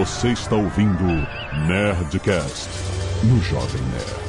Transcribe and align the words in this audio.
Você 0.00 0.28
está 0.28 0.56
ouvindo 0.56 1.04
Nerdcast 1.66 2.70
no 3.22 3.38
Jovem 3.42 3.82
Nerd. 3.82 4.20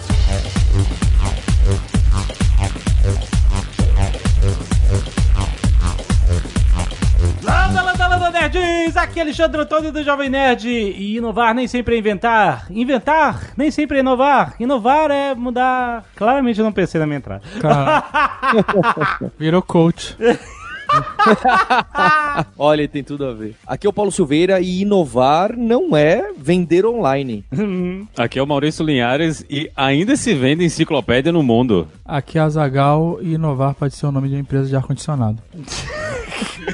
Landa, 7.42 7.82
landa, 7.84 8.08
landa, 8.08 8.32
nerds! 8.32 8.98
Aqui 8.98 9.20
é 9.20 9.22
Alexandre 9.22 9.62
Antônio 9.62 9.94
do 9.94 10.04
Jovem 10.04 10.30
Nerd. 10.30 10.68
E 10.68 11.16
inovar 11.16 11.56
nem 11.56 11.70
sempre 11.70 11.96
é 11.96 12.00
inventar. 12.00 12.66
Inventar 12.70 13.54
nem 13.56 13.72
sempre 13.72 13.96
é 13.96 14.00
inovar. 14.02 14.56
Inovar 14.60 15.10
é 15.10 15.34
mudar. 15.34 16.04
Claramente 16.18 16.60
eu 16.60 16.66
não 16.66 16.74
pensei 16.74 17.00
na 17.00 17.08
minha 17.08 17.20
entrada. 17.20 17.44
Virou 19.40 19.62
coach. 19.62 20.18
Olha, 22.58 22.88
tem 22.88 23.04
tudo 23.04 23.26
a 23.26 23.34
ver. 23.34 23.56
Aqui 23.66 23.88
é 23.88 23.90
o 23.90 23.94
Paulo 23.94 24.12
Silveira 24.12 24.60
e 24.60 24.82
inovar 24.82 25.56
não 25.58 25.96
é 25.96 26.32
vender 26.38 26.86
online. 26.86 27.44
Aqui 28.18 28.40
é 28.40 28.44
o 28.44 28.48
Maurício 28.48 28.86
Linhares 28.86 29.46
e 29.50 29.70
ainda 29.76 30.16
se 30.16 30.34
vende 30.34 30.64
enciclopédia 30.64 31.32
no 31.32 31.44
mundo. 31.44 31.88
Aqui 32.12 32.38
é 32.38 32.42
a 32.42 32.50
Zagal 32.50 33.20
e 33.22 33.36
inovar 33.36 33.74
pode 33.74 33.96
ser 33.96 34.06
o 34.06 34.12
nome 34.12 34.28
de 34.28 34.36
uma 34.36 34.42
empresa 34.42 34.68
de 34.68 34.76
ar-condicionado. 34.76 35.42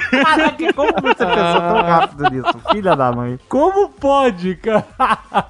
Caraca, 0.10 0.74
como 0.74 0.92
você 0.94 1.26
pensou 1.26 1.62
tão 1.62 1.82
rápido 1.84 2.30
nisso? 2.32 2.60
Filha 2.72 2.96
da 2.96 3.12
mãe. 3.12 3.40
Como 3.48 3.90
pode, 3.90 4.56
cara? 4.56 4.84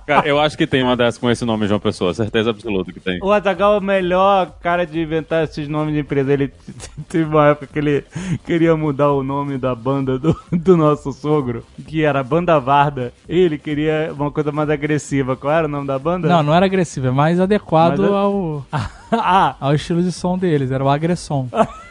Cara, 0.05 0.27
eu 0.27 0.39
acho 0.41 0.57
que 0.57 0.67
tem 0.67 0.83
uma 0.83 0.97
dessas 0.97 1.17
com 1.17 1.31
esse 1.31 1.45
nome, 1.45 1.67
João 1.67 1.79
Pessoa. 1.79 2.13
Certeza 2.13 2.49
absoluta 2.49 2.91
que 2.91 2.99
tem. 2.99 3.17
O 3.23 3.31
Azagal 3.31 3.75
é 3.75 3.77
o 3.77 3.81
melhor 3.81 4.51
cara 4.61 4.85
de 4.85 4.99
inventar 4.99 5.45
esses 5.45 5.69
nomes 5.69 5.93
de 5.93 6.01
empresa. 6.01 6.33
Ele 6.33 6.51
teve 7.07 7.23
uma 7.23 7.47
época 7.47 7.67
que 7.67 7.79
ele 7.79 8.03
queria 8.45 8.75
mudar 8.75 9.11
o 9.11 9.23
nome 9.23 9.57
da 9.57 9.73
banda 9.73 10.19
do, 10.19 10.35
do 10.51 10.75
nosso 10.75 11.13
sogro, 11.13 11.63
que 11.87 12.03
era 12.03 12.21
Banda 12.23 12.59
Varda. 12.59 13.13
Ele 13.27 13.57
queria 13.57 14.11
uma 14.13 14.31
coisa 14.31 14.51
mais 14.51 14.69
agressiva. 14.69 15.37
Qual 15.37 15.53
era 15.53 15.65
o 15.65 15.69
nome 15.69 15.87
da 15.87 15.97
banda? 15.97 16.27
Não, 16.27 16.43
não 16.43 16.53
era 16.53 16.65
agressivo, 16.65 17.07
é 17.07 17.11
mais 17.11 17.39
adequado 17.39 17.99
Mas 17.99 18.11
é- 18.11 18.13
ao, 18.13 18.65
ah, 19.17 19.55
ao 19.59 19.73
estilo 19.73 20.01
de 20.01 20.11
som 20.11 20.37
deles, 20.37 20.71
era 20.71 20.83
o 20.83 20.89
agressom. 20.89 21.47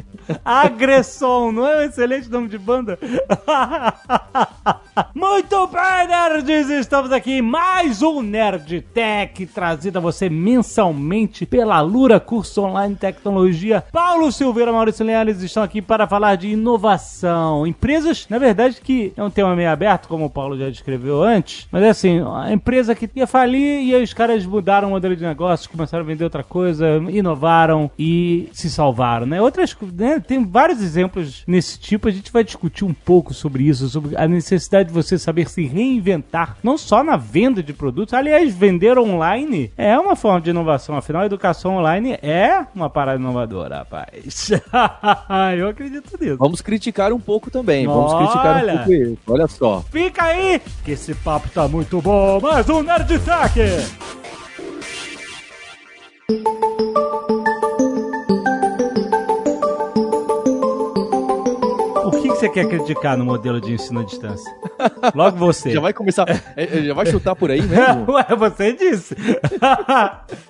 Agressom, 0.44 1.52
não 1.52 1.66
é 1.66 1.78
um 1.78 1.82
excelente 1.82 2.30
nome 2.30 2.48
de 2.48 2.58
banda? 2.58 2.98
Muito 5.14 5.66
bem, 5.68 6.06
nerds! 6.06 6.70
Estamos 6.70 7.12
aqui 7.12 7.38
em 7.38 7.42
mais 7.42 8.02
um 8.02 8.22
Nerd 8.22 8.82
Tech, 8.92 9.46
trazido 9.46 9.98
a 9.98 10.00
você 10.00 10.28
mensalmente 10.28 11.46
pela 11.46 11.80
Lura 11.80 12.20
Curso 12.20 12.62
Online 12.62 12.94
Tecnologia. 12.94 13.84
Paulo 13.92 14.30
Silveira 14.30 14.70
e 14.70 14.74
Maurício 14.74 15.04
Leales 15.04 15.42
estão 15.42 15.62
aqui 15.62 15.80
para 15.80 16.06
falar 16.06 16.36
de 16.36 16.48
inovação. 16.48 17.66
Empresas, 17.66 18.26
na 18.28 18.38
verdade, 18.38 18.80
que 18.82 19.12
é 19.16 19.22
um 19.22 19.30
tema 19.30 19.56
meio 19.56 19.70
aberto, 19.70 20.08
como 20.08 20.26
o 20.26 20.30
Paulo 20.30 20.58
já 20.58 20.68
descreveu 20.68 21.22
antes, 21.22 21.66
mas 21.70 21.82
é 21.82 21.88
assim, 21.88 22.22
a 22.34 22.52
empresa 22.52 22.94
que 22.94 23.08
ia 23.14 23.26
falir 23.26 23.82
e 23.82 24.02
os 24.02 24.12
caras 24.12 24.44
mudaram 24.44 24.88
o 24.88 24.90
modelo 24.92 25.16
de 25.16 25.24
negócio, 25.24 25.70
começaram 25.70 26.04
a 26.04 26.06
vender 26.06 26.24
outra 26.24 26.44
coisa, 26.44 26.96
inovaram 27.10 27.90
e 27.98 28.48
se 28.52 28.68
salvaram, 28.68 29.26
né? 29.26 29.40
Outras, 29.40 29.74
né? 29.86 30.20
Tem 30.20 30.44
vários 30.44 30.82
exemplos 30.82 31.42
nesse 31.46 31.78
tipo, 31.78 32.08
a 32.08 32.10
gente 32.10 32.32
vai 32.32 32.44
discutir 32.44 32.84
um 32.84 32.94
pouco 32.94 33.32
sobre 33.32 33.64
isso, 33.64 33.88
sobre 33.88 34.16
a 34.16 34.28
necessidade 34.28 34.88
de 34.88 34.94
você 34.94 35.18
saber 35.18 35.48
se 35.48 35.64
reinventar, 35.64 36.56
não 36.62 36.76
só 36.76 37.02
na 37.02 37.16
venda 37.16 37.62
de 37.62 37.72
produtos, 37.72 38.14
aliás, 38.14 38.54
vender 38.54 38.98
online 38.98 39.72
é 39.76 39.98
uma 39.98 40.16
forma 40.16 40.40
de 40.40 40.50
inovação, 40.50 40.96
afinal, 40.96 41.22
a 41.22 41.26
educação 41.26 41.76
online 41.76 42.18
é 42.22 42.66
uma 42.74 42.90
parada 42.90 43.18
inovadora, 43.18 43.78
rapaz. 43.78 44.50
Eu 45.58 45.68
acredito 45.68 46.16
nisso. 46.20 46.36
Vamos 46.36 46.60
criticar 46.60 47.12
um 47.12 47.20
pouco 47.20 47.50
também. 47.50 47.86
Vamos 47.86 48.14
criticar 48.14 48.64
um 48.64 48.76
pouco 48.76 48.92
isso. 48.92 49.18
Olha 49.26 49.46
só. 49.46 49.84
Fica 49.90 50.24
aí, 50.24 50.60
que 50.84 50.92
esse 50.92 51.14
papo 51.14 51.48
tá 51.50 51.68
muito 51.68 52.00
bom. 52.00 52.40
Mais 52.40 52.68
um 52.68 52.82
Nerd 52.82 53.18
Tech. 53.20 53.60
O 62.04 62.10
que 62.10 62.28
você 62.28 62.48
quer 62.48 62.66
criticar 62.68 63.16
no 63.16 63.24
modelo 63.24 63.60
de 63.60 63.72
ensino 63.72 64.00
à 64.00 64.04
distância? 64.04 64.52
Logo 65.14 65.36
você. 65.36 65.70
Já 65.70 65.80
vai 65.80 65.92
começar. 65.92 66.28
é, 66.56 66.78
é, 66.78 66.82
Já 66.82 66.94
vai 66.94 67.06
chutar 67.06 67.34
por 67.36 67.50
aí 67.50 67.62
mesmo? 67.62 68.10
Ué, 68.12 68.26
você 68.36 68.72
disse. 68.72 69.14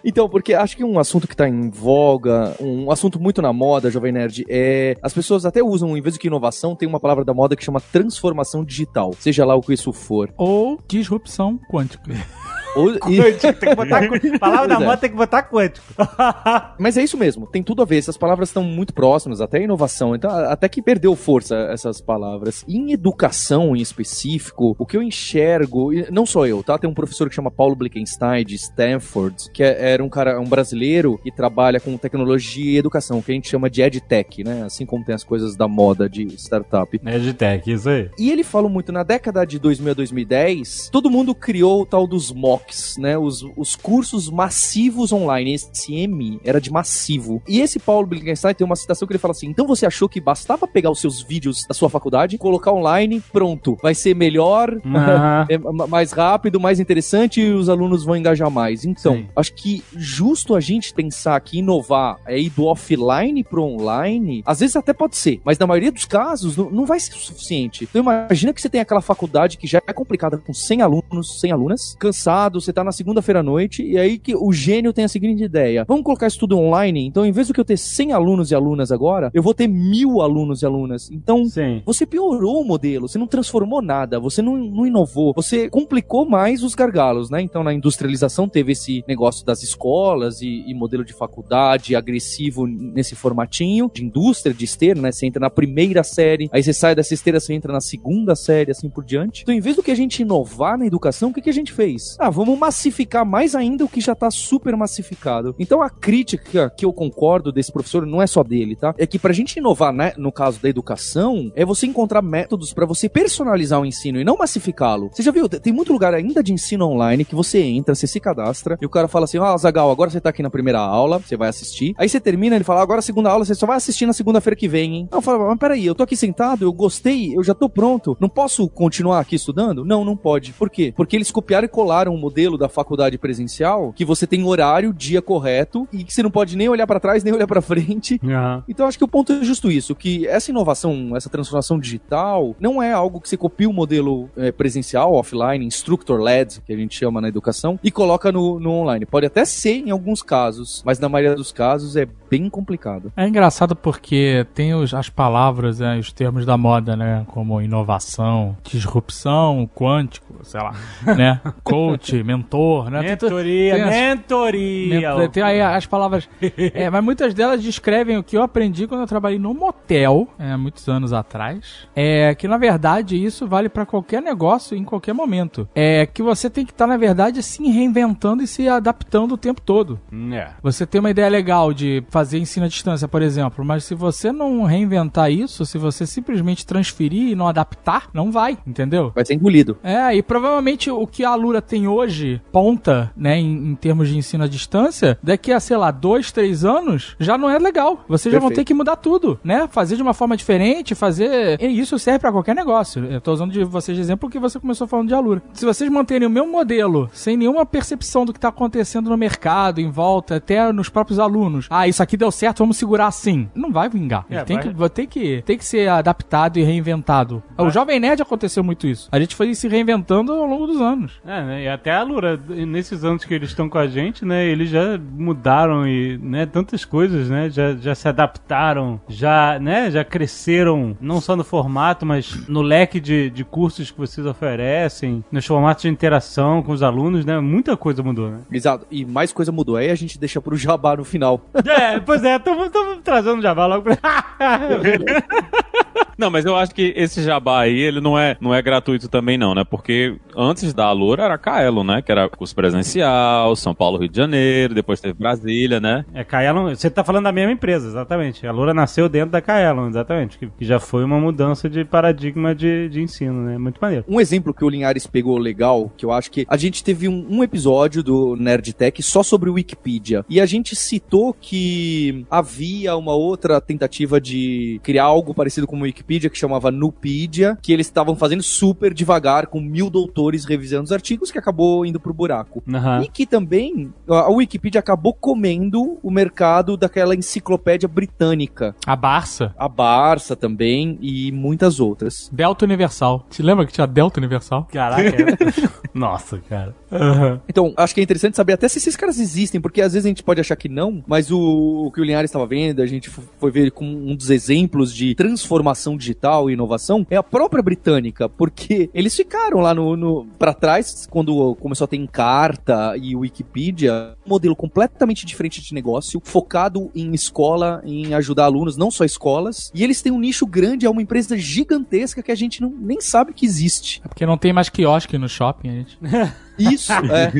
Então, 0.04 0.28
porque 0.28 0.52
acho 0.54 0.76
que 0.76 0.84
um 0.84 0.98
assunto 0.98 1.28
que 1.28 1.36
tá 1.36 1.48
em 1.48 1.70
voga, 1.70 2.54
um 2.60 2.90
assunto 2.90 3.20
muito 3.20 3.40
na 3.40 3.52
moda, 3.52 3.90
Jovem 3.90 4.12
Nerd, 4.12 4.44
é. 4.48 4.96
As 5.02 5.12
pessoas 5.14 5.46
até 5.46 5.62
usam, 5.62 5.96
em 5.96 6.00
vez 6.00 6.14
de 6.14 6.20
que 6.20 6.26
inovação, 6.26 6.74
tem 6.74 6.88
uma 6.88 6.98
palavra 6.98 7.24
da 7.24 7.32
moda 7.32 7.54
que 7.54 7.64
chama 7.64 7.80
transformação 7.80 8.64
digital. 8.64 9.12
Seja 9.18 9.44
lá 9.44 9.54
o 9.54 9.60
que 9.60 9.72
isso 9.72 9.92
for. 9.92 10.32
Ou 10.36 10.78
disrupção 10.88 11.58
quântica. 11.70 12.12
Ou- 12.76 12.92
Quântico, 13.00 13.40
tem 13.40 13.68
que 13.70 13.74
botar 13.74 14.08
qu- 14.08 14.38
Palavra 14.38 14.68
da 14.68 14.74
é. 14.76 14.78
moda 14.78 14.96
tem 14.96 15.10
que 15.10 15.16
botar 15.16 15.42
quântico. 15.42 15.86
Mas 16.78 16.96
é 16.96 17.02
isso 17.02 17.16
mesmo, 17.16 17.46
tem 17.46 17.62
tudo 17.62 17.82
a 17.82 17.84
ver. 17.84 17.98
Essas 17.98 18.16
palavras 18.16 18.48
estão 18.48 18.62
muito 18.64 18.92
próximas, 18.94 19.40
até 19.40 19.58
a 19.58 19.62
inovação. 19.62 20.14
Então, 20.14 20.30
até 20.30 20.68
que 20.68 20.80
perdeu 20.82 21.14
força 21.14 21.54
essas 21.70 22.00
palavras. 22.00 22.64
Em 22.68 22.92
educação 22.92 23.76
em 23.76 23.80
específico, 23.80 24.74
o 24.78 24.86
que 24.86 24.96
eu 24.96 25.02
enxergo, 25.02 25.90
não 26.10 26.24
só 26.26 26.46
eu, 26.46 26.62
tá? 26.62 26.78
Tem 26.78 26.88
um 26.88 26.94
professor 26.94 27.28
que 27.28 27.34
chama 27.34 27.50
Paulo 27.50 27.74
Blickenstein, 27.76 28.44
de 28.44 28.54
Stanford, 28.56 29.50
que 29.52 29.62
é- 29.62 29.92
era 29.92 30.02
um 30.02 30.08
cara, 30.08 30.40
um 30.40 30.44
brasileiro 30.44 31.18
que 31.22 31.30
trabalha 31.30 31.78
com 31.80 31.96
tecnologia 31.96 32.72
e 32.72 32.76
educação, 32.78 33.20
que 33.22 33.30
a 33.30 33.34
gente 33.34 33.48
chama 33.48 33.68
de 33.70 33.82
EdTech, 33.82 34.42
né? 34.44 34.62
Assim 34.64 34.86
como 34.86 35.04
tem 35.04 35.14
as 35.14 35.24
coisas 35.24 35.56
da 35.56 35.68
moda 35.68 36.08
de 36.08 36.24
startup. 36.36 36.98
Nerd 37.02 37.34
Tech, 37.34 37.70
isso 37.70 37.88
aí. 37.88 38.10
E 38.18 38.30
ele 38.30 38.42
fala 38.42 38.68
muito, 38.68 38.92
na 38.92 39.02
década 39.02 39.44
de 39.44 39.58
2000 39.58 39.90
a 39.92 39.94
2010, 39.94 40.88
todo 40.90 41.10
mundo 41.10 41.34
criou 41.34 41.82
o 41.82 41.86
tal 41.86 42.06
dos 42.06 42.32
MOOCs, 42.32 42.61
né? 42.98 43.16
Os, 43.18 43.44
os 43.56 43.76
cursos 43.76 44.30
massivos 44.30 45.12
online. 45.12 45.54
Esse 45.54 45.94
M 45.94 46.40
era 46.44 46.60
de 46.60 46.70
massivo. 46.70 47.42
E 47.48 47.60
esse 47.60 47.78
Paulo 47.78 48.06
Blickenstein 48.06 48.54
tem 48.54 48.64
uma 48.64 48.76
citação 48.76 49.06
que 49.06 49.12
ele 49.12 49.18
fala 49.18 49.32
assim: 49.32 49.48
então 49.48 49.66
você 49.66 49.86
achou 49.86 50.08
que 50.08 50.20
bastava 50.20 50.66
pegar 50.66 50.90
os 50.90 51.00
seus 51.00 51.22
vídeos 51.22 51.64
da 51.66 51.74
sua 51.74 51.88
faculdade, 51.90 52.38
colocar 52.38 52.72
online, 52.72 53.22
pronto, 53.32 53.76
vai 53.82 53.94
ser 53.94 54.14
melhor, 54.14 54.70
é 55.48 55.58
ma- 55.58 55.86
mais 55.86 56.12
rápido, 56.12 56.60
mais 56.60 56.80
interessante 56.80 57.40
e 57.40 57.52
os 57.52 57.68
alunos 57.68 58.04
vão 58.04 58.16
engajar 58.16 58.50
mais. 58.50 58.84
Então, 58.84 59.16
Sim. 59.16 59.26
acho 59.34 59.54
que 59.54 59.82
justo 59.96 60.54
a 60.54 60.60
gente 60.60 60.92
pensar 60.94 61.40
que 61.40 61.58
inovar 61.58 62.18
é 62.26 62.38
ir 62.38 62.50
do 62.50 62.64
offline 62.66 63.42
pro 63.44 63.62
online, 63.62 64.42
às 64.46 64.60
vezes 64.60 64.76
até 64.76 64.92
pode 64.92 65.16
ser, 65.16 65.40
mas 65.44 65.58
na 65.58 65.66
maioria 65.66 65.92
dos 65.92 66.04
casos 66.04 66.56
não, 66.56 66.70
não 66.70 66.86
vai 66.86 67.00
ser 67.00 67.14
o 67.14 67.18
suficiente. 67.18 67.84
Então 67.84 68.02
imagina 68.02 68.52
que 68.52 68.60
você 68.60 68.68
tem 68.68 68.80
aquela 68.80 69.00
faculdade 69.00 69.56
que 69.58 69.66
já 69.66 69.80
é 69.86 69.92
complicada 69.92 70.38
com 70.38 70.52
100 70.52 70.82
alunos, 70.82 71.40
100 71.40 71.52
alunas, 71.52 71.96
cansado, 71.98 72.51
você 72.60 72.72
tá 72.72 72.84
na 72.84 72.92
segunda-feira 72.92 73.40
à 73.40 73.42
noite 73.42 73.82
e 73.82 73.98
aí 73.98 74.18
que 74.18 74.34
o 74.34 74.52
gênio 74.52 74.92
tem 74.92 75.04
a 75.04 75.08
seguinte 75.08 75.42
ideia: 75.42 75.84
vamos 75.86 76.04
colocar 76.04 76.26
isso 76.26 76.38
tudo 76.38 76.58
online? 76.58 77.06
Então, 77.06 77.24
em 77.24 77.32
vez 77.32 77.48
do 77.48 77.54
que 77.54 77.60
eu 77.60 77.64
ter 77.64 77.76
100 77.76 78.12
alunos 78.12 78.50
e 78.50 78.54
alunas 78.54 78.92
agora, 78.92 79.30
eu 79.34 79.42
vou 79.42 79.54
ter 79.54 79.68
mil 79.68 80.20
alunos 80.20 80.62
e 80.62 80.66
alunas. 80.66 81.10
Então, 81.10 81.44
Sim. 81.44 81.82
você 81.84 82.06
piorou 82.06 82.60
o 82.60 82.64
modelo, 82.64 83.08
você 83.08 83.18
não 83.18 83.26
transformou 83.26 83.82
nada, 83.82 84.18
você 84.18 84.42
não, 84.42 84.56
não 84.56 84.86
inovou, 84.86 85.32
você 85.34 85.68
complicou 85.68 86.24
mais 86.24 86.62
os 86.62 86.74
gargalos, 86.74 87.30
né? 87.30 87.40
Então, 87.40 87.62
na 87.62 87.72
industrialização 87.72 88.48
teve 88.48 88.72
esse 88.72 89.04
negócio 89.06 89.44
das 89.44 89.62
escolas 89.62 90.42
e, 90.42 90.64
e 90.66 90.74
modelo 90.74 91.04
de 91.04 91.12
faculdade 91.12 91.94
agressivo 91.96 92.66
nesse 92.66 93.14
formatinho 93.14 93.90
de 93.92 94.04
indústria, 94.04 94.54
de 94.54 94.64
esteira, 94.64 95.00
né? 95.00 95.12
Você 95.12 95.26
entra 95.26 95.40
na 95.40 95.50
primeira 95.50 96.02
série, 96.02 96.48
aí 96.52 96.62
você 96.62 96.72
sai 96.72 96.94
dessa 96.94 97.14
esteira, 97.14 97.40
você 97.40 97.54
entra 97.54 97.72
na 97.72 97.80
segunda 97.80 98.34
série, 98.34 98.70
assim 98.70 98.88
por 98.88 99.04
diante. 99.04 99.42
Então, 99.42 99.54
em 99.54 99.60
vez 99.60 99.76
do 99.76 99.82
que 99.82 99.90
a 99.90 99.94
gente 99.94 100.22
inovar 100.22 100.78
na 100.78 100.86
educação, 100.86 101.30
o 101.30 101.32
que, 101.32 101.40
que 101.40 101.50
a 101.50 101.54
gente 101.54 101.72
fez? 101.72 102.16
Ah, 102.18 102.30
vamos 102.30 102.41
massificar 102.44 103.24
mais 103.24 103.54
ainda 103.54 103.84
o 103.84 103.88
que 103.88 104.00
já 104.00 104.14
tá 104.14 104.30
super 104.30 104.76
massificado. 104.76 105.54
Então, 105.58 105.82
a 105.82 105.90
crítica 105.90 106.70
que 106.70 106.84
eu 106.84 106.92
concordo 106.92 107.52
desse 107.52 107.72
professor 107.72 108.06
não 108.06 108.20
é 108.20 108.26
só 108.26 108.42
dele, 108.42 108.76
tá? 108.76 108.94
É 108.98 109.06
que 109.06 109.18
pra 109.18 109.32
gente 109.32 109.56
inovar, 109.56 109.92
né, 109.92 110.12
no 110.16 110.32
caso 110.32 110.60
da 110.60 110.68
educação, 110.68 111.52
é 111.54 111.64
você 111.64 111.86
encontrar 111.86 112.22
métodos 112.22 112.72
pra 112.72 112.86
você 112.86 113.08
personalizar 113.08 113.80
o 113.80 113.86
ensino 113.86 114.20
e 114.20 114.24
não 114.24 114.36
massificá-lo. 114.36 115.10
Você 115.12 115.22
já 115.22 115.30
viu? 115.30 115.48
Tem 115.48 115.72
muito 115.72 115.92
lugar 115.92 116.14
ainda 116.14 116.42
de 116.42 116.52
ensino 116.52 116.86
online 116.86 117.24
que 117.24 117.34
você 117.34 117.60
entra, 117.60 117.94
você 117.94 118.06
se 118.06 118.20
cadastra 118.20 118.78
e 118.80 118.86
o 118.86 118.90
cara 118.90 119.08
fala 119.08 119.24
assim: 119.24 119.38
Ah, 119.38 119.56
Zagal, 119.56 119.90
agora 119.90 120.10
você 120.10 120.20
tá 120.20 120.30
aqui 120.30 120.42
na 120.42 120.50
primeira 120.50 120.80
aula, 120.80 121.18
você 121.18 121.36
vai 121.36 121.48
assistir. 121.48 121.94
Aí 121.98 122.08
você 122.08 122.20
termina, 122.20 122.56
ele 122.56 122.64
fala: 122.64 122.82
Agora 122.82 123.00
a 123.00 123.02
segunda 123.02 123.30
aula 123.30 123.44
você 123.44 123.54
só 123.54 123.66
vai 123.66 123.76
assistir 123.76 124.06
na 124.06 124.12
segunda-feira 124.12 124.56
que 124.56 124.68
vem, 124.68 124.96
hein? 124.96 125.08
Eu 125.12 125.22
falo: 125.22 125.46
Mas 125.46 125.58
peraí, 125.58 125.86
eu 125.86 125.94
tô 125.94 126.02
aqui 126.02 126.16
sentado, 126.16 126.64
eu 126.64 126.72
gostei, 126.72 127.36
eu 127.36 127.42
já 127.42 127.54
tô 127.54 127.68
pronto. 127.68 128.16
Não 128.20 128.28
posso 128.28 128.68
continuar 128.68 129.20
aqui 129.20 129.36
estudando? 129.36 129.84
Não, 129.84 130.04
não 130.04 130.16
pode. 130.16 130.52
Por 130.52 130.70
quê? 130.70 130.92
Porque 130.96 131.16
eles 131.16 131.30
copiaram 131.30 131.66
e 131.66 131.68
colaram 131.68 132.14
o 132.14 132.18
modelo 132.32 132.56
da 132.56 132.68
faculdade 132.68 133.18
presencial 133.18 133.92
que 133.92 134.04
você 134.04 134.26
tem 134.26 134.42
horário, 134.42 134.92
dia 134.92 135.20
correto 135.20 135.86
e 135.92 136.02
que 136.02 136.14
você 136.14 136.22
não 136.22 136.30
pode 136.30 136.56
nem 136.56 136.68
olhar 136.68 136.86
pra 136.86 136.98
trás, 136.98 137.22
nem 137.22 137.34
olhar 137.34 137.46
pra 137.46 137.60
frente. 137.60 138.18
Aham. 138.24 138.64
Então 138.66 138.86
acho 138.86 138.96
que 138.96 139.04
o 139.04 139.08
ponto 139.08 139.32
é 139.32 139.44
justo 139.44 139.70
isso, 139.70 139.94
que 139.94 140.26
essa 140.26 140.50
inovação, 140.50 141.14
essa 141.14 141.28
transformação 141.28 141.78
digital, 141.78 142.56
não 142.58 142.82
é 142.82 142.92
algo 142.92 143.20
que 143.20 143.28
você 143.28 143.36
copia 143.36 143.68
o 143.68 143.72
modelo 143.72 144.30
eh, 144.36 144.50
presencial, 144.50 145.12
offline, 145.12 145.64
instructor-led, 145.64 146.62
que 146.64 146.72
a 146.72 146.76
gente 146.76 146.98
chama 146.98 147.20
na 147.20 147.28
educação, 147.28 147.78
e 147.82 147.90
coloca 147.90 148.32
no, 148.32 148.58
no 148.58 148.70
online. 148.70 149.04
Pode 149.04 149.26
até 149.26 149.44
ser 149.44 149.76
em 149.76 149.90
alguns 149.90 150.22
casos, 150.22 150.82
mas 150.86 150.98
na 150.98 151.08
maioria 151.08 151.36
dos 151.36 151.52
casos 151.52 151.96
é 151.96 152.06
bem 152.32 152.48
complicado. 152.48 153.12
É 153.14 153.28
engraçado 153.28 153.76
porque 153.76 154.46
tem 154.54 154.74
os- 154.74 154.94
as 154.94 155.10
palavras, 155.10 155.80
né, 155.80 155.98
os 155.98 156.10
termos 156.12 156.46
da 156.46 156.56
moda, 156.56 156.96
né? 156.96 157.24
Como 157.28 157.60
inovação, 157.60 158.56
disrupção, 158.64 159.68
quântico, 159.74 160.34
sei 160.42 160.60
lá, 160.62 160.72
né? 161.16 161.40
Coach, 161.62 162.22
mentor, 162.22 162.88
né? 162.90 163.02
Mentoria, 163.02 163.74
tem 163.74 163.82
as- 163.82 163.90
mentoria. 163.90 165.16
Men- 165.18 165.28
Tem 165.28 165.42
aí 165.42 165.60
as 165.60 165.84
palavras. 165.84 166.26
é, 166.74 166.88
mas 166.88 167.04
muitas 167.04 167.34
delas 167.34 167.62
descrevem 167.62 168.16
o 168.16 168.22
que 168.22 168.34
eu 168.36 168.42
aprendi 168.42 168.86
quando 168.86 169.02
eu 169.02 169.06
trabalhei 169.06 169.38
num 169.38 169.52
motel, 169.52 170.26
é, 170.38 170.56
muitos 170.56 170.88
anos 170.88 171.12
atrás. 171.12 171.86
É 171.94 172.34
que 172.34 172.48
na 172.48 172.56
verdade 172.56 173.22
isso 173.22 173.46
vale 173.46 173.68
pra 173.68 173.84
qualquer 173.84 174.22
negócio 174.22 174.74
em 174.76 174.84
qualquer 174.84 175.12
momento. 175.12 175.68
É 175.74 176.06
que 176.06 176.22
você 176.22 176.48
tem 176.48 176.64
que 176.64 176.72
estar, 176.72 176.86
na 176.86 176.96
verdade, 176.96 177.42
se 177.42 177.62
reinventando 177.68 178.42
e 178.42 178.46
se 178.46 178.66
adaptando 178.68 179.32
o 179.32 179.36
tempo 179.38 179.60
todo. 179.60 180.00
É. 180.32 180.48
Você 180.62 180.86
tem 180.86 180.98
uma 180.98 181.10
ideia 181.10 181.28
legal 181.28 181.74
de 181.74 182.02
fazer 182.08 182.21
ensino 182.32 182.66
à 182.66 182.68
distância, 182.68 183.08
por 183.08 183.22
exemplo, 183.22 183.64
mas 183.64 183.84
se 183.84 183.94
você 183.94 184.32
não 184.32 184.64
reinventar 184.64 185.30
isso, 185.30 185.64
se 185.64 185.78
você 185.78 186.06
simplesmente 186.06 186.66
transferir 186.66 187.30
e 187.30 187.34
não 187.34 187.48
adaptar, 187.48 188.08
não 188.12 188.30
vai, 188.30 188.58
entendeu? 188.66 189.12
Vai 189.14 189.24
ser 189.24 189.34
engolido. 189.34 189.78
É, 189.82 190.14
e 190.14 190.22
provavelmente 190.22 190.90
o 190.90 191.06
que 191.06 191.24
a 191.24 191.30
Alura 191.30 191.62
tem 191.62 191.86
hoje, 191.86 192.40
ponta, 192.50 193.10
né, 193.16 193.38
em, 193.38 193.70
em 193.70 193.74
termos 193.74 194.08
de 194.08 194.16
ensino 194.16 194.44
à 194.44 194.48
distância, 194.48 195.18
daqui 195.22 195.52
a, 195.52 195.60
sei 195.60 195.76
lá, 195.76 195.90
dois, 195.90 196.32
três 196.32 196.64
anos, 196.64 197.16
já 197.18 197.36
não 197.38 197.48
é 197.48 197.58
legal. 197.58 198.04
Vocês 198.08 198.32
já 198.32 198.38
vão 198.38 198.50
ter 198.50 198.64
que 198.64 198.74
mudar 198.74 198.96
tudo, 198.96 199.38
né? 199.42 199.68
Fazer 199.70 199.96
de 199.96 200.02
uma 200.02 200.14
forma 200.14 200.36
diferente, 200.36 200.94
fazer. 200.94 201.60
E 201.60 201.78
isso 201.78 201.98
serve 201.98 202.18
pra 202.18 202.32
qualquer 202.32 202.54
negócio. 202.54 203.04
Eu 203.04 203.20
tô 203.20 203.32
usando 203.32 203.52
de 203.52 203.64
vocês 203.64 203.96
de 203.96 204.02
exemplo 204.02 204.20
porque 204.28 204.38
você 204.38 204.58
começou 204.58 204.86
falando 204.86 205.08
de 205.08 205.14
Alura. 205.14 205.42
Se 205.52 205.64
vocês 205.64 205.90
manterem 205.90 206.26
o 206.26 206.30
mesmo 206.30 206.50
modelo, 206.50 207.10
sem 207.12 207.36
nenhuma 207.36 207.64
percepção 207.64 208.24
do 208.24 208.32
que 208.32 208.40
tá 208.40 208.48
acontecendo 208.48 209.10
no 209.10 209.16
mercado, 209.16 209.80
em 209.80 209.90
volta, 209.90 210.36
até 210.36 210.72
nos 210.72 210.88
próprios 210.88 211.18
alunos, 211.18 211.66
ah, 211.70 211.86
isso 211.88 212.02
aqui 212.02 212.11
deu 212.16 212.30
certo, 212.30 212.58
vamos 212.58 212.76
segurar 212.76 213.06
assim. 213.06 213.48
Não 213.54 213.70
vai 213.72 213.88
vingar. 213.88 214.24
É, 214.30 214.42
tem, 214.44 214.56
vai- 214.56 214.68
que, 214.68 214.74
vai 214.74 214.90
ter 214.90 215.06
que, 215.06 215.42
tem 215.46 215.58
que 215.58 215.64
ser 215.64 215.88
adaptado 215.88 216.58
e 216.58 216.62
reinventado. 216.62 217.42
O 217.58 217.70
Jovem 217.70 217.98
Nerd 218.00 218.22
aconteceu 218.22 218.62
muito 218.64 218.86
isso. 218.86 219.08
A 219.12 219.18
gente 219.20 219.34
foi 219.36 219.54
se 219.54 219.68
reinventando 219.68 220.32
ao 220.32 220.46
longo 220.46 220.66
dos 220.66 220.80
anos. 220.80 221.20
É, 221.24 221.42
né? 221.44 221.62
E 221.64 221.68
até 221.68 221.92
a 221.92 222.02
Lura, 222.02 222.36
nesses 222.48 223.04
anos 223.04 223.24
que 223.24 223.32
eles 223.34 223.50
estão 223.50 223.68
com 223.68 223.78
a 223.78 223.86
gente, 223.86 224.24
né? 224.24 224.44
Eles 224.44 224.70
já 224.70 224.98
mudaram 224.98 225.86
e, 225.86 226.18
né? 226.18 226.46
Tantas 226.46 226.84
coisas, 226.84 227.28
né? 227.28 227.48
Já, 227.50 227.74
já 227.74 227.94
se 227.94 228.08
adaptaram, 228.08 229.00
já, 229.08 229.58
né? 229.58 229.90
Já 229.90 230.04
cresceram, 230.04 230.96
não 231.00 231.20
só 231.20 231.36
no 231.36 231.44
formato, 231.44 232.04
mas 232.06 232.48
no 232.48 232.62
leque 232.62 233.00
de, 233.00 233.30
de 233.30 233.44
cursos 233.44 233.90
que 233.90 233.98
vocês 233.98 234.26
oferecem, 234.26 235.24
nos 235.30 235.46
formatos 235.46 235.82
de 235.82 235.88
interação 235.88 236.62
com 236.62 236.72
os 236.72 236.82
alunos, 236.82 237.24
né? 237.24 237.38
Muita 237.40 237.76
coisa 237.76 238.02
mudou, 238.02 238.30
né? 238.30 238.38
Exato. 238.50 238.86
E 238.90 239.04
mais 239.04 239.32
coisa 239.32 239.50
mudou. 239.52 239.76
Aí 239.76 239.90
a 239.90 239.94
gente 239.94 240.18
deixa 240.18 240.40
pro 240.40 240.56
jabá 240.56 240.96
no 240.96 241.04
final. 241.04 241.40
É, 241.72 241.98
pois 242.04 242.22
é, 242.24 242.36
estamos 242.36 242.70
trazendo 243.02 243.38
o 243.38 243.42
Java 243.42 243.66
logo 243.66 243.82
pra... 243.82 243.98
Não, 246.16 246.30
mas 246.30 246.44
eu 246.44 246.56
acho 246.56 246.74
que 246.74 246.92
esse 246.96 247.22
jabá 247.22 247.60
aí, 247.60 247.78
ele 247.78 248.00
não 248.00 248.18
é, 248.18 248.36
não 248.40 248.54
é 248.54 248.60
gratuito 248.60 249.08
também 249.08 249.38
não, 249.38 249.54
né? 249.54 249.64
Porque 249.64 250.16
antes 250.36 250.72
da 250.74 250.86
Alura 250.86 251.24
era 251.24 251.38
Caelo, 251.38 251.84
né? 251.84 252.02
Que 252.02 252.12
era 252.12 252.28
curso 252.28 252.54
presencial, 252.54 253.54
São 253.56 253.74
Paulo, 253.74 253.98
Rio 253.98 254.08
de 254.08 254.16
Janeiro, 254.16 254.74
depois 254.74 255.00
teve 255.00 255.14
Brasília, 255.14 255.80
né? 255.80 256.04
É, 256.14 256.24
Kaelon, 256.24 256.74
você 256.74 256.90
tá 256.90 257.02
falando 257.04 257.24
da 257.24 257.32
mesma 257.32 257.52
empresa, 257.52 257.88
exatamente. 257.88 258.46
A 258.46 258.52
Lura 258.52 258.74
nasceu 258.74 259.08
dentro 259.08 259.30
da 259.30 259.40
Kaelon, 259.40 259.88
exatamente. 259.88 260.38
Que, 260.38 260.46
que 260.48 260.64
já 260.64 260.78
foi 260.78 261.04
uma 261.04 261.18
mudança 261.18 261.68
de 261.68 261.84
paradigma 261.84 262.54
de, 262.54 262.88
de 262.88 263.02
ensino, 263.02 263.42
né? 263.42 263.58
Muito 263.58 263.78
maneiro. 263.80 264.04
Um 264.08 264.20
exemplo 264.20 264.54
que 264.54 264.64
o 264.64 264.68
Linhares 264.68 265.06
pegou 265.06 265.38
legal, 265.38 265.90
que 265.96 266.04
eu 266.04 266.12
acho 266.12 266.30
que 266.30 266.46
a 266.48 266.56
gente 266.56 266.84
teve 266.84 267.08
um, 267.08 267.26
um 267.28 267.42
episódio 267.42 268.02
do 268.02 268.36
Nerd 268.36 268.72
Tech 268.72 269.02
só 269.02 269.22
sobre 269.22 269.50
o 269.50 269.54
Wikipedia. 269.54 270.24
E 270.28 270.40
a 270.40 270.46
gente 270.46 270.74
citou 270.76 271.34
que 271.38 272.24
havia 272.30 272.96
uma 272.96 273.14
outra 273.14 273.60
tentativa 273.60 274.20
de 274.20 274.80
criar 274.82 275.04
algo 275.04 275.34
parecido 275.34 275.66
com 275.66 275.78
o 275.78 275.82
Wikipedia, 275.82 276.01
que 276.30 276.38
chamava 276.38 276.70
Nupedia, 276.70 277.56
que 277.62 277.72
eles 277.72 277.86
estavam 277.86 278.14
fazendo 278.16 278.42
super 278.42 278.92
devagar, 278.92 279.46
com 279.46 279.60
mil 279.60 279.88
doutores 279.88 280.44
revisando 280.44 280.84
os 280.84 280.92
artigos, 280.92 281.30
que 281.30 281.38
acabou 281.38 281.84
indo 281.86 281.98
pro 282.00 282.12
buraco. 282.12 282.62
Aham. 282.72 283.02
E 283.02 283.08
que 283.08 283.26
também 283.26 283.92
a 284.08 284.28
Wikipedia 284.30 284.80
acabou 284.80 285.14
comendo 285.14 285.98
o 286.02 286.10
mercado 286.10 286.76
daquela 286.76 287.14
enciclopédia 287.14 287.88
britânica. 287.88 288.74
A 288.86 288.96
Barça. 288.96 289.54
A 289.58 289.68
Barça 289.68 290.34
também 290.36 290.98
e 291.00 291.30
muitas 291.32 291.80
outras. 291.80 292.28
Delta 292.32 292.64
Universal. 292.64 293.26
Te 293.30 293.42
lembra 293.42 293.66
que 293.66 293.72
tinha 293.72 293.86
Delta 293.86 294.20
Universal? 294.20 294.68
Caraca. 294.72 295.02
é- 295.02 295.68
Nossa, 295.94 296.38
cara. 296.48 296.74
Aham. 296.92 297.40
Então, 297.48 297.72
acho 297.76 297.94
que 297.94 298.00
é 298.00 298.02
interessante 298.04 298.36
saber 298.36 298.52
até 298.52 298.68
se 298.68 298.78
esses 298.78 298.96
caras 298.96 299.18
existem, 299.18 299.60
porque 299.60 299.80
às 299.80 299.92
vezes 299.92 300.06
a 300.06 300.08
gente 300.08 300.22
pode 300.22 300.40
achar 300.40 300.56
que 300.56 300.68
não, 300.68 301.02
mas 301.06 301.30
o, 301.30 301.86
o 301.86 301.90
que 301.90 302.00
o 302.00 302.04
Linhares 302.04 302.30
estava 302.30 302.46
vendo, 302.46 302.82
a 302.82 302.86
gente 302.86 303.10
foi 303.10 303.50
ver 303.50 303.70
como 303.70 303.90
um 303.90 304.14
dos 304.14 304.30
exemplos 304.30 304.94
de 304.94 305.14
transformação 305.14 305.96
digital 305.96 306.50
e 306.50 306.54
inovação, 306.54 307.06
é 307.10 307.16
a 307.16 307.22
própria 307.22 307.62
britânica, 307.62 308.28
porque 308.28 308.90
eles 308.92 309.14
ficaram 309.14 309.60
lá 309.60 309.74
no, 309.74 309.96
no 309.96 310.26
para 310.38 310.54
trás, 310.54 311.06
quando 311.10 311.54
começou 311.56 311.84
a 311.84 311.88
ter 311.88 311.96
Encarta 311.96 312.96
e 312.96 313.14
Wikipedia, 313.16 314.14
um 314.26 314.30
modelo 314.30 314.56
completamente 314.56 315.24
diferente 315.24 315.62
de 315.62 315.74
negócio, 315.74 316.20
focado 316.24 316.90
em 316.94 317.12
escola, 317.14 317.82
em 317.84 318.14
ajudar 318.14 318.44
alunos, 318.44 318.76
não 318.76 318.90
só 318.90 319.04
escolas, 319.04 319.70
e 319.74 319.82
eles 319.82 320.02
têm 320.02 320.12
um 320.12 320.20
nicho 320.20 320.46
grande, 320.46 320.86
é 320.86 320.90
uma 320.90 321.02
empresa 321.02 321.36
gigantesca 321.36 322.22
que 322.22 322.32
a 322.32 322.34
gente 322.34 322.60
não, 322.60 322.70
nem 322.70 323.00
sabe 323.00 323.32
que 323.32 323.46
existe. 323.46 324.00
É 324.04 324.08
porque 324.08 324.26
não 324.26 324.38
tem 324.38 324.52
mais 324.52 324.68
quiosque 324.68 325.18
no 325.18 325.28
shopping, 325.28 325.68
a 325.68 325.72
gente. 325.72 325.98
Isso, 326.70 326.92
é. 327.10 327.32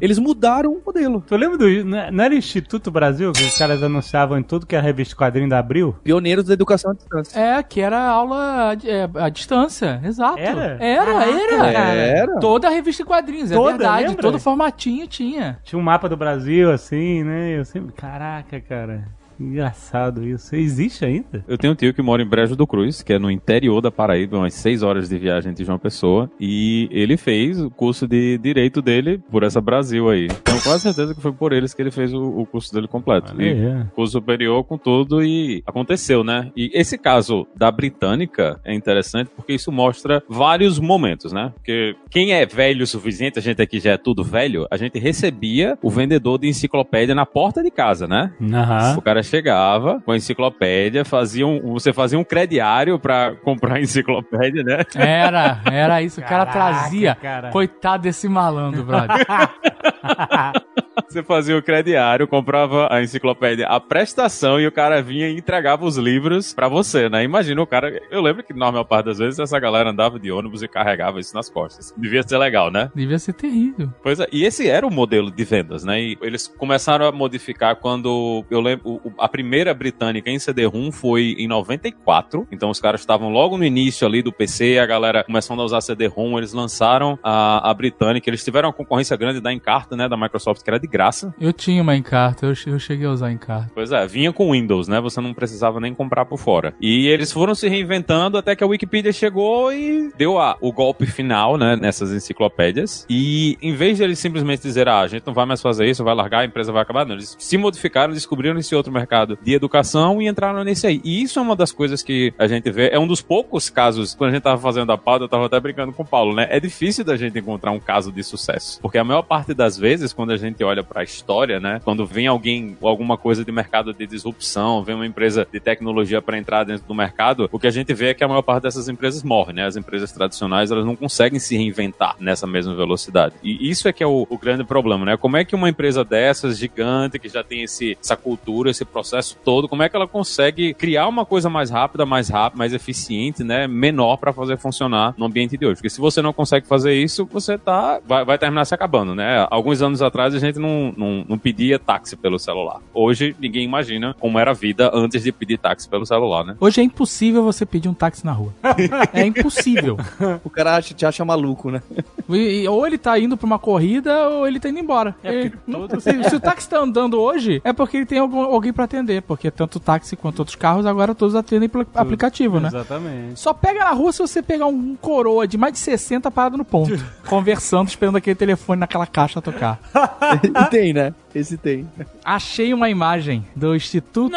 Eles 0.00 0.18
mudaram 0.18 0.72
o 0.72 0.82
modelo. 0.84 1.22
Tu 1.26 1.36
lembra 1.36 1.58
do. 1.58 1.84
Não 1.84 2.10
não 2.20 2.24
era 2.24 2.34
Instituto 2.34 2.90
Brasil 2.90 3.32
que 3.32 3.42
os 3.42 3.56
caras 3.56 3.82
anunciavam 3.82 4.38
em 4.38 4.42
tudo 4.42 4.66
que 4.66 4.76
é 4.76 4.80
revista 4.80 5.16
quadrinho 5.16 5.48
da 5.48 5.58
Abril? 5.58 5.96
Pioneiros 6.02 6.44
da 6.44 6.52
educação 6.52 6.90
à 6.90 6.94
distância. 6.94 7.38
É, 7.38 7.62
que 7.62 7.80
era 7.80 7.98
aula 7.98 8.76
é, 8.84 9.08
à 9.14 9.28
distância, 9.28 10.00
exato. 10.04 10.38
Era? 10.38 10.76
Era, 10.80 11.24
era. 11.24 11.66
Era. 11.68 12.40
Toda 12.40 12.68
a 12.68 12.70
revista 12.70 13.04
quadrinhos, 13.04 13.50
é 13.50 13.54
Toda, 13.54 13.70
verdade. 13.70 14.08
lembra? 14.08 14.22
Todo 14.22 14.38
formatinho 14.38 15.06
tinha. 15.06 15.58
Tinha 15.64 15.78
um 15.78 15.82
mapa 15.82 16.08
do 16.08 16.16
Brasil, 16.16 16.70
assim, 16.70 17.24
né? 17.24 17.58
Eu 17.58 17.64
sempre. 17.64 17.92
Caraca, 17.92 18.60
cara. 18.60 19.19
Engraçado 19.40 20.26
isso. 20.26 20.54
Existe 20.54 21.04
ainda? 21.04 21.44
Eu 21.48 21.56
tenho 21.56 21.72
um 21.72 21.76
tio 21.76 21.94
que 21.94 22.02
mora 22.02 22.22
em 22.22 22.26
Brejo 22.26 22.54
do 22.54 22.66
Cruz, 22.66 23.02
que 23.02 23.14
é 23.14 23.18
no 23.18 23.30
interior 23.30 23.80
da 23.80 23.90
Paraíba, 23.90 24.36
umas 24.36 24.54
seis 24.54 24.82
horas 24.82 25.08
de 25.08 25.18
viagem 25.18 25.52
de 25.54 25.64
João 25.64 25.78
Pessoa, 25.78 26.30
e 26.38 26.88
ele 26.90 27.16
fez 27.16 27.60
o 27.60 27.70
curso 27.70 28.06
de 28.06 28.38
Direito 28.38 28.82
dele 28.82 29.18
por 29.30 29.42
essa 29.42 29.60
Brasil 29.60 30.10
aí. 30.10 30.28
Tenho 30.28 30.60
quase 30.62 30.82
certeza 30.82 31.14
que 31.14 31.20
foi 31.20 31.32
por 31.32 31.52
eles 31.52 31.72
que 31.72 31.80
ele 31.80 31.90
fez 31.90 32.12
o, 32.12 32.22
o 32.22 32.46
curso 32.46 32.72
dele 32.74 32.86
completo. 32.86 33.40
E 33.40 33.48
é. 33.48 33.86
curso 33.94 34.12
superior 34.12 34.64
com 34.64 34.76
tudo 34.76 35.22
e 35.22 35.62
aconteceu, 35.66 36.22
né? 36.22 36.50
E 36.56 36.70
esse 36.74 36.98
caso 36.98 37.46
da 37.56 37.70
britânica 37.70 38.60
é 38.64 38.74
interessante 38.74 39.30
porque 39.34 39.54
isso 39.54 39.72
mostra 39.72 40.22
vários 40.28 40.78
momentos, 40.78 41.32
né? 41.32 41.52
Porque 41.54 41.96
quem 42.10 42.32
é 42.32 42.44
velho 42.44 42.84
o 42.84 42.86
suficiente, 42.86 43.38
a 43.38 43.42
gente 43.42 43.62
aqui 43.62 43.80
já 43.80 43.92
é 43.92 43.96
tudo 43.96 44.22
velho, 44.22 44.66
a 44.70 44.76
gente 44.76 44.98
recebia 44.98 45.78
o 45.82 45.90
vendedor 45.90 46.38
de 46.38 46.48
enciclopédia 46.48 47.14
na 47.14 47.24
porta 47.24 47.62
de 47.62 47.70
casa, 47.70 48.06
né? 48.06 48.32
Aham. 48.40 48.98
O 48.98 49.02
cara 49.02 49.22
chegava 49.30 50.00
com 50.04 50.12
a 50.12 50.16
enciclopédia, 50.16 51.04
fazia 51.04 51.46
um, 51.46 51.72
você 51.72 51.92
fazia 51.92 52.18
um 52.18 52.24
crediário 52.24 52.98
pra 52.98 53.34
comprar 53.36 53.76
a 53.76 53.80
enciclopédia, 53.80 54.62
né? 54.62 54.82
Era, 54.94 55.60
era 55.64 56.02
isso. 56.02 56.20
O 56.20 56.24
cara 56.24 56.46
Caraca, 56.46 56.80
trazia. 56.80 57.14
cara. 57.14 57.50
Coitado 57.50 58.02
desse 58.02 58.28
malandro, 58.28 58.84
brother. 58.84 59.16
Você 61.08 61.22
fazia 61.22 61.56
o 61.56 61.62
crediário, 61.62 62.26
comprava 62.26 62.88
a 62.90 63.02
enciclopédia 63.02 63.66
a 63.66 63.80
prestação 63.80 64.60
e 64.60 64.66
o 64.66 64.72
cara 64.72 65.02
vinha 65.02 65.28
e 65.28 65.36
entregava 65.36 65.84
os 65.84 65.96
livros 65.96 66.52
pra 66.52 66.68
você, 66.68 67.08
né? 67.08 67.22
Imagina 67.24 67.62
o 67.62 67.66
cara. 67.66 68.00
Eu 68.10 68.20
lembro 68.20 68.42
que 68.42 68.52
na 68.52 68.70
maior 68.70 68.84
parte 68.84 69.06
das 69.06 69.18
vezes 69.18 69.38
essa 69.38 69.58
galera 69.58 69.90
andava 69.90 70.18
de 70.18 70.30
ônibus 70.30 70.62
e 70.62 70.68
carregava 70.68 71.20
isso 71.20 71.34
nas 71.34 71.48
costas. 71.48 71.94
Devia 71.96 72.22
ser 72.22 72.38
legal, 72.38 72.70
né? 72.70 72.90
Devia 72.94 73.18
ser 73.18 73.32
terrível. 73.32 73.92
Pois 74.02 74.20
é, 74.20 74.26
e 74.32 74.44
esse 74.44 74.68
era 74.68 74.86
o 74.86 74.90
modelo 74.90 75.30
de 75.30 75.44
vendas, 75.44 75.84
né? 75.84 76.00
E 76.00 76.18
eles 76.20 76.46
começaram 76.48 77.06
a 77.06 77.12
modificar 77.12 77.76
quando 77.76 78.44
eu 78.50 78.60
lembro, 78.60 79.00
a 79.18 79.28
primeira 79.28 79.72
britânica 79.72 80.30
em 80.30 80.38
CD-ROM 80.38 80.90
foi 80.90 81.36
em 81.38 81.46
94. 81.46 82.46
Então 82.50 82.70
os 82.70 82.80
caras 82.80 83.00
estavam 83.00 83.30
logo 83.30 83.56
no 83.56 83.64
início 83.64 84.06
ali 84.06 84.22
do 84.22 84.32
PC, 84.32 84.78
a 84.78 84.86
galera 84.86 85.24
começando 85.24 85.60
a 85.60 85.64
usar 85.64 85.80
CD-ROM, 85.80 86.38
eles 86.38 86.52
lançaram 86.52 87.18
a, 87.22 87.70
a 87.70 87.74
britânica. 87.74 88.28
Eles 88.28 88.44
tiveram 88.44 88.68
uma 88.68 88.74
concorrência 88.74 89.16
grande 89.16 89.40
da 89.40 89.52
Encarta, 89.52 89.96
né? 89.96 90.08
Da 90.08 90.16
Microsoft, 90.16 90.62
que 90.62 90.70
era 90.70 90.78
de 90.78 90.86
graça. 90.90 91.34
Eu 91.40 91.52
tinha 91.52 91.82
uma 91.82 91.96
Encarta, 91.96 92.46
eu, 92.46 92.54
che- 92.54 92.70
eu 92.70 92.78
cheguei 92.78 93.06
a 93.06 93.10
usar 93.10 93.30
Encarta. 93.32 93.70
Pois 93.74 93.92
é, 93.92 94.06
vinha 94.06 94.32
com 94.32 94.52
Windows, 94.52 94.88
né? 94.88 95.00
Você 95.00 95.20
não 95.20 95.32
precisava 95.32 95.80
nem 95.80 95.94
comprar 95.94 96.24
por 96.24 96.38
fora. 96.38 96.74
E 96.80 97.06
eles 97.08 97.32
foram 97.32 97.54
se 97.54 97.68
reinventando 97.68 98.36
até 98.36 98.54
que 98.56 98.64
a 98.64 98.66
Wikipedia 98.66 99.12
chegou 99.12 99.72
e 99.72 100.10
deu 100.16 100.38
a, 100.38 100.56
o 100.60 100.72
golpe 100.72 101.06
final, 101.06 101.56
né? 101.56 101.76
Nessas 101.76 102.10
enciclopédias. 102.12 103.06
E 103.08 103.56
em 103.62 103.74
vez 103.74 103.96
de 103.98 104.04
eles 104.04 104.18
simplesmente 104.18 104.62
dizer, 104.62 104.88
ah, 104.88 105.00
a 105.00 105.06
gente 105.06 105.26
não 105.26 105.34
vai 105.34 105.46
mais 105.46 105.60
fazer 105.62 105.86
isso, 105.86 106.02
vai 106.04 106.14
largar, 106.14 106.40
a 106.40 106.44
empresa 106.44 106.72
vai 106.72 106.82
acabar, 106.82 107.04
não. 107.06 107.14
Eles 107.14 107.36
se 107.38 107.56
modificaram, 107.58 108.12
descobriram 108.12 108.58
esse 108.58 108.74
outro 108.74 108.92
mercado 108.92 109.38
de 109.42 109.54
educação 109.54 110.20
e 110.20 110.26
entraram 110.28 110.64
nesse 110.64 110.86
aí. 110.86 111.00
E 111.04 111.22
isso 111.22 111.38
é 111.38 111.42
uma 111.42 111.54
das 111.56 111.72
coisas 111.72 112.02
que 112.02 112.32
a 112.38 112.46
gente 112.46 112.70
vê, 112.70 112.88
é 112.88 112.98
um 112.98 113.06
dos 113.06 113.20
poucos 113.20 113.68
casos, 113.70 114.14
quando 114.14 114.30
a 114.30 114.32
gente 114.34 114.42
tava 114.42 114.60
fazendo 114.60 114.90
a 114.92 114.98
pauta, 114.98 115.24
eu 115.24 115.28
tava 115.28 115.46
até 115.46 115.60
brincando 115.60 115.92
com 115.92 116.02
o 116.02 116.06
Paulo, 116.06 116.34
né? 116.34 116.46
É 116.50 116.58
difícil 116.58 117.04
da 117.04 117.16
gente 117.16 117.38
encontrar 117.38 117.70
um 117.72 117.80
caso 117.80 118.10
de 118.12 118.22
sucesso. 118.22 118.80
Porque 118.80 118.98
a 118.98 119.04
maior 119.04 119.22
parte 119.22 119.52
das 119.54 119.76
vezes, 119.78 120.12
quando 120.12 120.30
a 120.32 120.36
gente 120.36 120.62
olha 120.64 120.69
olha 120.70 120.82
para 120.82 121.00
a 121.00 121.04
história, 121.04 121.60
né? 121.60 121.80
Quando 121.84 122.06
vem 122.06 122.26
alguém, 122.26 122.76
alguma 122.82 123.16
coisa 123.16 123.44
de 123.44 123.52
mercado 123.52 123.92
de 123.92 124.06
disrupção, 124.06 124.82
vem 124.82 124.94
uma 124.94 125.06
empresa 125.06 125.46
de 125.50 125.60
tecnologia 125.60 126.22
para 126.22 126.38
entrar 126.38 126.64
dentro 126.64 126.86
do 126.86 126.94
mercado, 126.94 127.48
o 127.52 127.58
que 127.58 127.66
a 127.66 127.70
gente 127.70 127.92
vê 127.92 128.08
é 128.08 128.14
que 128.14 128.24
a 128.24 128.28
maior 128.28 128.42
parte 128.42 128.62
dessas 128.62 128.88
empresas 128.88 129.22
morre, 129.22 129.52
né? 129.52 129.66
As 129.66 129.76
empresas 129.76 130.12
tradicionais, 130.12 130.70
elas 130.70 130.84
não 130.84 130.96
conseguem 130.96 131.38
se 131.38 131.56
reinventar 131.56 132.16
nessa 132.18 132.46
mesma 132.46 132.74
velocidade. 132.74 133.34
E 133.42 133.68
isso 133.68 133.88
é 133.88 133.92
que 133.92 134.02
é 134.02 134.06
o, 134.06 134.26
o 134.28 134.38
grande 134.38 134.64
problema, 134.64 135.04
né? 135.04 135.16
Como 135.16 135.36
é 135.36 135.44
que 135.44 135.54
uma 135.54 135.68
empresa 135.68 136.04
dessas, 136.04 136.58
gigante, 136.58 137.18
que 137.18 137.28
já 137.28 137.42
tem 137.42 137.62
esse, 137.62 137.98
essa 138.00 138.16
cultura, 138.16 138.70
esse 138.70 138.84
processo 138.84 139.36
todo, 139.44 139.68
como 139.68 139.82
é 139.82 139.88
que 139.88 139.96
ela 139.96 140.06
consegue 140.06 140.74
criar 140.74 141.08
uma 141.08 141.24
coisa 141.24 141.50
mais 141.50 141.70
rápida, 141.70 142.06
mais 142.06 142.28
rápida, 142.28 142.58
mais 142.58 142.72
eficiente, 142.72 143.42
né? 143.42 143.66
Menor 143.66 144.16
para 144.16 144.32
fazer 144.32 144.56
funcionar 144.56 145.14
no 145.16 145.26
ambiente 145.26 145.56
de 145.56 145.66
hoje. 145.66 145.76
Porque 145.76 145.90
se 145.90 146.00
você 146.00 146.22
não 146.22 146.32
consegue 146.32 146.66
fazer 146.66 146.94
isso, 146.94 147.26
você 147.26 147.58
tá, 147.58 148.00
vai, 148.06 148.24
vai 148.24 148.38
terminar 148.38 148.64
se 148.64 148.74
acabando, 148.74 149.14
né? 149.14 149.46
Alguns 149.50 149.82
anos 149.82 150.02
atrás 150.02 150.34
a 150.34 150.38
gente 150.38 150.58
não, 150.60 150.94
não, 150.96 151.24
não 151.28 151.38
pedia 151.38 151.78
táxi 151.78 152.14
pelo 152.16 152.38
celular. 152.38 152.80
Hoje 152.94 153.34
ninguém 153.40 153.64
imagina 153.64 154.14
como 154.20 154.38
era 154.38 154.50
a 154.52 154.54
vida 154.54 154.90
antes 154.94 155.22
de 155.24 155.32
pedir 155.32 155.58
táxi 155.58 155.88
pelo 155.88 156.06
celular, 156.06 156.44
né? 156.44 156.56
Hoje 156.60 156.80
é 156.80 156.84
impossível 156.84 157.42
você 157.42 157.66
pedir 157.66 157.88
um 157.88 157.94
táxi 157.94 158.24
na 158.24 158.32
rua. 158.32 158.52
é 159.12 159.24
impossível. 159.26 159.96
O 160.44 160.50
cara 160.50 160.76
acha- 160.76 160.94
te 160.94 161.04
acha 161.06 161.24
maluco, 161.24 161.70
né? 161.70 161.82
E- 162.28 162.62
e- 162.62 162.68
ou 162.68 162.86
ele 162.86 162.98
tá 162.98 163.18
indo 163.18 163.36
pra 163.36 163.46
uma 163.46 163.58
corrida 163.58 164.28
ou 164.28 164.46
ele 164.46 164.60
tá 164.60 164.68
indo 164.68 164.78
embora. 164.78 165.14
É, 165.24 165.46
E 165.46 165.50
todo- 165.50 166.00
se, 166.00 166.24
se 166.24 166.36
o 166.36 166.40
táxi 166.40 166.68
tá 166.68 166.78
andando 166.78 167.18
hoje, 167.20 167.60
é 167.64 167.72
porque 167.72 167.96
ele 167.96 168.06
tem 168.06 168.18
algum- 168.18 168.42
alguém 168.44 168.72
pra 168.72 168.84
atender. 168.84 169.22
Porque 169.22 169.50
tanto 169.50 169.76
o 169.76 169.80
táxi 169.80 170.14
quanto 170.16 170.38
outros 170.40 170.54
carros 170.56 170.86
agora 170.86 171.14
todos 171.14 171.34
atendem 171.34 171.68
pelo 171.68 171.86
aplicativo, 171.94 172.60
né? 172.60 172.68
Exatamente. 172.68 173.40
Só 173.40 173.52
pega 173.54 173.80
na 173.80 173.90
rua 173.92 174.12
se 174.12 174.18
você 174.20 174.42
pegar 174.42 174.66
um 174.66 174.94
coroa 174.96 175.46
de 175.48 175.56
mais 175.56 175.72
de 175.72 175.78
60 175.78 176.30
parado 176.30 176.56
no 176.56 176.64
ponto. 176.64 176.90
conversando, 177.28 177.88
esperando 177.88 178.16
aquele 178.16 178.34
telefone 178.34 178.80
naquela 178.80 179.06
caixa 179.06 179.40
tocar. 179.40 179.78
E 180.66 180.70
tem, 180.70 180.92
né? 180.92 181.14
Esse 181.34 181.56
tem. 181.56 181.88
Achei 182.24 182.74
uma 182.74 182.88
imagem 182.90 183.44
do 183.54 183.74
Instituto 183.74 184.36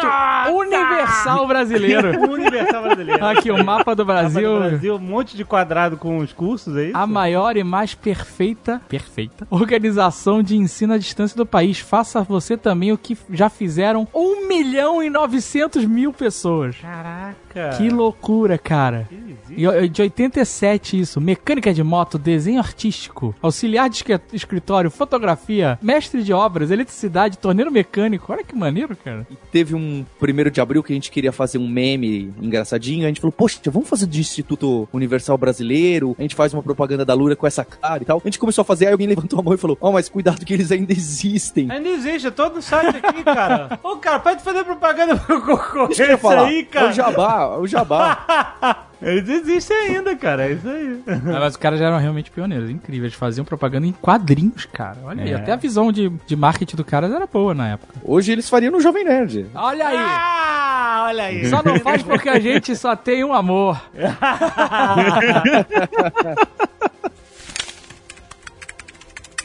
Universal 0.50 1.47
Brasileiro. 1.47 2.09
Universal 2.31 2.83
brasileiro. 2.83 3.25
Aqui, 3.25 3.51
o 3.51 3.63
mapa 3.63 3.95
do 3.95 4.05
Brasil. 4.05 4.41
Brasil. 4.57 4.69
Brasil, 4.69 4.95
um 4.95 5.00
monte 5.00 5.35
de 5.35 5.43
quadrado 5.43 5.97
com 5.97 6.17
os 6.19 6.31
cursos, 6.33 6.75
é 6.77 6.88
isso? 6.89 6.97
A 6.97 7.07
maior 7.07 7.57
e 7.57 7.63
mais 7.63 7.93
perfeita, 7.95 8.81
perfeita 8.88 9.47
organização 9.50 10.41
de 10.43 10.55
ensino 10.57 10.93
à 10.93 10.97
distância 10.97 11.35
do 11.35 11.45
país. 11.45 11.79
Faça 11.79 12.21
você 12.21 12.55
também 12.57 12.91
o 12.91 12.97
que 12.97 13.17
já 13.31 13.50
fizeram 13.50 14.07
1 14.13 14.47
milhão 14.47 15.01
e 15.01 15.09
900 15.09 15.85
mil 15.85 16.13
pessoas. 16.13 16.75
Caraca. 16.81 17.77
Que 17.77 17.89
loucura, 17.89 18.57
cara. 18.57 19.07
Que. 19.09 19.33
E, 19.55 19.88
De 19.89 20.01
87 20.01 21.00
isso, 21.00 21.21
mecânica 21.21 21.73
de 21.73 21.83
moto, 21.83 22.17
desenho 22.17 22.59
artístico, 22.59 23.35
auxiliar 23.41 23.89
de 23.89 23.97
escri- 23.97 24.19
escritório, 24.31 24.89
fotografia, 24.89 25.77
mestre 25.81 26.23
de 26.23 26.33
obras, 26.33 26.71
eletricidade, 26.83 27.37
torneiro 27.37 27.71
mecânico. 27.71 28.31
Olha 28.31 28.43
que 28.43 28.55
maneiro, 28.55 28.95
cara. 28.95 29.25
Teve 29.51 29.73
um 29.73 30.05
primeiro 30.19 30.51
de 30.51 30.61
abril 30.61 30.83
que 30.83 30.91
a 30.93 30.95
gente 30.95 31.09
queria 31.09 31.31
fazer 31.31 31.57
um 31.57 31.67
meme 31.67 32.33
engraçadinho. 32.41 33.05
A 33.05 33.07
gente 33.07 33.21
falou, 33.21 33.31
poxa, 33.31 33.59
vamos 33.71 33.89
fazer 33.89 34.05
de 34.05 34.19
Instituto 34.19 34.87
Universal 34.93 35.37
Brasileiro. 35.37 36.15
A 36.19 36.21
gente 36.21 36.35
faz 36.35 36.53
uma 36.53 36.61
propaganda 36.61 37.05
da 37.05 37.13
Lura 37.13 37.35
com 37.35 37.47
essa 37.47 37.63
cara 37.63 38.03
e 38.03 38.05
tal. 38.05 38.21
A 38.23 38.27
gente 38.27 38.39
começou 38.39 38.61
a 38.61 38.65
fazer, 38.65 38.87
aí 38.87 38.91
alguém 38.91 39.07
levantou 39.07 39.39
a 39.39 39.43
mão 39.43 39.53
e 39.53 39.57
falou, 39.57 39.77
ó, 39.79 39.91
mas 39.91 40.09
cuidado 40.09 40.45
que 40.45 40.53
eles 40.53 40.71
ainda 40.71 40.91
existem. 40.91 41.71
Ainda 41.71 41.89
existe, 41.89 42.27
é 42.27 42.31
todo 42.31 42.61
site 42.61 42.97
aqui, 42.97 43.23
cara. 43.23 43.79
Ô, 43.83 43.95
cara, 43.97 44.19
para 44.19 44.35
de 44.35 44.43
fazer 44.43 44.63
propaganda 44.63 45.15
pro 45.15 45.41
concorrência 45.41 46.17
aí, 46.45 46.59
É 46.59 46.63
cara. 46.63 46.89
o 46.89 46.93
jabá, 46.93 47.57
o 47.57 47.67
jabá. 47.67 48.87
Eles 49.03 49.27
existem 49.29 49.77
ainda, 49.77 50.15
cara, 50.15 50.45
é 50.48 50.53
isso 50.53 50.67
aí. 50.69 51.01
Ah, 51.07 51.39
Mas 51.41 51.51
os 51.51 51.57
caras 51.57 51.77
já 51.79 51.88
eram 51.88 51.98
realmente 51.98 52.31
pioneiros, 52.31 52.69
incrível. 52.69 53.05
Eles 53.05 53.15
faziam 53.17 53.43
propaganda 53.45 53.86
em 53.86 53.91
quadrinhos, 53.91 54.65
cara. 54.65 54.98
Olha 55.03 55.24
aí, 55.24 55.31
É. 55.31 55.36
até 55.36 55.51
a 55.51 55.55
visão 55.57 55.91
de, 55.91 56.10
de 56.25 56.36
marketing 56.36 56.75
do 56.75 56.86
caras 56.86 57.12
era 57.12 57.27
boa 57.27 57.53
na 57.53 57.69
época. 57.69 57.93
Hoje 58.03 58.31
eles 58.31 58.50
fariam 58.50 58.72
no 58.72 58.79
Jovem 58.79 59.03
Nerd. 59.03 59.45
Olha 59.53 59.88
aí! 59.88 59.98
Ah, 60.00 61.05
olha 61.07 61.24
aí. 61.25 61.45
Só 61.50 61.62
não 61.63 61.79
faz 61.79 62.01
porque 62.03 62.29
a 62.29 62.39
gente 62.39 62.75
só 62.75 62.95
tem 62.95 63.24
um 63.24 63.33
amor. 63.33 63.81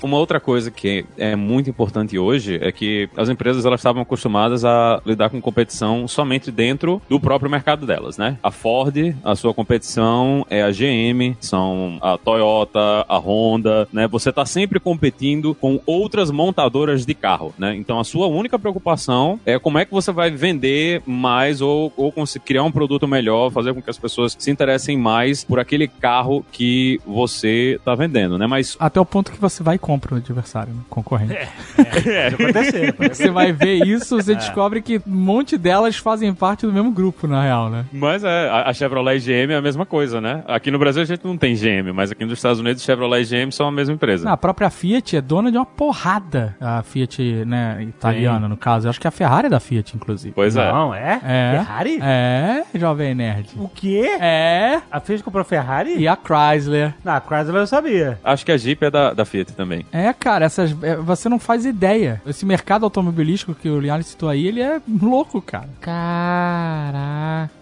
Uma 0.03 0.17
outra 0.17 0.39
coisa 0.39 0.71
que 0.71 1.05
é 1.17 1.35
muito 1.35 1.69
importante 1.69 2.19
hoje 2.19 2.59
é 2.61 2.71
que 2.71 3.09
as 3.17 3.29
empresas 3.29 3.65
elas 3.65 3.81
estavam 3.81 4.03
acostumadas 4.03 4.65
a 4.65 5.01
lidar 5.05 5.31
com 5.31 5.41
competição 5.41 6.07
somente 6.07 6.51
dentro 6.51 7.03
do 7.09 7.19
próprio 7.19 7.51
mercado 7.51 7.87
delas, 7.87 8.17
né? 8.17 8.39
A 8.43 8.51
Ford, 8.51 8.97
a 9.25 9.35
sua 9.35 9.53
competição 9.53 10.47
é 10.49 10.63
a 10.63 10.71
GM, 10.71 11.37
são 11.41 11.99
a 12.01 12.17
Toyota, 12.17 13.05
a 13.09 13.19
Honda, 13.19 13.89
né? 13.93 14.07
Você 14.09 14.31
está 14.31 14.47
sempre 14.47 14.79
competindo 14.79 15.55
com 15.55 15.81
outras 15.85 16.31
montadoras 16.31 17.05
de 17.05 17.15
carro, 17.15 17.53
né? 17.59 17.75
Então 17.75 17.99
a 17.99 18.05
sua 18.05 18.27
única 18.27 18.59
preocupação 18.59 19.41
é 19.45 19.59
como 19.59 19.79
é 19.79 19.85
que 19.85 19.93
você 19.93 20.13
vai 20.13 20.31
vender 20.31 21.03
mais 21.07 21.61
ou, 21.61 21.93
ou 21.97 22.13
criar 22.45 22.63
um 22.63 22.73
produto 22.73 23.07
melhor, 23.09 23.51
fazer 23.51 23.75
com 23.75 23.83
que 23.83 23.91
as 23.91 23.99
pessoas 23.99 24.37
se 24.39 24.51
interessem 24.51 24.97
mais 24.97 25.45
por 25.45 25.59
aquele 25.59 25.89
carro 25.89 26.45
que 26.53 27.01
você 27.07 27.77
está 27.79 27.95
vendendo, 27.95 28.39
né? 28.39 28.47
Mas 28.47 28.77
Até 28.79 29.01
o 29.01 29.05
ponto 29.05 29.33
que 29.33 29.41
você 29.41 29.63
vai 29.63 29.79
compra 29.89 30.15
no 30.15 30.21
adversário, 30.23 30.73
né? 30.73 30.83
concorrente. 30.89 31.35
Pode 31.75 32.35
acontecer. 32.35 32.93
pode 32.93 33.17
Você 33.17 33.31
vai 33.31 33.53
ver 33.53 33.87
isso, 33.87 34.17
você 34.17 34.35
descobre 34.35 34.83
que 34.83 34.99
um 34.99 35.03
monte 35.11 35.57
delas 35.57 35.97
fazem 35.97 36.33
parte 36.35 36.67
do 36.67 36.73
mesmo 36.73 36.93
grupo, 36.93 37.27
na 37.27 37.43
real, 37.43 37.71
né? 37.71 37.85
Mas 37.93 38.23
é, 38.23 38.49
a 38.49 38.69
a 38.69 38.73
Chevrolet 38.75 39.17
e 39.17 39.21
GM 39.21 39.53
é 39.53 39.57
a 39.57 39.63
mesma 39.63 39.87
coisa, 39.87 40.21
né? 40.21 40.45
Aqui 40.47 40.71
no 40.71 40.79
Brasil 40.79 41.03
a 41.03 41.05
gente 41.05 41.25
não 41.25 41.37
tem 41.39 41.55
GM, 41.55 41.93
mas 41.95 42.13
aqui 42.13 42.25
nos 42.25 42.35
Estados 42.35 42.61
Unidos 42.61 42.83
Chevrolet 42.83 43.23
e 43.23 43.25
GM 43.25 43.51
são 43.51 43.67
a 43.67 43.73
mesma 43.73 43.95
empresa. 43.95 44.31
A 44.31 44.37
própria 44.37 44.69
Fiat 44.69 45.17
é 45.17 45.21
dona 45.21 45.51
de 45.51 45.57
uma 45.57 45.65
porrada. 45.65 46.55
A 46.61 46.83
Fiat, 46.83 47.23
né, 47.47 47.79
italiana, 47.83 48.47
no 48.47 48.57
caso. 48.57 48.87
Eu 48.87 48.91
acho 48.91 49.01
que 49.01 49.09
a 49.09 49.11
Ferrari 49.11 49.47
é 49.47 49.51
da 49.51 49.59
Fiat, 49.61 49.97
inclusive. 49.97 50.35
Pois 50.35 50.55
é. 50.57 50.71
Não, 50.71 50.95
é? 50.95 51.21
É. 51.25 51.53
Ferrari? 51.59 51.99
É, 52.03 52.65
jovem 52.75 53.15
nerd. 53.15 53.49
O 53.57 53.69
quê? 53.69 54.19
É. 54.21 54.81
A 54.91 55.01
Fiat 55.01 55.23
comprou 55.23 55.45
Ferrari? 55.45 55.97
E 55.97 56.07
a 56.07 56.17
Chrysler. 56.17 56.95
Na 57.03 57.17
a 57.17 57.21
Chrysler 57.21 57.63
eu 57.63 57.67
sabia. 57.67 58.19
Acho 58.23 58.45
que 58.45 58.53
a 58.53 58.57
Jeep 58.57 58.85
é 58.85 58.91
da, 58.91 59.15
da 59.15 59.25
Fiat 59.25 59.55
também. 59.55 59.78
É, 59.93 60.13
cara, 60.13 60.45
essas. 60.47 60.75
é, 60.83 60.97
você 60.97 61.29
não 61.29 61.39
faz 61.39 61.65
ideia. 61.65 62.21
Esse 62.27 62.45
mercado 62.47 62.85
automobilístico 62.85 63.55
que 63.55 63.69
o 63.69 63.81
Liane 63.81 64.05
citou 64.05 64.29
aí, 64.29 64.47
ele 64.47 64.61
é 64.61 64.81
louco, 65.01 65.41
cara. 65.43 65.69
Caraca. 65.81 67.58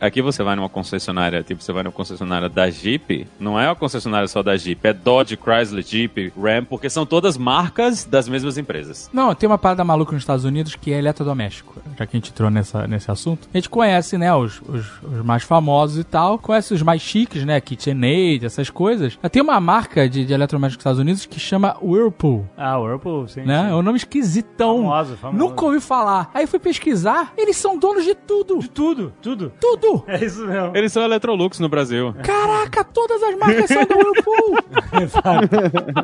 Aqui 0.00 0.22
você 0.22 0.42
vai 0.42 0.56
numa 0.56 0.68
concessionária, 0.68 1.42
tipo, 1.42 1.62
você 1.62 1.72
vai 1.72 1.82
numa 1.82 1.92
concessionária 1.92 2.48
da 2.48 2.68
Jeep, 2.70 3.26
não 3.38 3.58
é 3.58 3.66
uma 3.68 3.76
concessionária 3.76 4.28
só 4.28 4.42
da 4.42 4.56
Jeep, 4.56 4.86
é 4.86 4.92
Dodge, 4.92 5.36
Chrysler, 5.36 5.84
Jeep, 5.84 6.32
Ram, 6.36 6.64
porque 6.64 6.88
são 6.90 7.06
todas 7.06 7.36
marcas 7.36 8.04
das 8.04 8.28
mesmas 8.28 8.58
empresas. 8.58 9.10
Não, 9.12 9.34
tem 9.34 9.48
uma 9.48 9.58
parada 9.58 9.84
maluca 9.84 10.12
nos 10.12 10.22
Estados 10.22 10.44
Unidos 10.44 10.74
que 10.74 10.92
é 10.92 10.98
eletrodoméstico. 10.98 11.74
Já 11.98 12.06
que 12.06 12.16
a 12.16 12.18
gente 12.18 12.30
entrou 12.30 12.50
nessa, 12.50 12.86
nesse 12.86 13.10
assunto. 13.10 13.48
A 13.52 13.56
gente 13.56 13.70
conhece, 13.70 14.18
né, 14.18 14.34
os, 14.34 14.60
os, 14.62 15.02
os 15.02 15.24
mais 15.24 15.42
famosos 15.42 15.98
e 15.98 16.04
tal. 16.04 16.38
Conhece 16.38 16.74
os 16.74 16.82
mais 16.82 17.00
chiques, 17.00 17.44
né, 17.44 17.60
KitchenAid, 17.60 18.44
essas 18.44 18.70
coisas. 18.70 19.18
Tem 19.30 19.42
uma 19.42 19.60
marca 19.60 20.08
de, 20.08 20.24
de 20.24 20.32
eletrodoméstico 20.32 20.78
nos 20.78 20.82
Estados 20.82 21.00
Unidos 21.00 21.26
que 21.26 21.40
chama 21.40 21.76
Whirlpool. 21.82 22.46
Ah, 22.56 22.78
Whirlpool, 22.78 23.28
sim. 23.28 23.42
Né? 23.42 23.68
É 23.70 23.74
um 23.74 23.82
nome 23.82 23.98
esquisitão. 23.98 24.82
Famoso, 24.82 25.16
famoso. 25.16 25.38
Nunca 25.38 25.64
ouvi 25.64 25.80
falar. 25.80 26.30
Aí 26.34 26.46
fui 26.46 26.58
pesquisar, 26.58 27.32
eles 27.36 27.56
são 27.56 27.78
donos 27.78 28.04
de 28.04 28.14
tudo. 28.14 28.58
De 28.58 28.68
tudo, 28.68 29.12
tudo. 29.22 29.35
Tudo! 29.60 30.04
É 30.16 30.24
isso 30.24 30.46
mesmo. 30.46 30.72
Eles 30.74 30.92
são 30.92 31.02
Electrolux 31.02 31.58
no 31.58 31.68
Brasil. 31.68 32.14
Caraca, 32.22 32.82
todas 32.84 33.22
as 33.22 33.36
marcas 33.36 33.66
são 33.68 33.84
da 33.84 33.94
Whirlpool! 33.94 34.56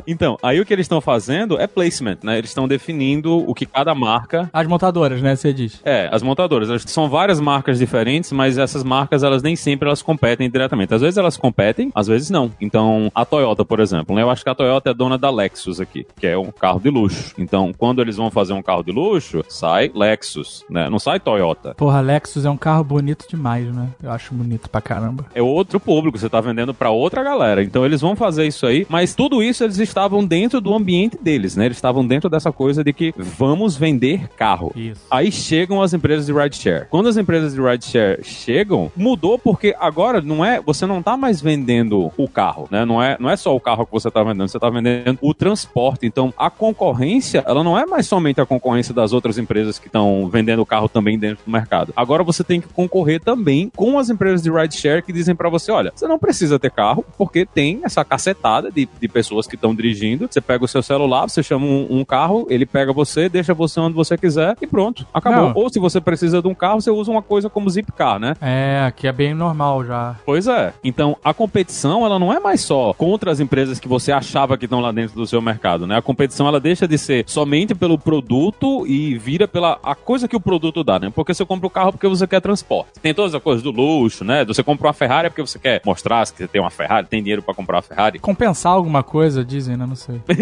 Então, 0.07 0.37
aí 0.43 0.61
o 0.61 0.67
que 0.67 0.73
eles 0.73 0.85
estão 0.85 1.01
fazendo 1.01 1.59
é 1.59 1.67
placement, 1.67 2.19
né? 2.23 2.39
Eles 2.39 2.51
estão 2.51 2.69
definindo 2.69 3.39
o 3.49 3.55
que 3.55 3.65
cada 3.65 3.95
marca 3.95 4.51
As 4.53 4.67
montadoras, 4.67 5.23
né, 5.23 5.35
você 5.35 5.53
diz. 5.53 5.81
É, 5.85 6.09
as 6.13 6.23
montadoras. 6.23 6.69
Elas 6.69 6.83
são 6.87 7.09
várias 7.09 7.41
marcas 7.41 7.79
diferentes, 7.79 8.33
mas 8.33 8.59
essas 8.59 8.85
marcas, 8.85 9.23
elas 9.23 9.43
nem 9.43 9.57
sempre 9.57 9.89
elas 9.89 10.03
competem 10.03 10.51
diretamente. 10.51 10.95
Às 10.95 11.01
vezes 11.01 11.17
elas 11.17 11.37
competem, 11.37 11.91
às 11.95 12.07
vezes 12.07 12.29
não. 12.31 12.51
Então, 12.61 13.11
a 13.15 13.25
Toyota, 13.25 13.65
por 13.65 13.81
exemplo, 13.81 14.15
né? 14.15 14.23
Eu 14.23 14.31
acho 14.31 14.43
que 14.43 14.51
a 14.51 14.55
Toyota 14.55 14.91
é 14.91 14.95
dona 14.95 15.17
da 15.17 15.31
Lexus 15.31 15.81
aqui, 15.81 16.07
que 16.19 16.27
é 16.27 16.37
um 16.37 16.51
carro 16.51 16.81
de 16.81 16.91
luxo. 16.91 17.35
Então, 17.39 17.73
quando 17.77 18.03
eles 18.03 18.17
vão 18.17 18.31
fazer 18.31 18.53
um 18.53 18.63
carro 18.63 18.83
de 18.83 18.93
luxo, 18.93 19.45
sai 19.49 19.91
Lexus, 19.95 20.65
né? 20.69 20.89
Não 20.91 20.99
sai 20.99 21.21
Toyota. 21.21 21.75
Porra, 21.75 22.01
Lexus 22.01 22.45
é 22.45 22.51
um 22.51 22.57
carro 22.57 22.85
bonito 22.85 23.22
demais, 23.29 23.67
né? 23.75 23.89
Eu 24.03 24.11
acho 24.11 24.35
bonito 24.35 24.69
pra 24.69 24.81
caramba. 24.81 25.27
É 25.35 25.43
outro 25.43 25.79
público, 25.81 26.19
você 26.19 26.29
tá 26.29 26.41
vendendo 26.41 26.75
pra 26.75 26.91
outra 26.91 27.23
galera. 27.23 27.63
Então 27.63 27.85
eles 27.85 28.01
vão 28.01 28.17
fazer 28.17 28.47
isso 28.47 28.67
aí, 28.67 28.87
mas 28.89 29.15
tudo 29.15 29.43
isso 29.43 29.65
eles 29.65 29.79
estavam 29.79 30.25
dentro 30.25 30.61
do 30.61 30.75
ambiente 30.75 31.19
deles, 31.21 31.57
né? 31.57 31.67
Eles 31.67 31.77
estavam 31.77 32.07
dentro 32.07 32.29
dessa 32.29 32.53
coisa 32.53 32.83
de 32.85 32.93
que 32.93 33.15
vamos 33.17 33.77
vender 33.77 34.29
carro. 34.37 34.73
Isso. 34.75 35.01
Aí 35.11 35.31
chegam 35.31 35.83
as 35.83 35.93
empresas 35.93 36.27
de 36.27 36.33
rideshare. 36.33 36.87
Quando 36.89 37.09
as 37.09 37.17
empresas 37.17 37.55
de 37.55 37.61
rideshare 37.61 38.23
chegam, 38.25 38.91
mudou 38.97 39.39
porque 39.39 39.75
agora 39.79 40.21
não 40.21 40.45
é, 40.45 40.61
você 40.61 40.87
não 40.87 41.03
tá 41.03 41.17
mais 41.17 41.41
vendendo 41.41 42.13
o 42.17 42.29
carro, 42.29 42.69
né? 42.71 42.85
Não 42.85 43.03
é, 43.03 43.17
não 43.19 43.31
é 43.31 43.37
só 43.37 43.55
o 43.55 43.61
carro 43.61 43.87
que 43.87 43.93
você 43.93 44.11
tá 44.11 44.23
vendendo, 44.23 44.49
você 44.49 44.59
tá 44.59 44.71
vendendo 44.71 45.19
o 45.21 45.35
transporte. 45.35 46.07
Então, 46.07 46.33
a 46.37 46.51
concorrência, 46.51 47.45
ela 47.47 47.63
não 47.63 47.79
é 47.79 47.87
mais 47.87 48.07
somente 48.07 48.41
a 48.41 48.47
concorrência 48.47 48.95
das 48.95 49.13
outras 49.13 49.39
empresas 49.39 49.79
que 49.79 49.87
estão 49.87 50.29
vendendo 50.29 50.63
o 50.63 50.67
carro 50.67 50.89
também 50.89 51.19
dentro 51.19 51.45
do 51.45 51.51
mercado. 51.51 51.93
Agora 51.97 52.23
você 52.23 52.43
tem 52.45 52.61
que 52.61 52.69
concorrer 52.69 53.12
também 53.21 53.71
com 53.75 53.99
as 53.99 54.11
empresas 54.11 54.43
de 54.43 54.51
rideshare 54.51 55.03
que 55.03 55.13
dizem 55.13 55.35
para 55.35 55.49
você, 55.49 55.71
olha, 55.71 55.93
você 55.95 56.07
não 56.07 56.19
precisa 56.19 56.59
ter 56.59 56.71
carro, 56.71 57.05
porque 57.17 57.47
tem 57.47 57.81
essa 57.85 58.05
cacetada 58.05 58.71
de, 58.71 58.89
de 59.01 59.09
pessoas 59.09 59.47
que 59.47 59.55
estão 59.55 59.75
dirigindo. 59.75 60.29
Você 60.31 60.41
pega 60.41 60.65
o 60.65 60.69
seu 60.69 60.83
celular, 60.83 61.29
você 61.29 61.43
chama 61.43 61.67
um, 61.67 61.87
um 61.91 62.05
carro, 62.05 62.47
ele 62.49 62.67
pega 62.67 62.93
você, 62.93 63.29
deixa 63.29 63.55
você 63.55 63.81
onde 63.81 63.95
você 63.95 64.17
quiser 64.17 64.57
e 64.61 64.67
pronto, 64.67 65.07
acabou. 65.13 65.49
Não. 65.49 65.53
Ou 65.55 65.71
se 65.71 65.79
você 65.79 66.01
precisa 66.01 66.41
de 66.41 66.49
um 66.49 66.55
carro, 66.55 66.81
você 66.81 66.91
usa 66.91 67.11
uma 67.11 67.23
coisa 67.23 67.49
como 67.49 67.71
Zipcar, 67.71 68.19
né? 68.19 68.35
É, 68.41 68.93
que 68.95 69.07
é 69.07 69.13
bem 69.13 69.35
normal 69.35 69.85
já. 69.85 70.17
Pois 70.25 70.47
é. 70.47 70.73
Então, 70.85 71.17
a 71.25 71.35
competição, 71.35 72.05
ela 72.05 72.19
não 72.19 72.33
é 72.33 72.41
mais 72.41 72.61
só 72.61 72.93
contra 72.93 73.31
as 73.31 73.41
empresas 73.41 73.79
que 73.79 73.89
você 73.89 74.13
achava 74.13 74.57
que 74.57 74.65
estão 74.65 74.81
lá 74.81 74.93
dentro 74.93 75.17
do 75.17 75.27
seu 75.27 75.41
mercado, 75.41 75.87
né? 75.87 75.97
A 75.97 76.03
competição, 76.03 76.47
ela 76.47 76.61
deixa 76.61 76.87
de 76.87 76.99
ser 76.99 77.25
somente 77.27 77.75
pelo 77.75 77.99
produto 77.99 78.87
e 78.87 79.17
vira 79.19 79.49
pela 79.49 79.79
a 79.83 79.95
coisa 79.95 80.29
que 80.29 80.37
o 80.37 80.41
produto 80.41 80.85
dá, 80.85 80.99
né? 80.99 81.11
Porque 81.15 81.35
você 81.35 81.45
compra 81.45 81.67
o 81.67 81.71
carro 81.71 81.93
porque 81.93 82.09
você 82.09 82.27
quer 82.27 82.41
transporte. 82.41 82.93
Tem 83.03 83.13
todas 83.13 83.35
as 83.35 83.43
coisas 83.43 83.63
do 83.63 83.71
luxo, 83.71 84.25
né? 84.25 84.45
Você 84.45 84.63
compra 84.63 84.87
uma 84.87 84.93
Ferrari 84.93 85.29
porque 85.29 85.43
você 85.43 85.59
quer 85.59 85.83
mostrar 85.85 86.25
que 86.27 86.39
você 86.39 86.49
tem 86.49 86.61
uma 86.61 86.71
Ferrari, 86.71 87.07
tem 87.07 87.21
dinheiro 87.23 87.43
pra 87.43 87.55
comprar 87.55 87.77
uma 87.77 87.83
Ferrari. 87.83 88.19
Compensar 88.19 88.73
alguma 88.73 89.03
coisa, 89.03 89.45
dizem, 89.45 89.77
né? 89.77 89.85
Não 89.87 89.97
sei. 89.97 90.21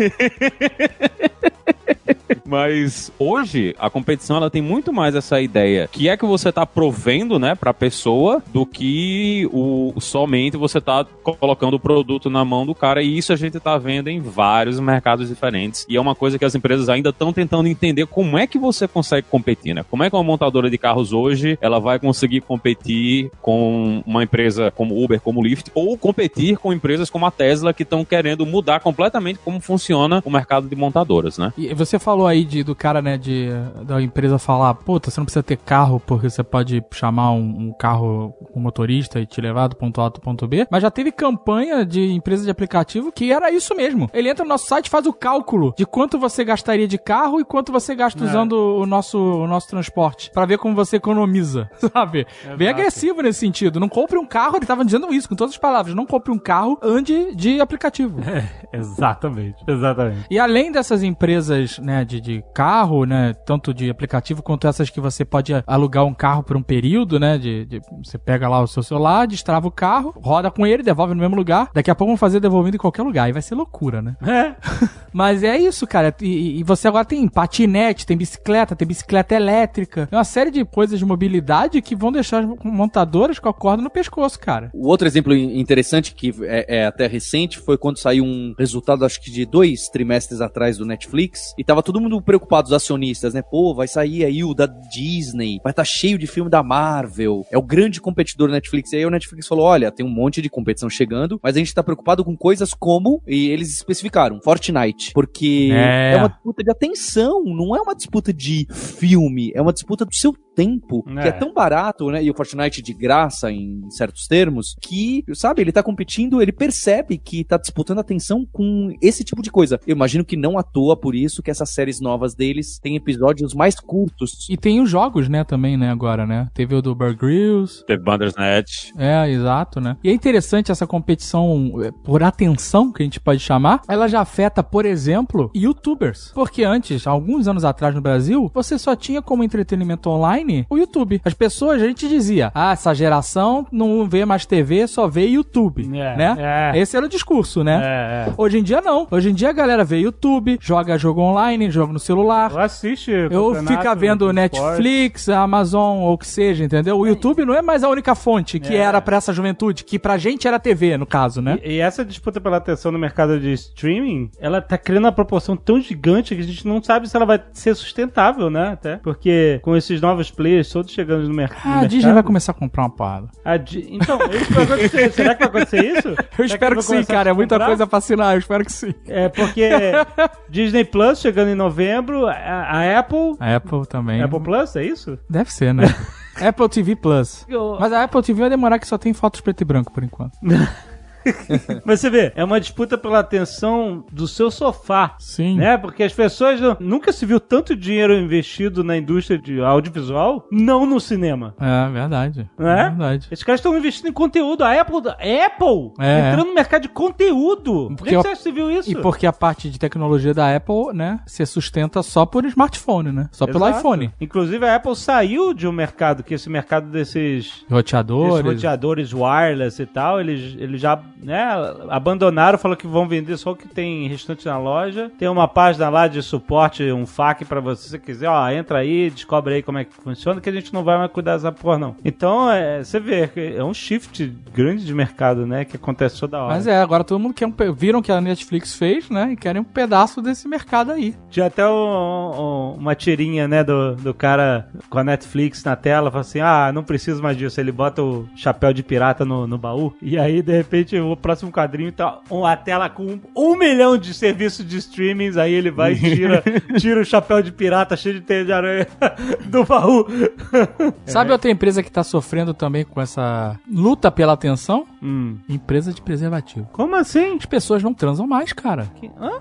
Mas 2.50 3.12
hoje 3.17 3.76
a 3.79 3.88
competição 3.88 4.37
ela 4.37 4.50
tem 4.50 4.61
muito 4.61 4.93
mais 4.93 5.14
essa 5.14 5.40
ideia 5.40 5.88
que 5.90 6.09
é 6.09 6.17
que 6.17 6.26
você 6.26 6.50
tá 6.50 6.67
provendo, 6.67 7.38
né, 7.38 7.55
pra 7.55 7.73
pessoa 7.73 8.43
do 8.52 8.67
que 8.67 9.49
o 9.52 9.95
somente 10.00 10.57
você 10.57 10.81
tá 10.81 11.07
colocando 11.23 11.75
o 11.75 11.81
produto 11.81 12.29
na 12.29 12.45
mão 12.45 12.67
do 12.67 12.75
cara 12.75 13.05
e 13.05 13.17
isso 13.17 13.33
a 13.33 13.37
gente 13.37 13.61
tá 13.61 13.79
vendo 13.79 14.09
em 14.09 14.21
vários 14.21 14.81
mercados 14.81 15.29
diferentes. 15.29 15.87
E 15.88 15.97
é 15.97 16.00
uma 16.00 16.17
coisa 16.17 16.40
que 16.40 16.45
as 16.45 16.52
empresas 16.57 16.88
ainda 16.88 17.11
estão 17.11 17.33
tentando 17.33 17.69
entender 17.69 18.07
como 18.07 18.37
é 18.37 18.49
que 18.49 18.59
você 18.59 18.88
consegue 18.88 19.29
competir, 19.31 19.73
né? 19.73 19.85
Como 19.88 20.02
é 20.02 20.11
que 20.11 20.17
uma 20.17 20.25
montadora 20.25 20.69
de 20.69 20.76
carros 20.76 21.12
hoje 21.12 21.57
ela 21.61 21.79
vai 21.79 22.00
conseguir 22.00 22.40
competir 22.50 23.30
com 23.40 24.02
uma 24.04 24.25
empresa 24.25 24.73
como 24.73 25.00
Uber, 25.00 25.21
como 25.21 25.40
Lyft 25.40 25.71
ou 25.73 25.97
competir 25.97 26.59
com 26.59 26.73
empresas 26.73 27.09
como 27.09 27.25
a 27.25 27.30
Tesla 27.30 27.73
que 27.73 27.85
estão 27.85 28.04
querendo 28.04 28.45
mudar 28.45 28.80
completamente 28.80 29.38
como 29.38 29.61
funciona 29.61 30.21
o 30.25 30.30
mercado 30.30 30.69
de 30.69 30.75
montadoras, 30.75 31.38
né? 31.38 31.52
E 31.57 31.73
você 31.73 31.97
falou 31.97 32.26
aí 32.26 32.45
de, 32.45 32.64
do 32.64 32.75
cara, 32.75 33.00
né, 33.00 33.16
de, 33.16 33.50
da 33.85 34.02
empresa 34.02 34.37
falar, 34.37 34.75
puta, 34.75 35.12
você 35.12 35.21
não 35.21 35.26
precisa 35.26 35.45
ter 35.45 35.59
carro 35.59 36.02
porque 36.04 36.28
você 36.28 36.42
pode 36.42 36.83
chamar 36.92 37.30
um, 37.30 37.69
um 37.69 37.73
carro 37.73 38.35
com 38.52 38.59
motorista 38.59 39.21
e 39.21 39.26
te 39.26 39.40
levar 39.40 39.69
do 39.69 39.76
ponto 39.76 40.00
A 40.00 40.04
ao 40.07 40.11
ponto 40.11 40.49
B. 40.49 40.66
Mas 40.73 40.83
já 40.83 40.90
teve 40.90 41.12
campanha 41.12 41.87
de 41.87 42.11
empresa 42.11 42.42
de 42.42 42.50
aplicativo 42.50 43.12
que 43.12 43.30
era 43.30 43.52
isso 43.52 43.76
mesmo. 43.76 44.11
Ele 44.12 44.28
entra 44.28 44.45
no 44.45 44.49
nosso 44.49 44.66
site 44.66 44.87
e 44.87 44.90
faz 44.90 45.07
o 45.07 45.12
cálculo 45.12 45.73
de 45.78 45.87
quanto 45.87 46.19
você 46.19 46.45
gastaria 46.45 46.88
de 46.88 46.99
carro 46.99 47.38
e 47.38 47.45
quanto 47.45 47.71
você 47.71 47.95
gasta 47.95 48.25
usando 48.25 48.54
o 48.54 48.85
nosso, 48.85 49.19
o 49.19 49.47
nosso 49.47 49.69
transporte. 49.69 50.33
Pra 50.33 50.47
ver 50.47 50.59
como 50.59 50.75
você 50.75 50.97
economiza, 50.97 51.71
sabe? 51.95 52.26
Bem 52.56 52.68
agressivo 52.68 53.22
nesse 53.22 53.40
sentido. 53.40 53.78
Não 53.80 53.88
compre 53.88 54.18
um 54.18 54.26
carro, 54.26 54.56
ele 54.56 54.66
tava 54.66 54.84
dizendo 54.84 55.12
isso 55.12 55.28
com 55.28 55.34
todas 55.34 55.54
as 55.54 55.58
palavras. 55.58 55.94
Não 55.94 56.06
compre 56.06 56.32
um 56.32 56.38
carro, 56.38 56.78
ande 56.82 57.34
de 57.34 57.60
aplicativo. 57.60 58.20
Exatamente, 58.72 59.62
exatamente. 59.66 60.26
E 60.30 60.38
além 60.38 60.70
dessas 60.70 61.02
empresas, 61.02 61.78
né, 61.78 62.04
de, 62.04 62.20
de 62.20 62.44
carro, 62.54 63.04
né, 63.04 63.34
tanto 63.44 63.75
de 63.75 63.90
aplicativo 63.90 64.42
quanto 64.42 64.66
essas 64.66 64.88
que 64.90 65.00
você 65.00 65.25
pode 65.25 65.52
alugar 65.66 66.04
um 66.04 66.14
carro 66.14 66.42
por 66.42 66.56
um 66.56 66.62
período, 66.62 67.18
né, 67.18 67.37
de, 67.37 67.64
de- 67.66 67.80
você 68.02 68.16
pega 68.16 68.49
lá 68.49 68.60
o 68.60 68.66
seu 68.66 68.82
celular, 68.82 69.26
destrava 69.26 69.66
o 69.66 69.70
carro, 69.70 70.14
roda 70.22 70.50
com 70.50 70.66
ele, 70.66 70.82
devolve 70.82 71.14
no 71.14 71.20
mesmo 71.20 71.37
lugar. 71.37 71.70
Daqui 71.75 71.90
a 71.90 71.94
pouco 71.94 72.10
vão 72.10 72.16
fazer 72.16 72.40
devolvendo 72.40 72.75
em 72.76 72.78
qualquer 72.78 73.02
lugar. 73.02 73.25
Aí 73.25 73.32
vai 73.32 73.42
ser 73.42 73.54
loucura, 73.54 74.00
né? 74.00 74.16
É. 74.22 74.54
Mas 75.12 75.42
é 75.42 75.58
isso, 75.58 75.87
cara. 75.87 76.14
E, 76.22 76.60
e 76.60 76.62
você 76.62 76.87
agora 76.87 77.04
tem 77.04 77.26
patinete, 77.28 78.06
tem 78.06 78.16
bicicleta, 78.16 78.76
tem 78.76 78.87
bicicleta 78.87 79.34
elétrica. 79.34 80.06
Tem 80.06 80.16
uma 80.16 80.25
série 80.25 80.50
de 80.50 80.64
coisas 80.64 80.99
de 80.99 81.04
mobilidade 81.04 81.82
que 81.82 81.96
vão 81.96 82.12
deixar 82.20 82.44
as 82.44 82.48
montadoras 82.64 83.38
com 83.38 83.48
a 83.48 83.54
corda 83.54 83.82
no 83.82 83.90
pescoço, 83.90 84.38
cara. 84.38 84.70
O 84.74 84.88
outro 84.88 85.06
exemplo 85.06 85.34
interessante, 85.34 86.14
que 86.14 86.32
é, 86.42 86.80
é 86.80 86.86
até 86.86 87.06
recente, 87.06 87.58
foi 87.58 87.76
quando 87.76 87.98
saiu 87.98 88.24
um 88.24 88.54
resultado, 88.58 89.04
acho 89.04 89.20
que 89.20 89.30
de 89.30 89.44
dois 89.44 89.88
trimestres 89.88 90.40
atrás 90.40 90.78
do 90.78 90.84
Netflix, 90.84 91.54
e 91.58 91.64
tava 91.64 91.82
todo 91.82 92.00
mundo 92.00 92.20
preocupado, 92.22 92.68
os 92.68 92.72
acionistas, 92.72 93.34
né? 93.34 93.42
Pô, 93.42 93.74
vai 93.74 93.88
sair 93.88 94.24
aí 94.24 94.44
o 94.44 94.54
da 94.54 94.66
Disney, 94.66 95.58
vai 95.62 95.72
estar 95.72 95.84
cheio 95.84 96.18
de 96.18 96.26
filme 96.26 96.50
da 96.50 96.62
Marvel, 96.62 97.44
é 97.50 97.58
o 97.58 97.62
grande 97.62 98.00
competidor 98.00 98.48
do 98.48 98.52
Netflix. 98.54 98.92
E 98.92 98.96
aí 98.96 99.06
o 99.06 99.10
Netflix 99.10 99.46
falou: 99.46 99.64
olha, 99.64 99.90
tem 99.90 100.04
um 100.04 100.10
monte 100.10 100.42
de 100.42 100.48
competição 100.48 100.88
chegando, 100.88 101.40
mas 101.42 101.56
a 101.56 101.58
gente 101.58 101.74
tá 101.74 101.82
preocupado 101.82 102.24
com 102.24 102.36
coisas 102.36 102.74
como, 102.74 103.22
e 103.26 103.48
eles 103.48 103.70
especificaram, 103.74 104.40
Fortnite. 104.42 105.12
Porque 105.12 105.70
É. 105.72 106.12
é 106.14 106.16
uma 106.16 106.28
disputa 106.28 106.62
de 106.62 106.70
atenção, 106.70 107.42
não 107.44 107.74
é 107.76 107.80
uma 107.80 107.94
disputa 107.94 108.33
de 108.33 108.66
filme, 108.70 109.52
é 109.54 109.62
uma 109.62 109.72
disputa 109.72 110.04
do 110.04 110.14
seu 110.14 110.35
tempo, 110.61 111.03
que 111.03 111.18
É. 111.18 111.29
é 111.29 111.33
tão 111.33 111.55
barato, 111.55 112.11
né? 112.11 112.23
E 112.23 112.31
o 112.31 112.35
Fortnite 112.35 112.83
de 112.83 112.92
graça 112.92 113.51
em 113.51 113.81
certos 113.90 114.27
termos, 114.27 114.77
que, 114.81 115.25
sabe, 115.33 115.62
ele 115.62 115.73
tá 115.73 115.83
competindo, 115.83 116.42
ele 116.42 116.53
percebe 116.53 117.16
que 117.16 117.42
tá 117.44 117.57
disputando 117.57 117.99
atenção 117.99 118.44
com 118.53 118.90
esse 119.01 119.25
tipo 119.25 119.40
de 119.42 119.51
coisa. 119.51 119.81
Eu 119.87 119.96
imagino 119.96 120.25
que 120.25 120.37
não 120.37 120.59
à 120.59 120.62
toa 120.62 120.96
por 120.99 121.14
isso 121.14 121.42
que 121.42 121.51
essas 121.51 121.70
séries 121.70 122.01
novas 122.01 122.35
deles 122.35 122.79
têm 122.79 122.96
episódios 122.96 123.55
mais 123.55 123.77
curtos. 123.81 124.46
E 124.51 124.57
tem 124.57 124.81
os 124.81 124.90
jogos, 124.90 125.29
né, 125.29 125.44
também, 125.44 125.77
né, 125.77 125.90
agora, 125.90 126.27
né? 126.27 126.49
Teve 126.53 126.75
o 126.75 126.83
do 126.83 126.94
Bear 126.94 127.16
Grylls. 127.16 127.85
Teve 127.87 128.03
Bandersnatch. 128.03 128.92
É, 128.99 129.29
exato, 129.31 129.81
né? 129.81 129.96
E 130.05 130.11
é 130.11 130.12
interessante 130.12 130.70
essa 130.70 130.87
competição 130.87 131.73
é, 131.83 131.90
por 132.05 132.23
atenção, 132.23 132.92
que 132.92 133.03
a 133.03 133.05
gente 133.05 133.20
pode 133.20 133.40
chamar. 133.40 133.81
Ela 133.88 134.09
já 134.09 134.20
afeta, 134.20 134.62
por 134.62 134.85
exemplo, 134.85 135.51
youtubers. 135.55 136.31
Porque 136.35 136.64
antes, 136.64 137.07
alguns 137.07 137.49
anos 137.49 137.64
atrás 137.64 137.94
no 137.94 138.01
Brasil, 138.01 138.51
você 138.53 138.79
só 138.79 138.94
tinha 138.94 139.23
como 139.23 139.42
entretenimento 139.44 140.09
online 140.11 140.49
o 140.68 140.76
YouTube. 140.76 141.20
As 141.24 141.34
pessoas, 141.34 141.80
a 141.82 141.86
gente 141.86 142.08
dizia, 142.08 142.50
ah, 142.54 142.72
essa 142.72 142.94
geração 142.94 143.66
não 143.70 144.08
vê 144.08 144.24
mais 144.24 144.44
TV, 144.46 144.86
só 144.86 145.06
vê 145.08 145.26
YouTube, 145.26 145.84
É, 145.96 146.16
né? 146.16 146.36
é. 146.74 146.78
Esse 146.78 146.96
era 146.96 147.06
o 147.06 147.08
discurso, 147.08 147.62
né? 147.64 147.80
É, 147.82 148.30
é. 148.30 148.34
Hoje 148.36 148.58
em 148.58 148.62
dia 148.62 148.80
não. 148.80 149.06
Hoje 149.10 149.30
em 149.30 149.34
dia 149.34 149.50
a 149.50 149.52
galera 149.52 149.84
vê 149.84 149.98
YouTube, 149.98 150.58
joga 150.60 150.96
jogo 150.98 151.20
online, 151.20 151.70
joga 151.70 151.92
no 151.92 151.98
celular. 151.98 152.50
Eu 152.52 152.58
assiste. 152.60 153.10
Eu 153.10 153.54
fico 153.66 153.96
vendo 153.96 154.32
Netflix, 154.32 155.28
Amazon 155.28 155.98
ou 155.98 156.14
o 156.14 156.18
que 156.18 156.26
seja, 156.26 156.64
entendeu? 156.64 156.98
O 156.98 157.06
YouTube 157.06 157.44
não 157.44 157.54
é 157.54 157.62
mais 157.62 157.82
a 157.84 157.88
única 157.88 158.14
fonte 158.14 158.58
que 158.60 158.74
É. 158.74 158.78
era 158.78 159.00
pra 159.00 159.16
essa 159.16 159.32
juventude, 159.32 159.84
que 159.84 159.98
pra 159.98 160.16
gente 160.18 160.46
era 160.46 160.58
TV, 160.58 160.96
no 160.96 161.06
caso, 161.06 161.40
né? 161.42 161.58
E, 161.64 161.74
e 161.74 161.78
essa 161.80 162.04
disputa 162.04 162.40
pela 162.40 162.56
atenção 162.58 162.92
no 162.92 162.98
mercado 162.98 163.38
de 163.40 163.52
streaming, 163.52 164.30
ela 164.40 164.60
tá 164.60 164.76
criando 164.76 165.04
uma 165.04 165.12
proporção 165.12 165.56
tão 165.56 165.80
gigante 165.80 166.34
que 166.34 166.40
a 166.40 166.44
gente 166.44 166.66
não 166.66 166.82
sabe 166.82 167.08
se 167.08 167.16
ela 167.16 167.24
vai 167.26 167.40
ser 167.52 167.74
sustentável, 167.74 168.50
né? 168.50 168.68
Até. 168.72 168.96
Porque 168.96 169.58
com 169.62 169.76
esses 169.76 170.00
novos 170.00 170.30
players 170.40 170.70
todos 170.70 170.90
chegando 170.90 171.29
no, 171.29 171.35
mer 171.35 171.50
no 171.50 171.55
Ah, 171.57 171.66
mercado. 171.66 171.85
a 171.85 171.87
Disney 171.87 172.12
vai 172.14 172.22
começar 172.22 172.53
a 172.53 172.55
comprar 172.55 172.85
uma 172.85 172.90
parada. 172.90 173.29
Di- 173.59 173.87
Então, 173.90 174.18
isso 174.33 174.53
vai 174.55 174.64
acontecer. 174.64 175.12
Será 175.12 175.35
que 175.35 175.40
vai 175.40 175.48
acontecer 175.48 175.85
isso? 175.85 176.03
Será 176.14 176.29
Eu 176.38 176.44
espero 176.46 176.74
vai 176.76 176.76
que 176.76 176.83
sim, 176.83 177.05
cara. 177.05 177.31
É 177.31 177.33
muita 177.35 177.59
coisa 177.62 177.87
pra 177.87 177.98
assinar, 177.98 178.35
eu 178.35 178.38
espero 178.38 178.64
que 178.64 178.72
sim. 178.72 178.94
É 179.07 179.29
porque 179.29 179.68
Disney 180.48 180.85
Plus 180.85 181.20
chegando 181.20 181.48
em 181.50 181.55
novembro, 181.55 182.26
a, 182.26 182.33
a 182.33 182.98
Apple. 182.98 183.37
A 183.38 183.57
Apple 183.57 183.87
também. 183.87 184.22
Apple 184.22 184.40
Plus, 184.40 184.74
é 184.76 184.85
isso? 184.85 185.18
Deve 185.29 185.53
ser, 185.53 185.74
né? 185.74 185.85
Apple 186.40 186.68
TV 186.70 186.96
Plus. 186.96 187.46
Mas 187.79 187.92
a 187.92 188.05
Apple 188.05 188.22
TV 188.22 188.40
vai 188.40 188.48
demorar 188.50 188.79
que 188.79 188.87
só 188.87 188.96
tem 188.96 189.12
fotos 189.12 189.40
preto 189.42 189.61
e 189.61 189.64
branco 189.64 189.92
por 189.92 190.03
enquanto. 190.03 190.33
Mas 191.85 192.00
você 192.00 192.11
vê, 192.11 192.33
é 192.35 192.44
uma 192.44 192.61
disputa 192.61 192.96
pela 192.98 193.18
atenção 193.20 194.04
do 194.12 194.26
seu 194.26 194.50
sofá. 194.50 195.14
Sim. 195.18 195.56
Né? 195.56 195.76
Porque 195.76 196.02
as 196.02 196.12
pessoas 196.12 196.61
não- 196.61 196.76
nunca 196.80 197.12
se 197.12 197.24
viu 197.26 197.38
tanto 197.40 197.74
dinheiro 197.76 198.14
investido 198.14 198.83
na 198.85 198.96
indústria 198.96 199.38
de 199.38 199.61
audiovisual, 199.61 200.46
não 200.50 200.87
no 200.87 201.00
cinema. 201.00 201.54
É 201.61 201.90
verdade. 201.92 202.48
Não 202.59 202.68
é? 202.68 202.88
verdade. 202.90 203.28
Esses 203.30 203.44
caras 203.44 203.61
estão 203.61 203.76
investindo 203.76 204.09
em 204.09 204.12
conteúdo. 204.12 204.62
A 204.64 204.80
Apple, 204.80 204.96
a 205.09 205.46
Apple 205.46 205.92
É. 205.98 206.28
entrando 206.30 206.48
no 206.48 206.54
mercado 206.54 206.83
de 206.83 206.88
conteúdo. 206.88 207.88
Por 207.88 207.88
que, 207.88 207.96
Porque 207.96 208.11
você 208.16 208.28
acha 208.28 208.37
que 208.37 208.42
você 208.42 208.52
viu 208.52 208.70
isso? 208.70 208.90
E 208.90 208.94
porque 208.96 209.26
a 209.26 209.33
parte 209.33 209.70
de 209.70 209.78
tecnologia 209.78 210.33
da 210.35 210.54
Apple, 210.54 210.92
né, 210.94 211.20
se 211.26 211.44
sustenta 211.46 212.02
só 212.02 212.24
por 212.26 212.44
smartphone, 212.46 213.12
né? 213.12 213.28
Só 213.33 213.46
pelo 213.46 213.64
Exato. 213.66 213.78
iPhone. 213.78 214.12
Inclusive 214.20 214.64
a 214.66 214.76
Apple 214.76 214.96
saiu 214.96 215.52
de 215.54 215.66
um 215.66 215.72
mercado, 215.72 216.22
que 216.22 216.35
esse 216.35 216.48
mercado 216.48 216.88
desses 216.88 217.11
esses 217.20 217.64
Roteadores. 217.70 218.44
roteadores 218.46 219.12
wireless 219.12 219.80
e 219.83 219.87
tal, 219.87 220.20
eles, 220.20 220.54
eles 220.59 220.80
já 220.80 221.00
né, 221.22 221.48
abandonaram, 221.88 222.59
falaram 222.59 222.80
que 222.80 222.87
vão 222.87 223.06
vender 223.09 223.37
só 223.37 223.52
o 223.52 223.56
que 223.56 223.68
tem 223.68 224.06
restante 224.09 224.46
na 224.46 224.59
loja. 224.59 225.11
Tem 225.18 225.28
uma 225.28 225.48
página 225.48 225.88
lá 225.88 226.06
de 226.09 226.22
suporte, 226.22 226.83
um 226.92 227.06
FAQ 227.06 227.44
pra 227.44 227.61
você, 227.61 227.88
se 227.88 227.98
quiser, 227.98 228.28
ó, 228.28 228.48
entra 228.50 228.78
aí, 228.78 229.11
descobre 229.11 229.54
aí 229.54 229.62
como 229.62 229.78
é 229.78 229.85
que 229.85 229.94
funciona, 229.94 230.40
que 230.40 230.48
a 230.48 230.52
gente 230.52 230.72
não 230.72 230.83
vai 230.85 230.96
mais 230.98 231.11
cuidar 231.11 231.35
dessa 231.37 231.52
porra, 231.52 231.78
não. 231.78 231.96
Então, 232.04 232.50
é, 232.50 232.83
você 232.83 232.98
vê, 233.00 233.30
é 233.56 233.62
um 233.64 233.74
shift 233.74 234.26
grande 234.52 234.85
de 234.85 234.94
mercado, 234.94 235.46
né, 235.46 235.64
que 235.64 235.76
acontece 235.76 236.18
toda 236.20 236.38
hora. 236.42 236.54
Mas 236.54 236.66
é, 236.66 236.80
agora 236.80 237.04
todo 237.04 237.18
mundo 237.20 237.35
quer 237.35 237.46
um, 237.46 237.54
viram 237.74 238.02
que 238.02 238.12
a 238.12 238.20
Netflix 238.20 238.74
fez, 238.74 239.09
né? 239.11 239.33
E 239.33 239.37
querem 239.37 239.61
um 239.61 239.64
pedaço 239.64 240.20
desse 240.22 240.46
mercado 240.48 240.92
aí. 240.92 241.14
Tinha 241.30 241.46
até 241.46 241.66
um- 241.66 241.70
um- 241.72 242.74
uma 242.78 242.94
tirinha, 242.94 243.46
né, 243.48 243.62
do, 243.64 243.94
do 243.96 244.14
cara 244.14 244.68
com 244.88 244.98
a 244.98 245.04
Netflix 245.04 245.62
na 245.64 245.76
tela, 245.76 246.11
fala 246.11 246.20
assim, 246.22 246.40
ah, 246.40 246.70
não 246.72 246.83
preciso 246.83 247.22
mais 247.22 247.37
disso. 247.37 247.61
Ele 247.61 247.72
bota 247.72 248.02
o 248.02 248.26
chapéu 248.37 248.72
de 248.72 248.83
pirata 248.83 249.24
no, 249.24 249.46
no 249.46 249.59
baú, 249.59 249.94
e 250.02 250.18
aí, 250.18 250.42
de 250.42 250.56
repente, 250.56 250.98
o 250.98 251.10
no 251.11 251.16
próximo 251.16 251.51
quadrinho 251.53 251.92
tá 251.92 252.20
uma 252.31 252.57
tela 252.57 252.88
com 252.88 253.18
um 253.37 253.57
milhão 253.57 253.96
de 253.99 254.14
serviços 254.14 254.66
de 254.66 254.77
streamings, 254.79 255.37
aí 255.37 255.53
ele 255.53 255.70
vai 255.70 255.92
e 255.92 255.96
tira, 256.16 256.42
tira 256.79 257.01
o 257.01 257.05
chapéu 257.05 257.42
de 257.42 257.53
pirata 257.53 257.96
cheio 257.96 258.14
de 258.16 258.20
teia 258.20 258.44
de 258.44 258.53
aranha 258.53 258.87
do 259.46 259.64
baú. 259.64 260.07
Sabe 261.07 261.33
outra 261.33 261.51
empresa 261.51 261.83
que 261.83 261.90
tá 261.90 262.03
sofrendo 262.03 262.55
também 262.55 262.85
com 262.85 263.01
essa 263.01 263.59
luta 263.70 264.11
pela 264.11 264.33
atenção? 264.33 264.87
Hum. 265.03 265.37
Empresa 265.49 265.92
de 265.92 266.01
preservativo. 266.03 266.68
Como 266.73 266.94
assim? 266.96 267.37
As 267.37 267.46
pessoas 267.46 267.83
não 267.83 267.92
transam 267.94 268.27
mais, 268.27 268.53
cara. 268.53 268.87
Que- 269.01 269.11
Hã? 269.20 269.40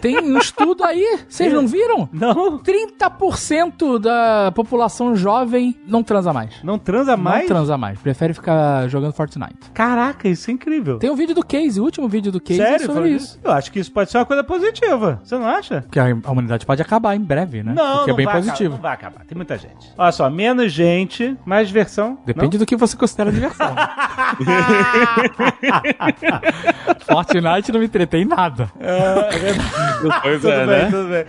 Tem 0.00 0.18
um 0.18 0.38
estudo 0.38 0.84
aí, 0.84 1.20
vocês 1.28 1.52
não 1.52 1.66
viram? 1.66 2.08
Não, 2.12 2.58
30% 2.58 3.98
da 3.98 4.52
população 4.54 5.14
jovem 5.14 5.76
não 5.86 6.02
transa 6.02 6.32
mais. 6.32 6.62
não 6.62 6.78
transa 6.78 7.16
mais? 7.16 7.40
Não 7.42 7.48
transa 7.48 7.76
mais. 7.78 7.98
Prefere 8.00 8.34
ficar 8.34 8.88
jogando 8.88 9.12
Fortnite. 9.12 9.70
Caraca, 9.74 10.21
isso 10.28 10.50
é 10.50 10.54
incrível. 10.54 10.98
Tem 10.98 11.10
um 11.10 11.16
vídeo 11.16 11.34
do 11.34 11.44
Case, 11.44 11.80
o 11.80 11.84
último 11.84 12.08
vídeo 12.08 12.30
do 12.32 12.40
Case 12.40 12.60
é 12.60 12.64
Sério? 12.64 12.80
sobre 12.86 12.94
Falando 12.94 13.10
isso. 13.16 13.26
disso? 13.26 13.40
Eu 13.44 13.50
acho 13.52 13.72
que 13.72 13.78
isso 13.80 13.92
pode 13.92 14.10
ser 14.10 14.18
uma 14.18 14.24
coisa 14.26 14.44
positiva. 14.44 15.20
Você 15.22 15.36
não 15.36 15.46
acha? 15.46 15.82
Porque 15.82 15.98
a 15.98 16.14
humanidade 16.30 16.64
pode 16.66 16.80
acabar 16.82 17.14
em 17.16 17.20
breve, 17.20 17.62
né? 17.62 17.72
Não, 17.74 17.96
Porque 17.98 18.10
é 18.10 18.12
não 18.12 18.16
bem 18.16 18.26
vai 18.26 18.34
positivo. 18.36 18.74
Acabar, 18.74 18.76
não 18.76 18.82
vai 18.82 18.92
acabar. 18.92 19.24
Tem 19.26 19.36
muita 19.36 19.58
gente. 19.58 19.92
Olha 19.96 20.12
só, 20.12 20.28
menos 20.30 20.72
gente, 20.72 21.36
mais 21.44 21.68
diversão. 21.68 22.18
Depende 22.24 22.58
do 22.58 22.66
que 22.66 22.76
você 22.76 22.96
considera 22.96 23.30
diversão. 23.32 23.74
Fortnite 27.06 27.72
não 27.72 27.80
me 27.80 27.86
entretém 27.86 28.22
em 28.22 28.26
nada. 28.26 28.70
Pois 30.22 30.42
Não? 30.42 30.50
é, 30.50 30.58
Tudo 30.58 30.66
bem, 30.66 30.66
né? 30.66 30.90
tudo 30.90 31.08
bem. 31.08 31.24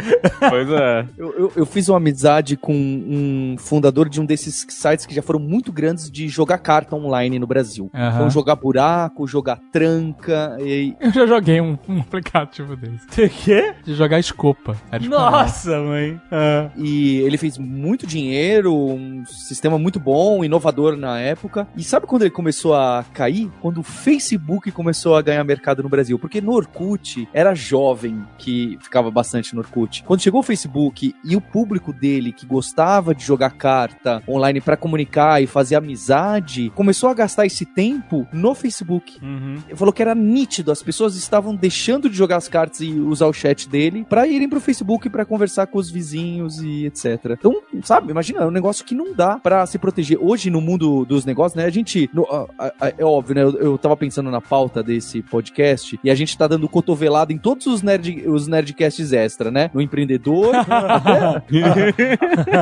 Pois 0.49 0.69
é. 0.69 1.05
Eu, 1.17 1.33
eu- 1.39 1.51
eu 1.55 1.65
fiz 1.65 1.87
uma 1.89 1.97
amizade 1.97 2.55
com 2.57 2.73
um 2.73 3.55
fundador 3.57 4.07
de 4.09 4.19
um 4.21 4.25
desses 4.25 4.65
sites 4.69 5.05
que 5.05 5.13
já 5.15 5.21
foram 5.21 5.39
muito 5.39 5.71
grandes 5.71 6.09
de 6.11 6.27
jogar 6.27 6.57
carta 6.57 6.95
online 6.95 7.39
no 7.39 7.47
Brasil. 7.47 7.89
Aham. 7.93 8.15
Então, 8.15 8.29
jogar 8.29 8.55
buraco, 8.55 8.82
jogar 9.27 9.59
tranca. 9.71 10.57
E... 10.59 10.95
Eu 10.99 11.11
já 11.11 11.25
joguei 11.25 11.61
um, 11.61 11.77
um 11.87 11.99
aplicativo 11.99 12.75
desse. 12.75 13.23
O 13.23 13.29
quê? 13.29 13.73
De 13.83 13.95
jogar 13.95 14.19
escopa. 14.19 14.75
Era. 14.91 15.03
Nossa, 15.03 15.79
mãe. 15.79 16.19
Ah. 16.31 16.69
e 16.75 17.19
ele 17.19 17.37
fez 17.37 17.57
muito 17.57 18.05
dinheiro, 18.05 18.73
um 18.75 19.25
sistema 19.25 19.77
muito 19.77 19.99
bom, 19.99 20.43
inovador 20.43 20.95
na 20.95 21.19
época. 21.19 21.67
E 21.75 21.83
sabe 21.83 22.05
quando 22.05 22.23
ele 22.23 22.31
começou 22.31 22.75
a 22.75 23.05
cair? 23.13 23.49
Quando 23.61 23.79
o 23.79 23.83
Facebook 23.83 24.71
começou 24.71 25.15
a 25.15 25.21
ganhar 25.21 25.43
mercado 25.43 25.83
no 25.83 25.89
Brasil. 25.89 26.19
Porque 26.19 26.41
no 26.41 26.53
Orkut 26.53 27.27
era 27.33 27.55
jovem 27.55 28.25
que 28.37 28.77
ficava 28.81 29.09
bastante 29.09 29.53
no 29.55 29.61
Orkut. 29.61 30.03
Quando 30.03 30.21
chegou 30.21 30.41
o 30.41 30.43
Facebook 30.43 31.15
e 31.23 31.35
o 31.35 31.41
público 31.41 31.93
dele 31.93 32.31
que 32.31 32.45
gostava 32.45 33.15
de 33.15 33.23
jogar 33.23 33.51
carta 33.51 34.21
online 34.27 34.61
pra 34.61 34.77
comunicar 34.77 35.41
e 35.41 35.47
fazer 35.47 35.75
amizade, 35.75 36.71
começou 36.75 37.09
a 37.09 37.13
gastar 37.13 37.45
esse 37.45 37.65
tempo 37.65 38.27
no 38.31 38.53
Facebook. 38.53 38.72
Uhum. 39.21 39.57
Ele 39.67 39.75
falou 39.75 39.93
que 39.93 40.01
era 40.01 40.15
nítido, 40.15 40.71
as 40.71 40.81
pessoas 40.81 41.15
estavam 41.15 41.55
deixando 41.55 42.09
de 42.09 42.15
jogar 42.15 42.37
as 42.37 42.47
cartas 42.47 42.81
e 42.81 42.91
usar 42.93 43.27
o 43.27 43.33
chat 43.33 43.67
dele 43.69 44.05
pra 44.09 44.27
irem 44.27 44.49
pro 44.49 44.59
Facebook 44.59 45.09
pra 45.09 45.25
conversar 45.25 45.67
com 45.67 45.77
os 45.77 45.89
vizinhos 45.89 46.61
e 46.61 46.85
etc. 46.85 47.31
Então, 47.37 47.55
sabe, 47.83 48.11
imagina, 48.11 48.39
é 48.41 48.45
um 48.45 48.51
negócio 48.51 48.83
que 48.85 48.95
não 48.95 49.13
dá 49.13 49.37
pra 49.39 49.65
se 49.65 49.77
proteger. 49.77 50.17
Hoje, 50.21 50.49
no 50.49 50.61
mundo 50.61 51.05
dos 51.05 51.25
negócios, 51.25 51.55
né, 51.55 51.65
a 51.65 51.69
gente, 51.69 52.09
no- 52.13 52.23
a- 52.25 52.47
a- 52.57 52.73
a- 52.87 52.93
é 52.97 53.03
óbvio, 53.05 53.35
né, 53.35 53.43
eu, 53.43 53.51
eu 53.57 53.77
tava 53.77 53.95
pensando 53.97 54.29
na 54.31 54.41
pauta 54.41 54.81
desse 54.83 55.21
podcast 55.21 55.99
e 56.03 56.09
a 56.09 56.15
gente 56.15 56.37
tá 56.37 56.47
dando 56.47 56.67
cotovelada 56.69 57.31
em 57.33 57.37
todos 57.37 57.65
os, 57.67 57.81
nerd, 57.81 58.23
os 58.27 58.47
nerdcasts 58.47 59.11
extra, 59.13 59.51
né? 59.51 59.69
No 59.73 59.81
empreendedor, 59.81 60.53
até, 61.43 62.17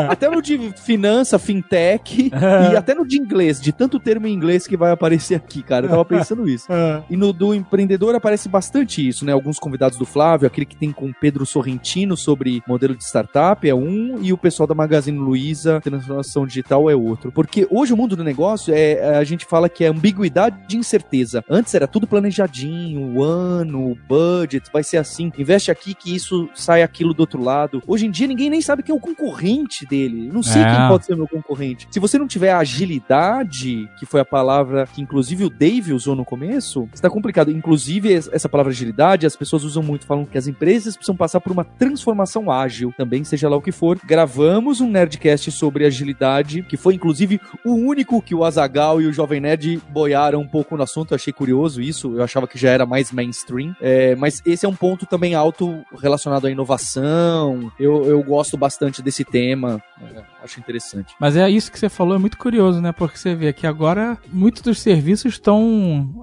até 0.10 0.30
no 0.30 0.42
de 0.42 0.72
finança, 0.78 1.38
fintech 1.40 2.32
e 2.72 2.76
até 2.76 2.94
no 2.94 3.06
de 3.06 3.18
inglês, 3.20 3.60
de 3.62 3.72
tanto 3.72 4.00
termo 4.00 4.28
em 4.28 4.34
inglês 4.34 4.68
que 4.68 4.78
vai 4.78 4.92
aparecer 4.92 5.36
aqui, 5.36 5.62
cara. 5.62 5.88
Eu 5.92 5.98
tava 5.98 6.06
pensando 6.06 6.48
isso. 6.50 6.68
Ah. 6.70 7.02
E 7.12 7.18
no 7.18 7.34
do 7.34 7.54
empreendedor 7.54 8.16
aparece 8.16 8.48
bastante 8.48 9.06
isso, 9.06 9.26
né? 9.26 9.32
Alguns 9.34 9.60
convidados 9.60 9.98
do 9.98 10.06
Flávio, 10.06 10.48
aquele 10.48 10.66
que 10.66 10.76
tem 10.76 10.92
com 10.92 11.08
o 11.08 11.14
Pedro 11.14 11.46
Sorrentino 11.46 12.16
sobre 12.16 12.62
modelo 12.68 12.96
de 12.96 13.04
startup 13.04 13.68
é 13.68 13.76
um, 13.76 14.18
e 14.22 14.32
o 14.32 14.38
pessoal 14.38 14.66
da 14.68 14.74
Magazine 14.74 15.18
Luiza, 15.18 15.82
transformação 15.82 16.46
digital 16.48 16.90
é 16.90 16.96
outro. 16.96 17.32
Porque 17.32 17.68
hoje 17.70 17.94
o 17.94 17.98
mundo 17.98 18.16
do 18.16 18.24
negócio 18.24 18.74
é 18.74 19.18
a 19.18 19.24
gente 19.24 19.46
fala 19.46 19.68
que 19.68 19.84
é 19.84 19.88
ambiguidade 19.88 20.58
de 20.68 20.78
incerteza. 20.78 21.44
Antes 21.50 21.74
era 21.76 21.88
tudo 21.88 22.08
planejadinho, 22.08 23.18
o 23.18 23.24
ano, 23.24 23.92
o 23.92 23.98
budget, 24.08 24.70
vai 24.72 24.84
ser 24.84 24.98
assim, 24.98 25.32
investe 25.38 25.70
aqui 25.72 25.94
que 25.94 26.16
isso 26.16 26.50
sai 26.56 26.82
aquilo 26.84 27.14
do 27.14 27.20
outro 27.22 27.44
lado. 27.44 27.82
Hoje 27.86 28.06
em 28.06 28.12
dia 28.12 28.28
ninguém 28.28 28.50
nem 28.50 28.62
sabe 28.62 28.84
quem 28.84 28.94
é 28.94 28.98
o 28.98 29.02
concorrente 29.02 29.86
dele. 29.86 30.30
Não 30.32 30.44
sei 30.44 30.62
É. 30.62 30.76
quem 30.76 30.88
pode 30.88 31.06
ser 31.06 31.16
meu 31.16 31.28
concorrente. 31.28 31.88
Se 31.92 32.00
você 32.00 32.18
não 32.18 32.28
tiver 32.28 32.54
agilidade, 32.54 33.90
que 34.00 34.06
foi 34.06 34.22
a 34.22 34.26
palavra 34.26 34.88
que 34.94 35.02
inclusive 35.02 35.44
o 35.46 35.50
Dave 35.50 35.81
usou 35.90 36.16
no 36.16 36.26
começo, 36.26 36.88
está 36.94 37.10
complicado. 37.10 37.50
Inclusive, 37.52 38.10
es- 38.14 38.30
essa 38.32 38.50
palavra 38.50 38.72
agilidade, 38.72 39.26
as 39.26 39.36
pessoas 39.36 39.64
usam 39.64 39.82
muito, 39.82 40.06
falam 40.06 40.26
que 40.26 40.38
as 40.38 40.48
empresas 40.48 40.96
precisam 40.96 41.16
passar 41.16 41.40
por 41.40 41.52
uma 41.52 41.64
transformação 41.64 42.52
ágil, 42.52 42.94
também, 42.98 43.24
seja 43.24 43.48
lá 43.50 43.56
o 43.56 43.62
que 43.62 43.72
for. 43.72 43.98
Gravamos 44.04 44.82
um 44.82 44.90
Nerdcast 44.90 45.50
sobre 45.52 45.86
agilidade, 45.86 46.64
que 46.64 46.76
foi 46.78 46.96
inclusive 46.96 47.40
o 47.66 47.74
único 47.74 48.22
que 48.22 48.36
o 48.36 48.44
Azagal 48.44 49.02
e 49.02 49.08
o 49.08 49.14
Jovem 49.14 49.40
Nerd 49.40 49.82
boiaram 49.90 50.42
um 50.42 50.48
pouco 50.48 50.76
no 50.76 50.84
assunto. 50.84 51.12
Eu 51.12 51.16
achei 51.16 51.32
curioso 51.32 51.82
isso, 51.82 52.16
eu 52.18 52.24
achava 52.24 52.48
que 52.48 52.58
já 52.58 52.70
era 52.70 52.86
mais 52.86 53.12
mainstream. 53.12 53.76
É, 53.82 54.16
mas 54.16 54.42
esse 54.46 54.66
é 54.66 54.70
um 54.70 54.76
ponto 54.76 55.06
também 55.06 55.34
alto 55.36 55.84
relacionado 56.02 56.48
à 56.48 56.52
inovação. 56.52 57.72
Eu, 57.80 58.04
eu 58.06 58.22
gosto 58.24 58.58
bastante 58.58 59.02
desse 59.02 59.24
tema, 59.24 59.82
é, 60.02 60.22
acho 60.44 60.60
interessante. 60.60 61.14
Mas 61.20 61.36
é 61.36 61.50
isso 61.50 61.72
que 61.72 61.80
você 61.80 61.90
falou, 61.90 62.16
é 62.16 62.18
muito 62.20 62.38
curioso, 62.38 62.82
né? 62.82 62.92
Porque 62.92 63.18
você 63.18 63.34
vê 63.36 63.54
que 63.54 63.66
agora 63.66 64.18
muitos 64.32 64.62
dos 64.62 64.80
serviços 64.80 65.34
estão 65.34 65.62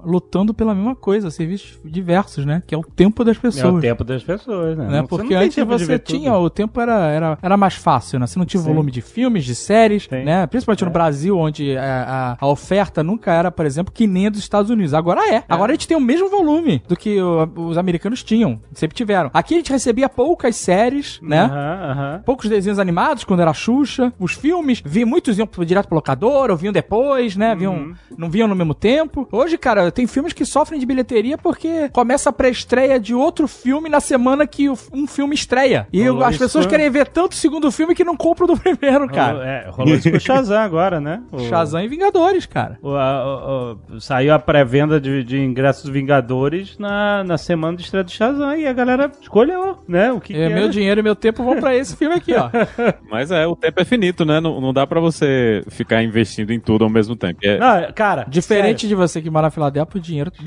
lutando 0.03 0.53
pela 0.53 0.73
mesma 0.75 0.95
coisa, 0.95 1.29
serviços 1.31 1.79
diversos, 1.83 2.45
né? 2.45 2.61
Que 2.65 2.73
é 2.75 2.77
o 2.77 2.83
tempo 2.83 3.23
das 3.23 3.35
É 3.35 3.39
o 3.39 3.41
pessoas. 3.41 3.81
tempo 3.81 4.03
das 4.03 4.23
pessoas, 4.23 4.77
né? 4.77 4.87
né? 4.87 5.03
Porque 5.07 5.33
antes 5.35 5.63
você 5.63 5.85
ver 5.85 5.99
tudo. 5.99 6.17
tinha, 6.17 6.33
o 6.35 6.49
tempo 6.49 6.79
era, 6.79 7.07
era, 7.07 7.37
era 7.41 7.57
mais 7.57 7.75
fácil, 7.75 8.19
né? 8.19 8.27
Você 8.27 8.37
não 8.39 8.45
tinha 8.45 8.61
Sim. 8.61 8.67
volume 8.69 8.91
de 8.91 9.01
filmes, 9.01 9.45
de 9.45 9.55
séries, 9.55 10.07
Sim. 10.09 10.23
né? 10.23 10.45
Principalmente 10.47 10.83
no 10.83 10.89
É. 10.89 10.93
Brasil, 10.93 11.37
onde 11.37 11.77
a, 11.77 12.35
a- 12.39 12.45
a 12.45 12.47
oferta 12.47 13.03
nunca 13.03 13.31
era, 13.33 13.51
por 13.51 13.65
exemplo, 13.65 13.93
que 13.93 14.07
nem 14.07 14.27
a 14.27 14.29
dos 14.29 14.39
Estados 14.39 14.69
Unidos. 14.69 14.93
Agora 14.93 15.21
é. 15.33 15.43
Agora 15.47 15.71
a 15.71 15.75
gente 15.75 15.87
tem 15.87 15.97
o 15.97 16.01
mesmo 16.01 16.29
volume 16.29 16.81
do 16.87 16.95
que 16.95 17.21
o- 17.21 17.49
os 17.67 17.77
americanos 17.77 18.23
tinham, 18.23 18.59
sempre 18.73 18.95
tiveram. 18.95 19.29
Aqui 19.33 19.53
a 19.55 19.57
gente 19.57 19.71
recebia 19.71 20.09
poucas 20.09 20.55
séries, 20.55 21.19
né? 21.21 21.41
Aham, 21.43 21.91
aham. 21.91 22.21
poucos 22.25 22.49
desenhos 22.49 22.79
animados 22.79 23.23
quando 23.23 23.41
era 23.41 23.53
Xuxa, 23.53 24.11
os 24.19 24.33
filmes, 24.33 24.81
vi 24.85 25.05
muitos 25.05 25.37
iam 25.37 25.47
direto 25.65 25.87
pro 25.87 25.95
locador, 25.95 26.49
ou 26.51 26.57
vinham 26.57 26.73
depois, 26.73 27.35
né? 27.35 27.55
Viam, 27.55 27.73
Uhum. 27.75 27.93
não 28.17 28.29
vinham 28.29 28.47
no 28.47 28.55
mesmo 28.55 28.73
tempo. 28.73 29.27
Hoje, 29.39 29.57
cara, 29.57 29.91
tem 29.91 30.05
filmes 30.05 30.33
que 30.33 30.43
sofrem 30.45 30.79
de 30.79 30.85
bilheteria 30.85 31.37
porque 31.37 31.87
começa 31.93 32.29
a 32.29 32.33
pré-estreia 32.33 32.99
de 32.99 33.13
outro 33.15 33.47
filme 33.47 33.89
na 33.89 33.99
semana 33.99 34.45
que 34.45 34.69
um 34.69 35.07
filme 35.07 35.33
estreia. 35.33 35.87
E 35.93 36.03
Rolou 36.07 36.23
as 36.25 36.31
isso, 36.35 36.43
pessoas 36.43 36.65
né? 36.65 36.71
querem 36.71 36.89
ver 36.89 37.07
tanto 37.07 37.31
o 37.31 37.35
segundo 37.35 37.71
filme 37.71 37.95
que 37.95 38.03
não 38.03 38.17
compram 38.17 38.47
do 38.47 38.57
primeiro, 38.59 38.99
Rolou, 39.07 39.15
cara. 39.15 39.47
é, 39.47 39.69
rolou 39.69 39.93
isso 39.95 40.09
com 40.11 40.17
o 40.17 40.19
Shazam 40.21 40.59
agora, 40.59 40.99
né? 40.99 41.21
O- 41.31 41.39
Shazam 41.39 41.81
e 41.81 41.87
Vingadores, 41.87 42.45
cara. 42.45 42.77
o- 42.81 42.95
a- 42.95 43.77
o- 43.91 43.95
o- 43.95 44.01
saiu 44.01 44.33
a 44.33 44.39
pré-venda 44.39 44.99
de, 44.99 45.23
de 45.23 45.39
ingressos 45.39 45.83
dos 45.83 45.93
Vingadores 45.93 46.77
na, 46.77 47.23
na 47.23 47.37
semana 47.37 47.77
de 47.77 47.83
estreia 47.83 48.03
do 48.03 48.11
Shazam 48.11 48.55
e 48.57 48.67
a 48.67 48.73
galera 48.73 49.09
escolheu, 49.21 49.77
né? 49.87 50.11
O 50.11 50.19
que, 50.19 50.33
que 50.33 50.39
É, 50.39 50.49
meu 50.49 50.63
era. 50.63 50.69
dinheiro 50.69 50.99
e 50.99 51.03
meu 51.03 51.15
tempo 51.15 51.43
vão 51.43 51.59
pra 51.59 51.75
esse 51.75 51.95
filme 51.95 52.15
aqui, 52.15 52.33
ó. 52.35 52.49
Mas 53.09 53.31
é, 53.31 53.47
o 53.47 53.55
tempo 53.55 53.79
é 53.81 53.85
finito, 53.85 54.25
né? 54.25 54.39
Não, 54.41 54.59
não 54.59 54.73
dá 54.73 54.85
pra 54.85 54.99
você 54.99 55.63
ficar 55.69 56.03
investindo 56.03 56.51
em 56.51 56.59
tudo 56.59 56.83
ao 56.83 56.89
mesmo 56.89 57.15
tempo. 57.15 57.39
É, 57.43 57.57
Não, 57.57 57.91
cara, 57.93 58.25
Diferente 58.27 58.87
de 58.87 58.95
você 58.95 59.21
que 59.21 59.28
mora 59.31 59.47
na 59.47 59.51
Filadélfia, 59.51 59.97
o 59.99 60.01
dinheiro 60.01 60.31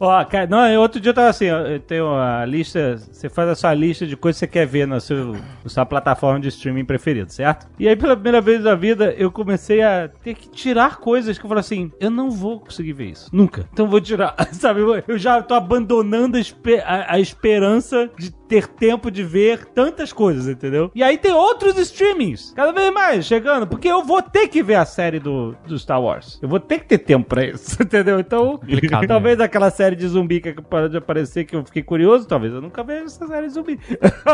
Ó, 0.00 0.24
não, 0.48 0.80
outro 0.80 1.00
dia 1.00 1.10
eu 1.10 1.14
tava 1.14 1.28
assim, 1.28 1.46
eu 1.46 1.80
tenho 1.80 2.14
a 2.14 2.44
lista, 2.44 2.96
você 2.98 3.28
faz 3.28 3.48
a 3.48 3.54
sua 3.56 3.74
lista 3.74 4.06
de 4.06 4.16
coisas 4.16 4.38
que 4.38 4.46
você 4.46 4.52
quer 4.52 4.66
ver 4.66 4.86
na, 4.86 5.00
seu, 5.00 5.32
na 5.32 5.40
sua 5.68 5.84
plataforma 5.84 6.38
de 6.38 6.48
streaming 6.48 6.84
preferida, 6.84 7.28
certo? 7.28 7.66
E 7.78 7.88
aí, 7.88 7.96
pela 7.96 8.14
primeira 8.14 8.40
vez 8.40 8.62
na 8.62 8.74
vida, 8.76 9.12
eu 9.18 9.30
comecei 9.32 9.82
a 9.82 10.08
ter 10.22 10.34
que 10.34 10.48
tirar 10.50 10.98
coisas 10.98 11.36
que 11.36 11.44
eu 11.44 11.48
falei 11.48 11.60
assim, 11.60 11.90
eu 11.98 12.10
não 12.10 12.30
vou 12.30 12.60
conseguir 12.60 12.92
ver 12.92 13.06
isso, 13.10 13.28
nunca. 13.32 13.68
Então 13.72 13.88
vou 13.88 14.00
tirar, 14.00 14.36
sabe? 14.52 14.80
Eu- 14.80 15.18
já 15.18 15.42
tô 15.42 15.54
abandonando 15.54 16.36
a, 16.36 16.40
espe- 16.40 16.80
a- 16.84 17.06
a 17.14 17.18
esperança 17.18 18.08
de 18.16 18.30
ter 18.48 18.66
tempo 18.66 19.10
de 19.10 19.22
ver 19.22 19.66
tantas 19.66 20.12
coisas, 20.12 20.48
entendeu? 20.48 20.90
E 20.94 21.02
aí 21.02 21.18
tem 21.18 21.32
outros 21.32 21.76
streamings, 21.78 22.52
cada 22.56 22.72
vez 22.72 22.92
mais, 22.92 23.26
chegando, 23.26 23.66
porque 23.66 23.88
eu 23.88 24.02
vou 24.02 24.22
ter 24.22 24.48
que 24.48 24.62
ver 24.62 24.76
a 24.76 24.86
série 24.86 25.20
do, 25.20 25.54
do 25.66 25.78
Star 25.78 26.00
Wars. 26.00 26.38
Eu 26.40 26.48
vou 26.48 26.58
ter 26.58 26.80
que 26.80 26.86
ter 26.86 26.98
tempo 26.98 27.28
pra 27.28 27.44
isso, 27.44 27.80
entendeu? 27.82 28.18
Então, 28.18 28.58
né? 28.62 29.06
talvez 29.06 29.38
aquela 29.40 29.70
série 29.70 29.94
de 29.94 30.08
zumbi 30.08 30.40
que 30.40 30.52
parou 30.62 30.88
de 30.88 30.96
aparecer, 30.96 31.44
que 31.44 31.54
eu 31.54 31.64
fiquei 31.64 31.82
curioso, 31.82 32.26
talvez 32.26 32.52
eu 32.52 32.60
nunca 32.60 32.82
veja 32.82 33.04
essa 33.04 33.26
série 33.26 33.46
de 33.46 33.52
zumbi. 33.52 33.78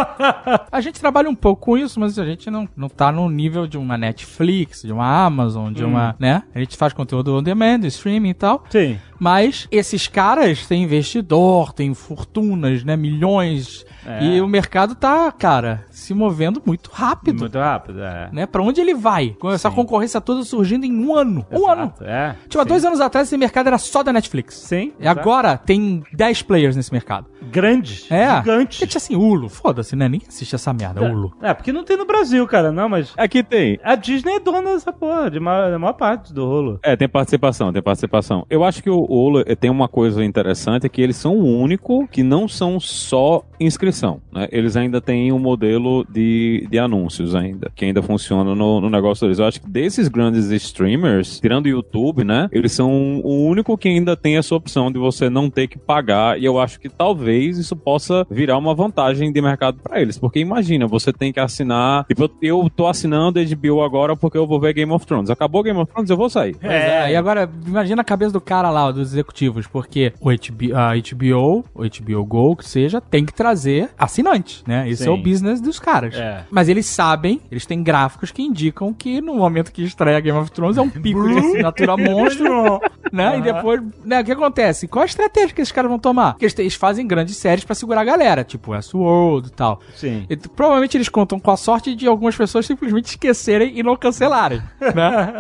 A 0.70 0.80
gente 0.80 1.00
trabalha 1.00 1.28
um 1.28 1.34
pouco 1.34 1.62
com 1.62 1.78
isso, 1.78 1.98
mas 1.98 2.18
a 2.18 2.24
gente 2.24 2.50
não, 2.50 2.68
não 2.76 2.88
tá 2.88 3.10
no 3.10 3.28
nível 3.28 3.66
de 3.66 3.78
uma 3.78 3.96
Netflix, 3.96 4.82
de 4.82 4.92
uma 4.92 5.24
Amazon, 5.24 5.72
de 5.72 5.84
uma, 5.84 6.14
né? 6.18 6.42
A 6.54 6.58
gente 6.58 6.76
faz 6.76 6.92
conteúdo 6.92 7.34
on 7.34 7.42
demand, 7.42 7.84
streaming 7.84 8.30
e 8.30 8.34
tal. 8.34 8.64
Sim. 8.68 8.98
Mas 9.18 9.66
esses 9.70 10.06
caras 10.06 10.66
têm 10.66 10.82
investidor, 10.82 11.72
têm 11.72 11.94
fortunas, 11.94 12.84
né? 12.84 12.96
Milhões. 12.96 13.86
É. 14.06 14.24
E 14.24 14.40
o 14.40 14.46
mercado 14.46 14.94
tá, 14.94 15.30
cara, 15.32 15.84
se 15.90 16.12
movendo 16.14 16.62
muito 16.64 16.90
rápido. 16.92 17.40
Muito 17.40 17.58
rápido, 17.58 18.02
é. 18.02 18.28
Né? 18.32 18.46
Pra 18.46 18.62
onde 18.62 18.80
ele 18.80 18.94
vai? 18.94 19.30
Com 19.38 19.50
essa 19.50 19.70
Sim. 19.70 19.76
concorrência 19.76 20.20
toda 20.20 20.42
surgindo 20.44 20.84
em 20.84 20.92
um 20.92 21.14
ano. 21.14 21.46
Um 21.50 21.68
ano. 21.68 21.82
Exato, 21.84 22.04
É. 22.04 22.36
Tipo, 22.48 22.60
há 22.60 22.64
dois 22.64 22.84
anos 22.84 23.00
atrás 23.00 23.28
esse 23.28 23.36
mercado 23.36 23.66
era 23.68 23.78
só 23.78 24.02
da 24.02 24.12
Netflix. 24.12 24.54
Sim. 24.56 24.92
E 25.00 25.06
agora 25.08 25.56
tem 25.56 26.02
10 26.12 26.42
players 26.42 26.76
nesse 26.76 26.92
mercado. 26.92 27.26
Grandes. 27.50 28.10
É. 28.10 28.42
Tinha 28.66 28.88
assim, 28.96 29.16
Hulu. 29.16 29.48
Foda-se, 29.48 29.94
né? 29.96 30.08
Ninguém 30.08 30.28
assiste 30.28 30.54
essa 30.54 30.72
merda, 30.72 31.02
Hulu. 31.02 31.32
É, 31.42 31.52
porque 31.52 31.72
não 31.72 31.84
tem 31.84 31.96
no 31.96 32.06
Brasil, 32.06 32.46
cara, 32.46 32.72
não, 32.72 32.88
mas. 32.88 33.12
Aqui 33.16 33.42
tem. 33.42 33.78
A 33.82 33.94
Disney 33.94 34.36
é 34.36 34.40
dona 34.40 34.72
dessa 34.72 34.92
porra, 34.92 35.30
de 35.30 35.40
maior, 35.40 35.70
da 35.70 35.78
maior 35.78 35.92
parte 35.92 36.32
do 36.32 36.44
rolo. 36.46 36.78
É, 36.82 36.96
tem 36.96 37.08
participação, 37.08 37.72
tem 37.72 37.82
participação. 37.82 38.46
Eu 38.48 38.64
acho 38.64 38.82
que 38.82 38.90
o 38.90 39.04
Hulu 39.04 39.44
eh, 39.46 39.54
tem 39.54 39.70
uma 39.70 39.88
coisa 39.88 40.24
interessante, 40.24 40.86
é 40.86 40.88
que 40.88 41.00
eles 41.00 41.16
são 41.16 41.36
o 41.36 41.58
único 41.58 42.06
que 42.08 42.22
não 42.22 42.48
são 42.48 42.78
só 42.80 43.42
inscrição, 43.60 44.20
né? 44.32 44.48
Eles 44.50 44.76
ainda 44.76 45.00
têm 45.00 45.32
um 45.32 45.38
modelo 45.38 46.04
de, 46.08 46.66
de 46.70 46.78
anúncios 46.78 47.34
ainda, 47.34 47.70
que 47.74 47.84
ainda 47.84 48.02
funciona 48.02 48.54
no, 48.54 48.80
no 48.80 48.90
negócio 48.90 49.26
deles. 49.26 49.38
Eu 49.38 49.46
acho 49.46 49.60
que 49.60 49.68
desses 49.68 50.08
grandes 50.08 50.50
streamers, 50.50 51.40
tirando 51.40 51.66
o 51.66 51.68
YouTube, 51.68 52.24
né? 52.24 52.48
Eles 52.52 52.72
são 52.72 53.20
o 53.22 53.46
único 53.46 53.76
que 53.76 53.88
ainda 53.88 54.16
tem 54.16 54.36
essa 54.36 54.54
opção 54.54 54.90
de 54.90 54.98
você 54.98 55.30
não 55.30 55.50
ter 55.50 55.68
que 55.68 55.78
pagar, 55.78 56.38
e 56.38 56.44
eu 56.44 56.58
acho 56.58 56.80
que 56.80 56.88
talvez 56.88 57.33
isso 57.38 57.76
possa 57.76 58.26
virar 58.30 58.58
uma 58.58 58.74
vantagem 58.74 59.32
de 59.32 59.40
mercado 59.40 59.78
pra 59.82 60.00
eles, 60.00 60.18
porque 60.18 60.38
imagina, 60.38 60.86
você 60.86 61.12
tem 61.12 61.32
que 61.32 61.40
assinar, 61.40 62.04
tipo, 62.04 62.30
eu, 62.40 62.70
tô 62.74 62.86
assinando 62.86 63.40
HBO 63.40 63.82
agora 63.82 64.16
porque 64.16 64.38
eu 64.38 64.46
vou 64.46 64.60
ver 64.60 64.72
Game 64.72 64.92
of 64.92 65.06
Thrones. 65.06 65.30
Acabou 65.30 65.62
Game 65.62 65.78
of 65.78 65.90
Thrones, 65.92 66.10
eu 66.10 66.16
vou 66.16 66.28
sair. 66.28 66.56
Pois 66.60 66.72
é, 66.72 67.12
e 67.12 67.16
agora, 67.16 67.48
imagina 67.66 68.02
a 68.02 68.04
cabeça 68.04 68.32
do 68.32 68.40
cara 68.40 68.70
lá, 68.70 68.90
dos 68.90 69.12
executivos, 69.12 69.66
porque 69.66 70.12
o 70.20 70.30
HBO, 70.30 70.76
a 70.76 70.94
HBO, 70.94 71.64
o 71.74 71.82
HBO 71.82 72.24
Go, 72.24 72.56
que 72.56 72.68
seja, 72.68 73.00
tem 73.00 73.24
que 73.24 73.32
trazer 73.32 73.90
assinante, 73.98 74.62
né? 74.66 74.88
Esse 74.88 75.04
Sim. 75.04 75.10
é 75.10 75.12
o 75.12 75.16
business 75.16 75.60
dos 75.60 75.78
caras. 75.78 76.14
É. 76.14 76.44
Mas 76.50 76.68
eles 76.68 76.86
sabem, 76.86 77.40
eles 77.50 77.66
têm 77.66 77.82
gráficos 77.82 78.30
que 78.30 78.42
indicam 78.42 78.92
que 78.92 79.20
no 79.20 79.34
momento 79.34 79.72
que 79.72 79.82
estreia 79.82 80.20
Game 80.20 80.38
of 80.38 80.50
Thrones 80.50 80.76
é 80.76 80.82
um 80.82 80.90
pico 80.90 81.26
de 81.28 81.38
assinatura 81.38 81.96
monstro, 81.96 82.80
né? 83.12 83.38
E 83.38 83.42
depois, 83.42 83.80
né, 84.04 84.20
o 84.20 84.24
que 84.24 84.32
acontece? 84.32 84.88
Qual 84.88 85.02
a 85.02 85.06
estratégia 85.06 85.54
que 85.54 85.60
esses 85.60 85.72
caras 85.72 85.88
vão 85.88 85.98
tomar? 85.98 86.32
Porque 86.32 86.44
eles, 86.44 86.58
eles 86.58 86.74
fazem 86.74 87.06
grandes 87.06 87.23
séries 87.32 87.64
pra 87.64 87.74
segurar 87.74 88.02
a 88.02 88.04
galera, 88.04 88.44
tipo 88.44 88.72
Westworld 88.72 89.48
e 89.48 89.52
tal. 89.52 89.80
Sim. 89.94 90.26
E, 90.28 90.36
provavelmente 90.36 90.96
eles 90.96 91.08
contam 91.08 91.38
com 91.38 91.50
a 91.50 91.56
sorte 91.56 91.94
de 91.94 92.06
algumas 92.06 92.36
pessoas 92.36 92.66
simplesmente 92.66 93.06
esquecerem 93.06 93.72
e 93.78 93.82
não 93.82 93.96
cancelarem, 93.96 94.60
né? 94.94 95.32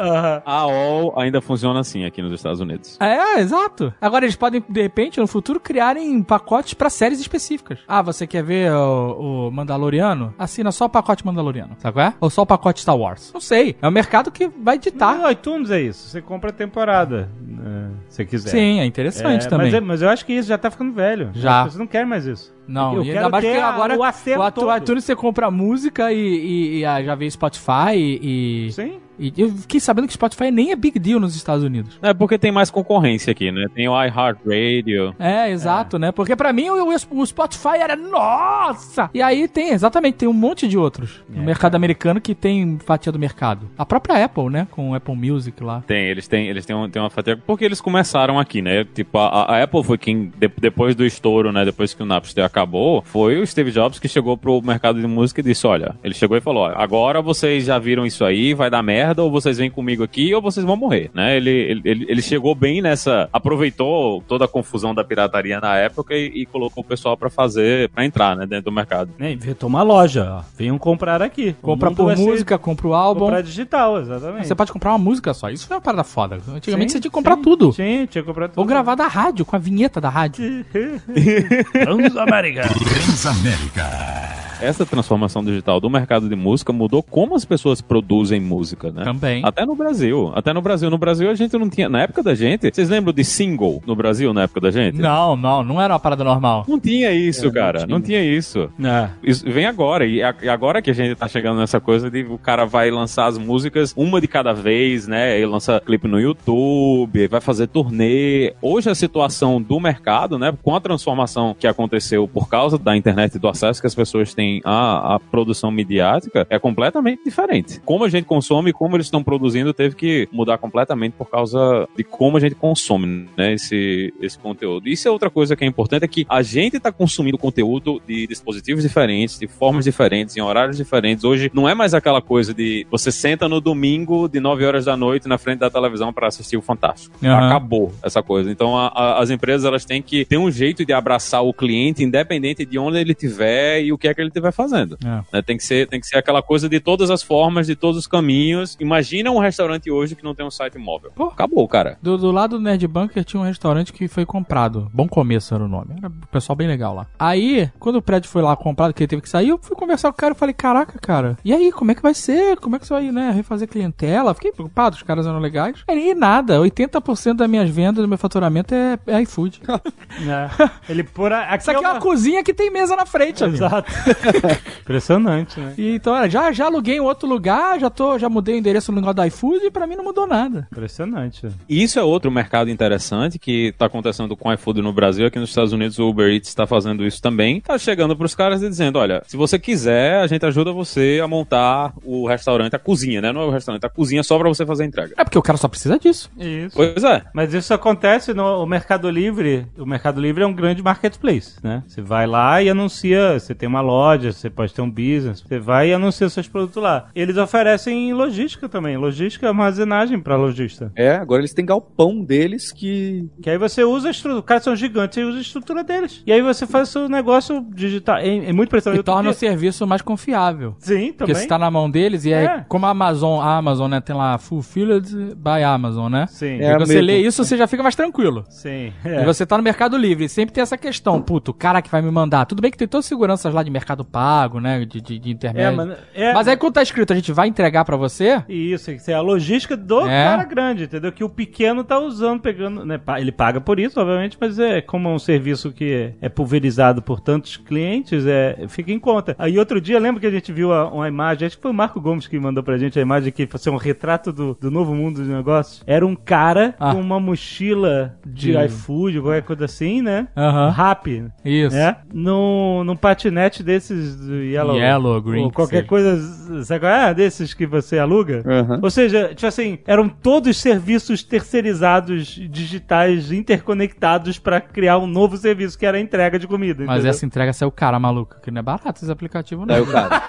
A 0.46 0.60
AOL 0.60 1.18
ainda 1.18 1.40
funciona 1.40 1.80
assim 1.80 2.04
aqui 2.04 2.22
nos 2.22 2.32
Estados 2.32 2.60
Unidos. 2.60 2.96
É, 3.00 3.40
exato. 3.40 3.92
Agora 4.00 4.24
eles 4.24 4.36
podem, 4.36 4.64
de 4.68 4.82
repente, 4.82 5.20
no 5.20 5.26
futuro, 5.26 5.60
criarem 5.60 6.22
pacotes 6.22 6.74
pra 6.74 6.88
séries 6.88 7.20
específicas. 7.20 7.80
Ah, 7.86 8.02
você 8.02 8.26
quer 8.26 8.42
ver 8.42 8.72
o, 8.72 9.48
o 9.48 9.50
Mandaloriano? 9.50 10.34
Assina 10.38 10.72
só 10.72 10.86
o 10.86 10.88
pacote 10.88 11.26
Mandaloriano, 11.26 11.76
sabe 11.78 11.94
qual 11.94 12.06
é? 12.06 12.14
Ou 12.20 12.30
só 12.30 12.42
o 12.42 12.46
pacote 12.46 12.80
Star 12.80 12.96
Wars? 12.96 13.30
Não 13.32 13.40
sei. 13.40 13.76
É 13.82 13.88
o 13.88 13.92
mercado 13.92 14.30
que 14.30 14.48
vai 14.48 14.78
ditar. 14.78 15.16
No 15.18 15.30
iTunes 15.30 15.70
é 15.70 15.80
isso. 15.80 16.08
Você 16.08 16.22
compra 16.22 16.50
a 16.50 16.52
temporada, 16.52 17.28
né, 17.64 17.90
se 18.08 18.16
você 18.16 18.24
quiser. 18.24 18.48
Sim, 18.50 18.80
é 18.80 18.84
interessante 18.86 19.46
É, 19.46 19.48
também. 19.48 19.66
Mas, 19.66 19.74
é- 19.74 19.80
mas 19.80 20.02
eu 20.02 20.08
acho 20.08 20.24
que 20.26 20.32
isso 20.32 20.48
já 20.48 20.58
tá 20.58 20.70
ficando 20.70 20.92
velho. 20.92 21.30
Já. 21.34 21.64
Você 21.64 21.78
não 21.78 21.86
quer 21.86 22.04
mais 22.06 22.26
isso. 22.26 22.54
Não, 22.66 22.94
eu 22.94 23.02
e 23.02 23.12
quero 23.12 23.30
ter 23.40 23.60
agora 23.60 23.96
o 23.96 24.02
acervo 24.02 24.42
atu- 24.42 24.60
todo. 24.62 24.76
iTunes 24.76 25.04
você 25.04 25.14
compra 25.16 25.50
música 25.50 26.12
e, 26.12 26.16
e- 26.18 26.78
e, 26.80 26.84
ah, 26.84 27.02
já 27.02 27.14
veio 27.14 27.30
Spotify 27.30 27.94
e, 27.94 28.68
Sim. 28.72 28.98
E 29.18 29.32
eu 29.36 29.50
fiquei 29.50 29.80
sabendo 29.80 30.06
que 30.06 30.12
Spotify 30.14 30.50
nem 30.50 30.70
é 30.72 30.76
big 30.76 30.98
deal 30.98 31.20
nos 31.20 31.34
Estados 31.36 31.64
Unidos. 31.64 31.98
É 32.02 32.12
porque 32.14 32.38
tem 32.38 32.50
mais 32.52 32.70
concorrência 32.70 33.30
aqui, 33.30 33.50
né? 33.52 33.66
Tem 33.74 33.88
o 33.88 33.94
iHeartRadio. 34.04 35.14
É, 35.18 35.50
exato, 35.50 35.98
né? 35.98 36.12
Porque 36.12 36.34
pra 36.36 36.52
mim 36.52 36.68
o, 36.70 36.88
o 37.10 37.26
Spotify 37.26 37.78
era 37.80 37.96
nossa! 37.96 39.10
E 39.14 39.20
aí 39.22 39.46
tem, 39.48 39.70
exatamente, 39.70 40.14
tem 40.16 40.28
um 40.28 40.32
monte 40.32 40.66
de 40.68 40.76
outros 40.78 41.22
no 41.28 41.42
É, 41.42 41.44
mercado 41.44 41.74
americano 41.74 42.20
que 42.20 42.34
tem 42.34 42.78
fatia 42.84 43.12
do 43.12 43.18
mercado. 43.18 43.68
A 43.76 43.84
própria 43.84 44.24
Apple, 44.24 44.48
né? 44.50 44.66
Com 44.70 44.90
o 44.90 44.94
Apple 44.94 45.14
Music 45.16 45.62
lá. 45.62 45.82
Tem, 45.86 46.06
eles 46.06 46.26
têm, 46.28 46.48
eles 46.48 46.64
têm, 46.64 46.74
um- 46.74 46.88
têm 46.88 47.00
uma 47.02 47.10
fatia. 47.10 47.36
Porque 47.36 47.64
eles 47.64 47.80
começaram 47.80 48.38
aqui, 48.38 48.62
né? 48.62 48.84
Tipo, 48.84 49.18
a, 49.18 49.42
a 49.44 49.62
Apple 49.62 49.82
foi 49.82 49.98
quem, 49.98 50.32
de- 50.36 50.50
depois 50.60 50.94
do 50.94 51.04
estouro, 51.04 51.52
né? 51.52 51.64
Depois 51.64 51.92
que 51.94 52.02
o 52.02 52.06
Napster 52.06 52.44
acabou, 52.44 53.02
foi 53.04 53.40
o 53.40 53.46
Steve 53.46 53.70
Jobs 53.70 53.98
que 53.98 54.08
chegou 54.08 54.36
pro 54.36 54.60
mercado 54.62 55.00
de 55.00 55.06
música 55.06 55.40
e 55.40 55.44
disse: 55.44 55.66
Olha, 55.66 55.94
ele 56.02 56.14
chegou 56.14 56.36
e 56.36 56.40
falou: 56.40 56.64
agora 56.66 57.20
vocês 57.20 57.64
já 57.66 57.78
viram 57.78 58.06
isso 58.06 58.24
aí, 58.24 58.54
vai 58.54 58.70
dar 58.70 58.82
merda, 58.82 59.03
ou 59.16 59.30
vocês 59.30 59.58
vêm 59.58 59.70
comigo 59.70 60.02
aqui, 60.02 60.34
ou 60.34 60.40
vocês 60.40 60.64
vão 60.64 60.76
morrer, 60.76 61.10
né? 61.14 61.36
Ele, 61.36 61.50
ele, 61.84 62.06
ele, 62.08 62.22
chegou 62.22 62.54
bem 62.54 62.80
nessa. 62.80 63.28
Aproveitou 63.32 64.22
toda 64.26 64.44
a 64.44 64.48
confusão 64.48 64.94
da 64.94 65.04
pirataria 65.04 65.60
na 65.60 65.76
época 65.76 66.14
e, 66.14 66.42
e 66.42 66.46
colocou 66.46 66.82
o 66.82 66.86
pessoal 66.86 67.16
pra 67.16 67.30
fazer, 67.30 67.88
pra 67.90 68.04
entrar, 68.04 68.36
né? 68.36 68.46
Dentro 68.46 68.66
do 68.66 68.72
mercado. 68.72 69.10
É, 69.18 69.32
inventou 69.32 69.68
uma 69.68 69.82
loja, 69.82 70.40
ó. 70.40 70.42
Venham 70.56 70.78
comprar 70.78 71.22
aqui. 71.22 71.54
Compra 71.60 71.90
por 71.90 72.16
ser- 72.16 72.22
música, 72.22 72.58
compra 72.58 72.88
o 72.88 72.94
álbum. 72.94 73.20
Comprar 73.20 73.42
digital, 73.42 74.00
exatamente. 74.00 74.46
Você 74.46 74.54
pode 74.54 74.72
comprar 74.72 74.90
uma 74.92 74.98
música 74.98 75.34
só. 75.34 75.50
Isso 75.50 75.66
foi 75.66 75.76
uma 75.76 75.82
parada 75.82 76.04
foda. 76.04 76.40
Antigamente 76.48 76.92
Sim, 76.92 76.98
você 76.98 77.00
tinha 77.00 77.10
que 77.10 77.14
comprar 77.14 77.36
sim, 77.36 77.42
tudo. 77.42 77.72
Sim, 77.72 78.06
tinha 78.06 78.22
que 78.22 78.26
comprar 78.28 78.48
tudo. 78.48 78.58
Ou 78.58 78.64
gravar 78.64 78.94
da 78.94 79.06
rádio, 79.06 79.44
com 79.44 79.56
a 79.56 79.58
vinheta 79.58 80.00
da 80.00 80.08
rádio. 80.08 80.64
Transamérica. 81.72 82.62
Transamérica. 82.62 84.53
Essa 84.60 84.84
transformação 84.84 85.44
digital 85.44 85.80
do 85.80 85.88
mercado 85.88 86.28
de 86.28 86.36
música 86.36 86.72
mudou 86.72 87.02
como 87.02 87.34
as 87.34 87.44
pessoas 87.44 87.80
produzem 87.80 88.40
música, 88.40 88.90
né? 88.90 89.04
Também. 89.04 89.42
Até 89.44 89.64
no 89.64 89.74
Brasil. 89.74 90.32
Até 90.34 90.52
no 90.52 90.60
Brasil. 90.60 90.90
No 90.90 90.98
Brasil 90.98 91.30
a 91.30 91.34
gente 91.34 91.56
não 91.56 91.68
tinha. 91.68 91.88
Na 91.88 92.02
época 92.02 92.22
da 92.22 92.34
gente. 92.34 92.70
Vocês 92.72 92.88
lembram 92.88 93.12
de 93.12 93.24
single 93.24 93.82
no 93.86 93.94
Brasil 93.94 94.32
na 94.32 94.42
época 94.42 94.60
da 94.60 94.70
gente? 94.70 94.98
Não, 94.98 95.36
não, 95.36 95.62
não 95.62 95.80
era 95.80 95.94
uma 95.94 96.00
parada 96.00 96.24
normal. 96.24 96.64
Não 96.68 96.78
tinha 96.80 97.12
isso, 97.12 97.50
cara. 97.52 97.86
Não 97.86 98.00
tinha. 98.00 98.22
isso. 98.24 98.70
É. 98.82 99.08
Isso 99.22 99.44
vem 99.48 99.66
agora. 99.66 100.06
E 100.06 100.22
e 100.42 100.48
agora 100.48 100.80
que 100.80 100.90
a 100.90 100.94
gente 100.94 101.14
tá 101.14 101.28
chegando 101.28 101.58
nessa 101.58 101.80
coisa 101.80 102.10
de 102.10 102.22
o 102.24 102.38
cara 102.38 102.64
vai 102.64 102.90
lançar 102.90 103.26
as 103.26 103.38
músicas 103.38 103.92
uma 103.96 104.20
de 104.20 104.28
cada 104.28 104.52
vez, 104.52 105.06
né? 105.06 105.36
Ele 105.36 105.46
lança 105.46 105.80
clipe 105.84 106.06
no 106.06 106.20
YouTube, 106.20 107.26
vai 107.28 107.40
fazer 107.40 107.66
turnê. 107.66 108.54
Hoje 108.62 108.90
a 108.90 108.94
situação 108.94 109.60
do 109.60 109.80
mercado, 109.80 110.38
né? 110.38 110.52
Com 110.62 110.74
a 110.74 110.80
transformação 110.80 111.54
que 111.58 111.66
aconteceu 111.66 112.28
por 112.28 112.48
causa 112.48 112.78
da 112.78 112.96
internet 112.96 113.34
e 113.34 113.38
do 113.38 113.48
acesso 113.48 113.80
que 113.80 113.86
as 113.86 113.94
pessoas 113.94 114.34
têm 114.34 114.43
à, 114.64 115.14
à 115.16 115.20
produção 115.20 115.70
midiática, 115.70 116.46
é 116.50 116.58
completamente 116.58 117.22
diferente. 117.24 117.80
Como 117.84 118.04
a 118.04 118.08
gente 118.08 118.24
consome 118.24 118.70
e 118.70 118.72
como 118.72 118.96
eles 118.96 119.06
estão 119.06 119.22
produzindo 119.22 119.72
teve 119.72 119.94
que 119.94 120.28
mudar 120.32 120.58
completamente 120.58 121.12
por 121.14 121.28
causa 121.30 121.88
de 121.96 122.04
como 122.04 122.36
a 122.36 122.40
gente 122.40 122.54
consome, 122.54 123.28
né? 123.36 123.54
Esse, 123.54 124.12
esse 124.20 124.38
conteúdo. 124.38 124.88
Isso 124.88 125.06
é 125.06 125.10
outra 125.10 125.30
coisa 125.30 125.54
que 125.56 125.64
é 125.64 125.66
importante, 125.66 126.04
é 126.04 126.08
que 126.08 126.26
a 126.28 126.42
gente 126.42 126.78
tá 126.80 126.90
consumindo 126.92 127.38
conteúdo 127.38 128.00
de 128.06 128.26
dispositivos 128.26 128.82
diferentes, 128.82 129.38
de 129.38 129.46
formas 129.46 129.84
diferentes, 129.84 130.36
em 130.36 130.40
horários 130.40 130.76
diferentes. 130.76 131.24
Hoje 131.24 131.50
não 131.54 131.68
é 131.68 131.74
mais 131.74 131.94
aquela 131.94 132.20
coisa 132.20 132.52
de 132.54 132.86
você 132.90 133.10
senta 133.12 133.48
no 133.48 133.60
domingo 133.60 134.28
de 134.28 134.40
9 134.40 134.64
horas 134.64 134.84
da 134.84 134.96
noite 134.96 135.28
na 135.28 135.38
frente 135.38 135.58
da 135.60 135.70
televisão 135.70 136.12
para 136.12 136.26
assistir 136.28 136.56
o 136.56 136.62
Fantástico. 136.62 137.14
Aham. 137.24 137.46
Acabou 137.46 137.92
essa 138.02 138.22
coisa. 138.22 138.50
Então 138.50 138.76
a- 138.76 138.88
a- 138.88 139.18
as 139.22 139.30
empresas 139.30 139.64
elas 139.64 139.84
têm 139.84 140.00
que 140.02 140.24
ter 140.24 140.36
um 140.38 140.50
jeito 140.50 140.84
de 140.84 140.92
abraçar 140.92 141.42
o 141.44 141.52
cliente 141.52 142.02
independente 142.02 142.64
de 142.64 142.78
onde 142.78 142.98
ele 142.98 143.12
estiver 143.12 143.82
e 143.82 143.92
o 143.92 143.98
que 143.98 144.08
é 144.08 144.14
que 144.14 144.20
ele 144.20 144.30
estiver 144.38 144.52
fazendo. 144.52 144.98
É. 145.04 145.22
né? 145.32 145.42
Tem, 145.42 145.56
que 145.56 145.64
ser, 145.64 145.88
tem 145.88 146.00
que 146.00 146.06
ser 146.06 146.18
aquela 146.18 146.42
coisa 146.42 146.68
de 146.68 146.80
todas 146.80 147.10
as 147.10 147.22
formas, 147.22 147.66
de 147.66 147.76
todos 147.76 147.98
os 147.98 148.06
caminhos. 148.06 148.76
Imagina 148.80 149.30
um 149.30 149.38
restaurante 149.38 149.90
hoje 149.90 150.14
que 150.14 150.24
não 150.24 150.34
tem 150.34 150.44
um 150.44 150.50
site 150.50 150.78
móvel. 150.78 151.12
Pô. 151.14 151.24
Acabou, 151.24 151.66
cara. 151.68 151.98
Do, 152.02 152.18
do 152.18 152.30
lado 152.30 152.58
do 152.58 152.62
Nerd 152.62 152.86
Bunker 152.86 153.24
tinha 153.24 153.40
um 153.40 153.44
restaurante 153.44 153.92
que 153.92 154.08
foi 154.08 154.24
comprado. 154.26 154.90
Bom 154.92 155.08
Começo 155.08 155.54
era 155.54 155.64
o 155.64 155.68
nome. 155.68 155.94
Era 155.98 156.08
um 156.08 156.20
pessoal 156.30 156.56
bem 156.56 156.66
legal 156.66 156.94
lá. 156.94 157.06
Aí, 157.18 157.70
quando 157.78 157.96
o 157.96 158.02
prédio 158.02 158.30
foi 158.30 158.42
lá 158.42 158.56
comprado, 158.56 158.92
que 158.92 159.02
ele 159.02 159.08
teve 159.08 159.22
que 159.22 159.28
sair, 159.28 159.48
eu 159.48 159.58
fui 159.60 159.76
conversar 159.76 160.08
com 160.10 160.14
o 160.14 160.18
cara 160.18 160.34
e 160.34 160.36
falei, 160.36 160.54
caraca, 160.54 160.98
cara, 160.98 161.36
e 161.44 161.52
aí, 161.52 161.70
como 161.70 161.90
é 161.90 161.94
que 161.94 162.02
vai 162.02 162.14
ser? 162.14 162.58
Como 162.58 162.76
é 162.76 162.78
que 162.78 162.86
você 162.86 162.94
vai, 162.94 163.10
né, 163.10 163.30
refazer 163.30 163.68
clientela? 163.68 164.34
Fiquei 164.34 164.52
preocupado, 164.52 164.96
os 164.96 165.02
caras 165.02 165.26
eram 165.26 165.38
legais. 165.38 165.84
E 165.88 166.14
nada, 166.14 166.58
80% 166.58 167.34
das 167.34 167.48
minhas 167.48 167.70
vendas, 167.70 168.02
do 168.02 168.08
meu 168.08 168.18
faturamento 168.18 168.74
é, 168.74 168.98
é 169.06 169.22
iFood. 169.22 169.60
É. 170.14 170.48
Ele 170.88 171.02
por 171.02 171.32
a... 171.32 171.42
aqui 171.42 171.62
Isso 171.62 171.70
aqui 171.70 171.84
é 171.84 171.88
uma 171.88 172.00
cozinha 172.00 172.42
que 172.44 172.54
tem 172.54 172.70
mesa 172.70 172.94
na 172.94 173.04
frente, 173.04 173.42
amigo. 173.42 173.64
Exato. 173.64 173.90
Impressionante, 174.82 175.58
né? 175.58 175.74
E, 175.76 175.94
então, 175.94 176.12
olha, 176.12 176.28
já, 176.28 176.52
já 176.52 176.66
aluguei 176.66 176.96
em 176.96 177.00
outro 177.00 177.28
lugar, 177.28 177.78
já 177.78 177.90
tô, 177.90 178.18
já 178.18 178.28
mudei 178.28 178.54
o 178.54 178.58
endereço 178.58 178.92
no 178.92 178.96
negócio 178.96 179.16
do 179.16 179.24
iFood 179.26 179.66
e 179.66 179.70
pra 179.70 179.86
mim 179.86 179.96
não 179.96 180.04
mudou 180.04 180.26
nada. 180.26 180.68
Impressionante. 180.70 181.46
E 181.68 181.82
isso 181.82 181.98
é 181.98 182.02
outro 182.02 182.30
mercado 182.30 182.70
interessante 182.70 183.38
que 183.38 183.68
está 183.68 183.86
acontecendo 183.86 184.36
com 184.36 184.48
o 184.48 184.52
iFood 184.52 184.82
no 184.82 184.92
Brasil. 184.92 185.26
Aqui 185.26 185.38
nos 185.38 185.50
Estados 185.50 185.72
Unidos 185.72 185.98
o 185.98 186.08
Uber 186.08 186.32
Eats 186.32 186.48
está 186.48 186.66
fazendo 186.66 187.04
isso 187.04 187.20
também. 187.20 187.60
Tá 187.60 187.78
chegando 187.78 188.16
para 188.16 188.26
os 188.26 188.34
caras 188.34 188.62
e 188.62 188.68
dizendo: 188.68 188.98
olha, 188.98 189.22
se 189.26 189.36
você 189.36 189.58
quiser, 189.58 190.20
a 190.20 190.26
gente 190.26 190.44
ajuda 190.44 190.72
você 190.72 191.20
a 191.22 191.28
montar 191.28 191.92
o 192.04 192.26
restaurante, 192.26 192.76
a 192.76 192.78
cozinha, 192.78 193.20
né? 193.20 193.32
Não 193.32 193.42
é 193.42 193.46
o 193.46 193.50
restaurante, 193.50 193.84
a 193.84 193.90
cozinha 193.90 194.22
só 194.22 194.38
para 194.38 194.48
você 194.48 194.64
fazer 194.66 194.84
a 194.84 194.86
entrega. 194.86 195.14
É 195.16 195.24
porque 195.24 195.38
o 195.38 195.42
cara 195.42 195.58
só 195.58 195.68
precisa 195.68 195.98
disso. 195.98 196.30
Isso. 196.38 196.76
Pois 196.76 197.02
é. 197.02 197.22
Mas 197.32 197.52
isso 197.54 197.72
acontece 197.72 198.32
no 198.34 198.64
Mercado 198.66 199.08
Livre. 199.10 199.66
O 199.78 199.86
Mercado 199.86 200.20
Livre 200.20 200.42
é 200.42 200.46
um 200.46 200.52
grande 200.52 200.82
marketplace, 200.82 201.56
né? 201.62 201.82
Você 201.86 202.00
vai 202.00 202.26
lá 202.26 202.62
e 202.62 202.68
anuncia, 202.68 203.38
você 203.38 203.54
tem 203.54 203.68
uma 203.68 203.80
loja 203.80 204.13
loja, 204.14 204.32
você 204.32 204.50
pode 204.50 204.72
ter 204.72 204.82
um 204.82 204.90
business, 204.90 205.40
você 205.46 205.58
vai 205.58 205.90
e 205.90 205.92
anuncia 205.92 206.28
seus 206.28 206.48
produtos 206.48 206.82
lá. 206.82 207.08
Eles 207.14 207.36
oferecem 207.36 208.12
logística 208.12 208.68
também, 208.68 208.96
logística, 208.96 209.48
armazenagem 209.48 210.18
pra 210.20 210.36
lojista. 210.36 210.92
É, 210.96 211.12
agora 211.16 211.40
eles 211.40 211.52
têm 211.52 211.64
galpão 211.64 212.22
deles 212.22 212.72
que. 212.72 213.28
Que 213.42 213.50
aí 213.50 213.58
você 213.58 213.84
usa 213.84 214.08
a 214.08 214.10
estrutura, 214.10 214.40
os 214.40 214.44
caras 214.46 214.62
são 214.64 214.76
gigantes, 214.76 215.16
você 215.16 215.24
usa 215.24 215.38
a 215.38 215.40
estrutura 215.42 215.84
deles. 215.84 216.22
E 216.26 216.32
aí 216.32 216.40
você 216.42 216.66
faz 216.66 216.88
o 216.88 216.92
seu 216.92 217.08
negócio 217.08 217.64
digital. 217.74 218.16
É, 218.18 218.28
é 218.28 218.52
muito 218.52 218.68
impressionante. 218.68 219.00
E 219.00 219.04
torna 219.04 219.30
o 219.30 219.34
serviço 219.34 219.86
mais 219.86 220.02
confiável. 220.02 220.74
Sim, 220.78 221.12
Porque 221.12 221.32
também. 221.32 221.42
se 221.42 221.48
tá 221.48 221.58
na 221.58 221.70
mão 221.70 221.90
deles, 221.90 222.24
e 222.24 222.32
aí, 222.32 222.44
É. 222.46 222.64
como 222.68 222.86
a 222.86 222.90
Amazon, 222.90 223.40
a 223.40 223.56
Amazon, 223.56 223.90
né, 223.90 224.00
tem 224.00 224.14
lá 224.14 224.38
Fulfilled 224.38 225.34
by 225.36 225.62
Amazon, 225.64 226.10
né? 226.10 226.26
Sim, 226.28 226.60
É, 226.60 226.72
E 226.74 226.78
você 226.78 226.94
mesmo. 226.94 227.06
lê 227.06 227.18
isso, 227.18 227.44
você 227.44 227.56
já 227.56 227.66
fica 227.66 227.82
mais 227.82 227.94
tranquilo. 227.94 228.44
sim. 228.48 228.92
E 229.04 229.08
É. 229.08 229.24
você 229.24 229.44
tá 229.46 229.56
no 229.56 229.62
Mercado 229.62 229.96
Livre, 229.96 230.28
sempre 230.28 230.52
tem 230.54 230.62
essa 230.62 230.76
questão, 230.76 231.20
puto, 231.20 231.50
o 231.50 231.54
cara 231.54 231.80
que 231.82 231.90
vai 231.90 232.02
me 232.02 232.10
mandar. 232.10 232.44
Tudo 232.46 232.60
bem 232.60 232.70
que 232.70 232.76
tem 232.78 232.86
todas 232.88 233.04
as 233.04 233.08
seguranças 233.08 233.52
lá 233.52 233.62
de 233.62 233.70
mercado 233.70 234.03
pago, 234.04 234.60
né? 234.60 234.84
De, 234.84 235.00
de, 235.00 235.18
de 235.18 235.28
É, 235.28 235.32
intermédio. 235.32 235.76
mano, 235.76 235.94
é, 236.14 236.32
Mas 236.32 236.46
aí 236.48 236.56
quando 236.56 236.74
tá 236.74 236.82
escrito, 236.82 237.12
a 237.12 237.16
gente 237.16 237.32
vai 237.32 237.48
entregar 237.48 237.84
pra 237.84 237.96
você, 237.96 238.42
Isso, 238.48 238.90
isso 238.90 239.10
é 239.10 239.14
a 239.14 239.20
logística 239.20 239.76
do 239.76 240.00
É. 240.08 240.24
cara 240.24 240.44
grande, 240.44 240.84
entendeu? 240.84 241.10
Que 241.12 241.24
o 241.24 241.28
pequeno 241.28 241.82
tá 241.84 241.98
usando, 241.98 242.40
pegando, 242.40 242.84
né? 242.84 243.00
Ele 243.18 243.32
paga 243.32 243.60
por 243.60 243.78
isso, 243.80 243.98
obviamente, 244.00 244.36
mas 244.40 244.58
é 244.58 244.80
como 244.80 245.08
é 245.08 245.12
um 245.12 245.18
serviço 245.18 245.72
que 245.72 246.12
é 246.20 246.28
pulverizado 246.28 247.00
por 247.02 247.20
tantos 247.20 247.56
clientes, 247.56 248.26
é, 248.26 248.66
fica 248.68 248.92
em 248.92 248.98
conta. 248.98 249.34
Aí 249.38 249.58
outro 249.58 249.80
dia, 249.80 249.98
lembra 249.98 250.20
que 250.20 250.26
a 250.26 250.30
gente 250.30 250.52
viu 250.52 250.72
a- 250.72 250.88
uma 250.90 251.08
imagem, 251.08 251.46
acho 251.46 251.56
que 251.56 251.62
foi 251.62 251.70
o 251.70 251.74
Marco 251.74 252.00
Gomes 252.00 252.26
que 252.26 252.38
mandou 252.38 252.62
pra 252.62 252.76
gente 252.78 252.98
a 252.98 253.02
imagem 253.02 253.32
que 253.32 253.46
fosse 253.46 253.68
um 253.70 253.76
retrato 253.76 254.32
do, 254.32 254.56
do 254.60 254.70
novo 254.70 254.94
mundo 254.94 255.16
dos 255.20 255.28
negócios. 255.28 255.82
Era 255.86 256.06
um 256.06 256.14
cara 256.14 256.74
Ah. 256.78 256.92
com 256.92 257.00
uma 257.00 257.18
mochila 257.20 258.16
de 258.26 258.52
De- 258.52 258.64
iFood, 258.66 259.20
qualquer 259.20 259.42
coisa 259.42 259.64
assim, 259.64 260.02
né? 260.02 260.28
Aham. 260.36 260.70
Rap, 260.70 261.24
isso. 261.44 261.76
né? 261.76 261.96
Num, 262.12 262.82
num 262.84 262.96
patinete 262.96 263.62
desses 263.94 264.16
do 264.16 264.34
Yellow, 264.42 264.76
Yellow, 264.76 265.22
green, 265.22 265.44
ou 265.44 265.48
que 265.50 265.56
qualquer 265.56 265.86
coisa, 265.86 266.64
sabe 266.64 266.80
qual 266.80 266.92
é? 266.92 267.14
Desses 267.14 267.54
que 267.54 267.66
você 267.66 267.98
aluga. 267.98 268.42
Aham. 268.46 268.80
Ou 268.82 268.90
seja, 268.90 269.28
tipo 269.34 269.46
assim, 269.46 269.78
eram 269.86 270.08
todos 270.08 270.56
serviços 270.56 271.22
terceirizados 271.22 272.26
digitais 272.50 273.30
interconectados 273.32 274.38
pra 274.38 274.60
criar 274.60 274.98
um 274.98 275.06
novo 275.06 275.36
serviço 275.36 275.78
que 275.78 275.86
era 275.86 275.96
a 275.96 276.00
entrega 276.00 276.38
de 276.38 276.46
comida. 276.46 276.84
Mas 276.84 276.96
entendeu? 276.96 277.10
essa 277.10 277.26
entrega 277.26 277.52
saiu 277.52 277.70
cara, 277.70 277.98
maluco, 277.98 278.36
que 278.42 278.50
não 278.50 278.60
é 278.60 278.62
barato 278.62 279.02
esse 279.02 279.10
aplicativo, 279.10 279.64
não. 279.66 279.82
O 279.82 279.86
cara. 279.86 280.20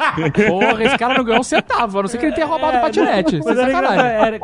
Porra, 0.47 0.83
esse 0.83 0.97
cara 0.97 1.17
não 1.17 1.23
ganhou 1.23 1.39
um 1.39 1.43
centavo, 1.43 1.99
a 1.99 2.01
não 2.03 2.07
ser 2.07 2.17
que 2.17 2.25
ele 2.25 2.35
tenha 2.35 2.47
roubado 2.47 2.77
o 2.77 2.81
patinete. 2.81 3.37
Isso 3.37 3.49
é 3.49 3.55
Mas 3.55 3.73
era 3.73 4.03
era- 4.05 4.39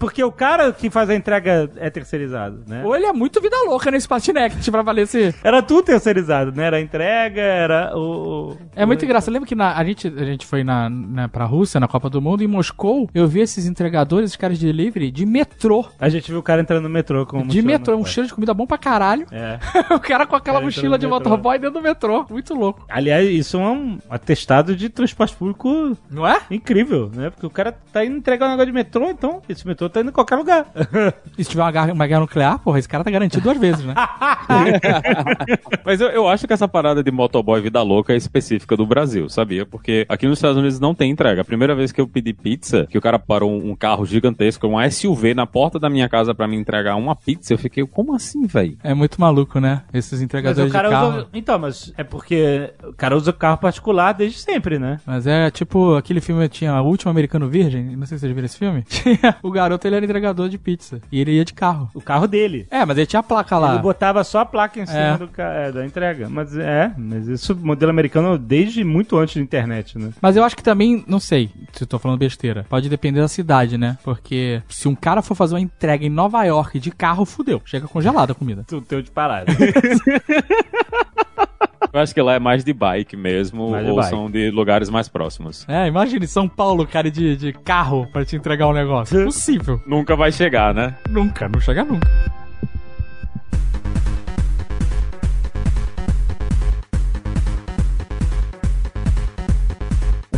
Porque 0.00 0.24
o 0.24 0.32
cara 0.32 0.72
que 0.72 0.88
faz 0.90 1.08
a 1.10 1.14
entrega 1.14 1.70
é 1.76 1.90
terceirizado, 1.90 2.64
né? 2.66 2.82
Ou 2.84 2.96
ele 2.96 3.04
é 3.06 3.12
muito 3.12 3.40
vida 3.40 3.56
louca 3.66 3.90
nesse 3.90 4.08
patinete 4.08 4.70
pra 4.70 4.80
valer 4.82 5.02
esse... 5.02 5.34
Era 5.44 5.62
tudo 5.62 5.82
terceirizado, 5.84 6.50
né? 6.52 6.64
Era 6.64 6.78
a 6.78 6.80
entrega, 6.80 7.40
era 7.40 7.92
o. 7.96 8.56
É 8.74 8.86
muito 8.86 9.04
engraçado. 9.04 9.32
Lembra 9.34 9.46
que 9.46 9.54
na- 9.54 9.76
a, 9.76 9.84
gente, 9.84 10.08
a 10.08 10.24
gente 10.24 10.46
foi 10.46 10.64
na, 10.64 10.88
na, 10.88 11.28
pra 11.28 11.44
Rússia, 11.44 11.78
na 11.78 11.86
Copa 11.86 12.08
do 12.08 12.20
Mundo, 12.22 12.42
em 12.42 12.46
Moscou, 12.46 13.10
eu 13.14 13.28
vi 13.28 13.40
esses 13.40 13.66
entregadores, 13.66 14.30
esses 14.30 14.36
caras 14.36 14.58
de 14.58 14.66
delivery, 14.66 15.10
de 15.10 15.26
metrô. 15.26 15.84
A 16.00 16.08
gente 16.08 16.30
viu 16.30 16.40
o 16.40 16.42
cara 16.42 16.62
entrando 16.62 16.84
no 16.84 16.88
metrô 16.88 17.26
com 17.26 17.46
de 17.46 17.60
metrô, 17.60 17.94
na 17.94 18.00
um 18.00 18.04
cheiro 18.06 18.26
de 18.26 18.32
comida 18.34 18.54
bom 18.54 18.66
pra 18.66 18.78
caralho. 18.78 19.26
É. 19.30 19.58
o 19.94 20.00
cara 20.00 20.26
com 20.26 20.34
aquela 20.34 20.62
mochila 20.62 20.98
de 20.98 21.06
metrô. 21.06 21.18
motoboy 21.30 21.58
dentro 21.58 21.74
do 21.80 21.82
metrô. 21.82 22.24
Muito 22.30 22.54
louco. 22.54 22.86
Aliás, 22.88 23.28
isso 23.28 23.58
é 23.58 23.60
um 23.60 23.98
atestado 24.08 24.74
de 24.74 24.88
transporte 24.88 25.36
público 25.36 25.94
Não 26.10 26.26
é? 26.26 26.40
incrível, 26.50 27.10
né? 27.14 27.28
Porque 27.28 27.44
o 27.46 27.50
cara 27.50 27.76
tá 27.92 28.02
indo 28.04 28.16
entregar 28.16 28.46
um 28.46 28.50
negócio 28.50 28.66
de 28.66 28.72
metrô, 28.72 29.10
então 29.10 29.42
esse 29.46 29.66
metrô 29.66 29.89
tá 29.90 30.00
indo 30.00 30.10
em 30.10 30.12
qualquer 30.12 30.36
lugar. 30.36 30.66
E 31.38 31.44
se 31.44 31.50
tiver 31.50 31.62
uma 31.62 31.72
guerra, 31.72 31.92
uma 31.92 32.06
guerra 32.06 32.20
nuclear, 32.20 32.58
porra, 32.58 32.78
esse 32.78 32.88
cara 32.88 33.02
tá 33.02 33.10
garantido 33.10 33.42
duas 33.42 33.56
vezes, 33.56 33.82
né? 33.84 33.94
Mas 35.84 36.00
eu, 36.00 36.08
eu 36.08 36.28
acho 36.28 36.46
que 36.46 36.52
essa 36.52 36.68
parada 36.68 37.02
de 37.02 37.10
motoboy 37.10 37.60
vida 37.60 37.80
louca 37.82 38.12
é 38.12 38.16
específica 38.16 38.76
do 38.76 38.86
Brasil, 38.86 39.28
sabia? 39.28 39.64
Porque 39.64 40.04
aqui 40.08 40.26
nos 40.26 40.38
Estados 40.38 40.56
Unidos 40.58 40.78
não 40.78 40.94
tem 40.94 41.10
entrega. 41.10 41.40
A 41.42 41.44
primeira 41.44 41.74
vez 41.74 41.92
que 41.92 42.00
eu 42.00 42.06
pedi 42.06 42.32
pizza, 42.32 42.86
que 42.90 42.98
o 42.98 43.00
cara 43.00 43.18
parou 43.18 43.50
um, 43.50 43.70
um 43.70 43.76
carro 43.76 44.04
gigantesco, 44.04 44.66
um 44.66 44.90
SUV 44.90 45.34
na 45.34 45.46
porta 45.46 45.78
da 45.78 45.88
minha 45.88 46.08
casa 46.08 46.34
pra 46.34 46.46
me 46.46 46.56
entregar 46.56 46.96
uma 46.96 47.16
pizza, 47.16 47.52
eu 47.54 47.58
fiquei, 47.58 47.86
como 47.86 48.14
assim, 48.14 48.46
velho? 48.46 48.76
É 48.82 48.92
muito 48.94 49.20
maluco, 49.20 49.58
né? 49.60 49.82
Esses 49.92 50.12
Mas 50.12 50.22
entregadores 50.22 50.70
de 50.72 50.78
carro. 50.78 51.08
usa. 51.18 51.26
Então, 51.32 51.58
mas 51.58 51.92
é 51.96 52.04
porque 52.04 52.70
o 52.84 52.92
cara 52.92 53.16
usa 53.16 53.32
carro 53.32 53.58
particular 53.58 54.12
desde 54.12 54.38
sempre, 54.38 54.78
né? 54.78 55.00
Mas 55.06 55.26
é 55.26 55.50
tipo 55.50 55.94
aquele 55.94 56.20
filme 56.20 56.42
que 56.48 56.58
tinha 56.58 56.80
O 56.82 56.86
Último 56.86 57.10
Americano 57.10 57.48
Virgem, 57.48 57.96
não 57.96 58.06
sei 58.06 58.18
se 58.18 58.22
vocês 58.22 58.32
viram 58.34 58.46
esse 58.46 58.58
filme. 58.58 58.82
Tinha- 58.88 59.36
o 59.42 59.50
garoto 59.50 59.79
ele 59.86 59.96
era 59.96 60.04
entregador 60.04 60.48
de 60.48 60.58
pizza. 60.58 61.00
E 61.10 61.20
ele 61.20 61.32
ia 61.32 61.44
de 61.44 61.52
carro. 61.52 61.88
O 61.94 62.00
carro 62.00 62.26
dele. 62.26 62.66
É, 62.70 62.84
mas 62.84 62.96
ele 62.96 63.06
tinha 63.06 63.20
a 63.20 63.22
placa 63.22 63.58
lá. 63.58 63.74
Ele 63.74 63.82
botava 63.82 64.22
só 64.24 64.40
a 64.40 64.46
placa 64.46 64.80
em 64.80 64.86
cima 64.86 64.98
É. 64.98 65.16
do 65.18 65.30
é, 65.38 65.72
da 65.72 65.84
entrega. 65.86 66.28
Mas 66.28 66.56
é, 66.56 66.92
mas 66.96 67.26
isso 67.28 67.54
modelo 67.56 67.90
americano 67.90 68.38
desde 68.38 68.82
muito 68.84 69.16
antes 69.18 69.36
da 69.36 69.42
internet, 69.42 69.98
né? 69.98 70.10
Mas 70.20 70.36
eu 70.36 70.44
acho 70.44 70.56
que 70.56 70.62
também, 70.62 71.04
não 71.06 71.20
sei 71.20 71.50
se 71.72 71.82
eu 71.84 71.86
tô 71.86 71.98
falando 71.98 72.18
besteira. 72.18 72.64
Pode 72.68 72.88
depender 72.88 73.20
da 73.20 73.28
cidade, 73.28 73.76
né? 73.78 73.96
Porque 74.04 74.62
se 74.68 74.88
um 74.88 74.94
cara 74.94 75.22
for 75.22 75.34
fazer 75.34 75.54
uma 75.54 75.60
entrega 75.60 76.04
em 76.04 76.10
Nova 76.10 76.42
York 76.44 76.78
de 76.78 76.90
carro, 76.90 77.24
fudeu. 77.24 77.60
Chega 77.64 77.86
congelada 77.88 78.32
a 78.32 78.34
comida. 78.34 78.64
Tu 78.68 78.80
teu 78.82 79.02
de 79.02 79.10
parada. 79.10 79.50
Eu 81.92 82.00
acho 82.00 82.14
que 82.14 82.20
lá 82.22 82.34
é 82.34 82.38
mais 82.38 82.62
de 82.64 82.72
bike 82.72 83.16
mesmo, 83.16 83.70
Mais 83.70 83.84
de 83.84 83.90
ou 83.90 83.96
bike. 83.96 84.10
são 84.10 84.30
de 84.30 84.50
lugares 84.50 84.90
mais 84.90 85.08
próximos. 85.08 85.66
É, 85.68 85.86
imagine 85.86 86.26
São 86.26 86.48
Paulo, 86.48 86.86
cara, 86.86 87.10
de, 87.10 87.36
de 87.36 87.52
carro 87.52 88.06
pra 88.12 88.24
te 88.24 88.36
entregar 88.36 88.68
um 88.68 88.72
negócio. 88.72 89.18
Impossível. 89.22 89.80
Nunca 89.86 90.14
vai 90.14 90.30
chegar, 90.30 90.74
né? 90.74 90.94
nunca, 91.08 91.48
não 91.48 91.60
chega 91.60 91.84
nunca. 91.84 92.08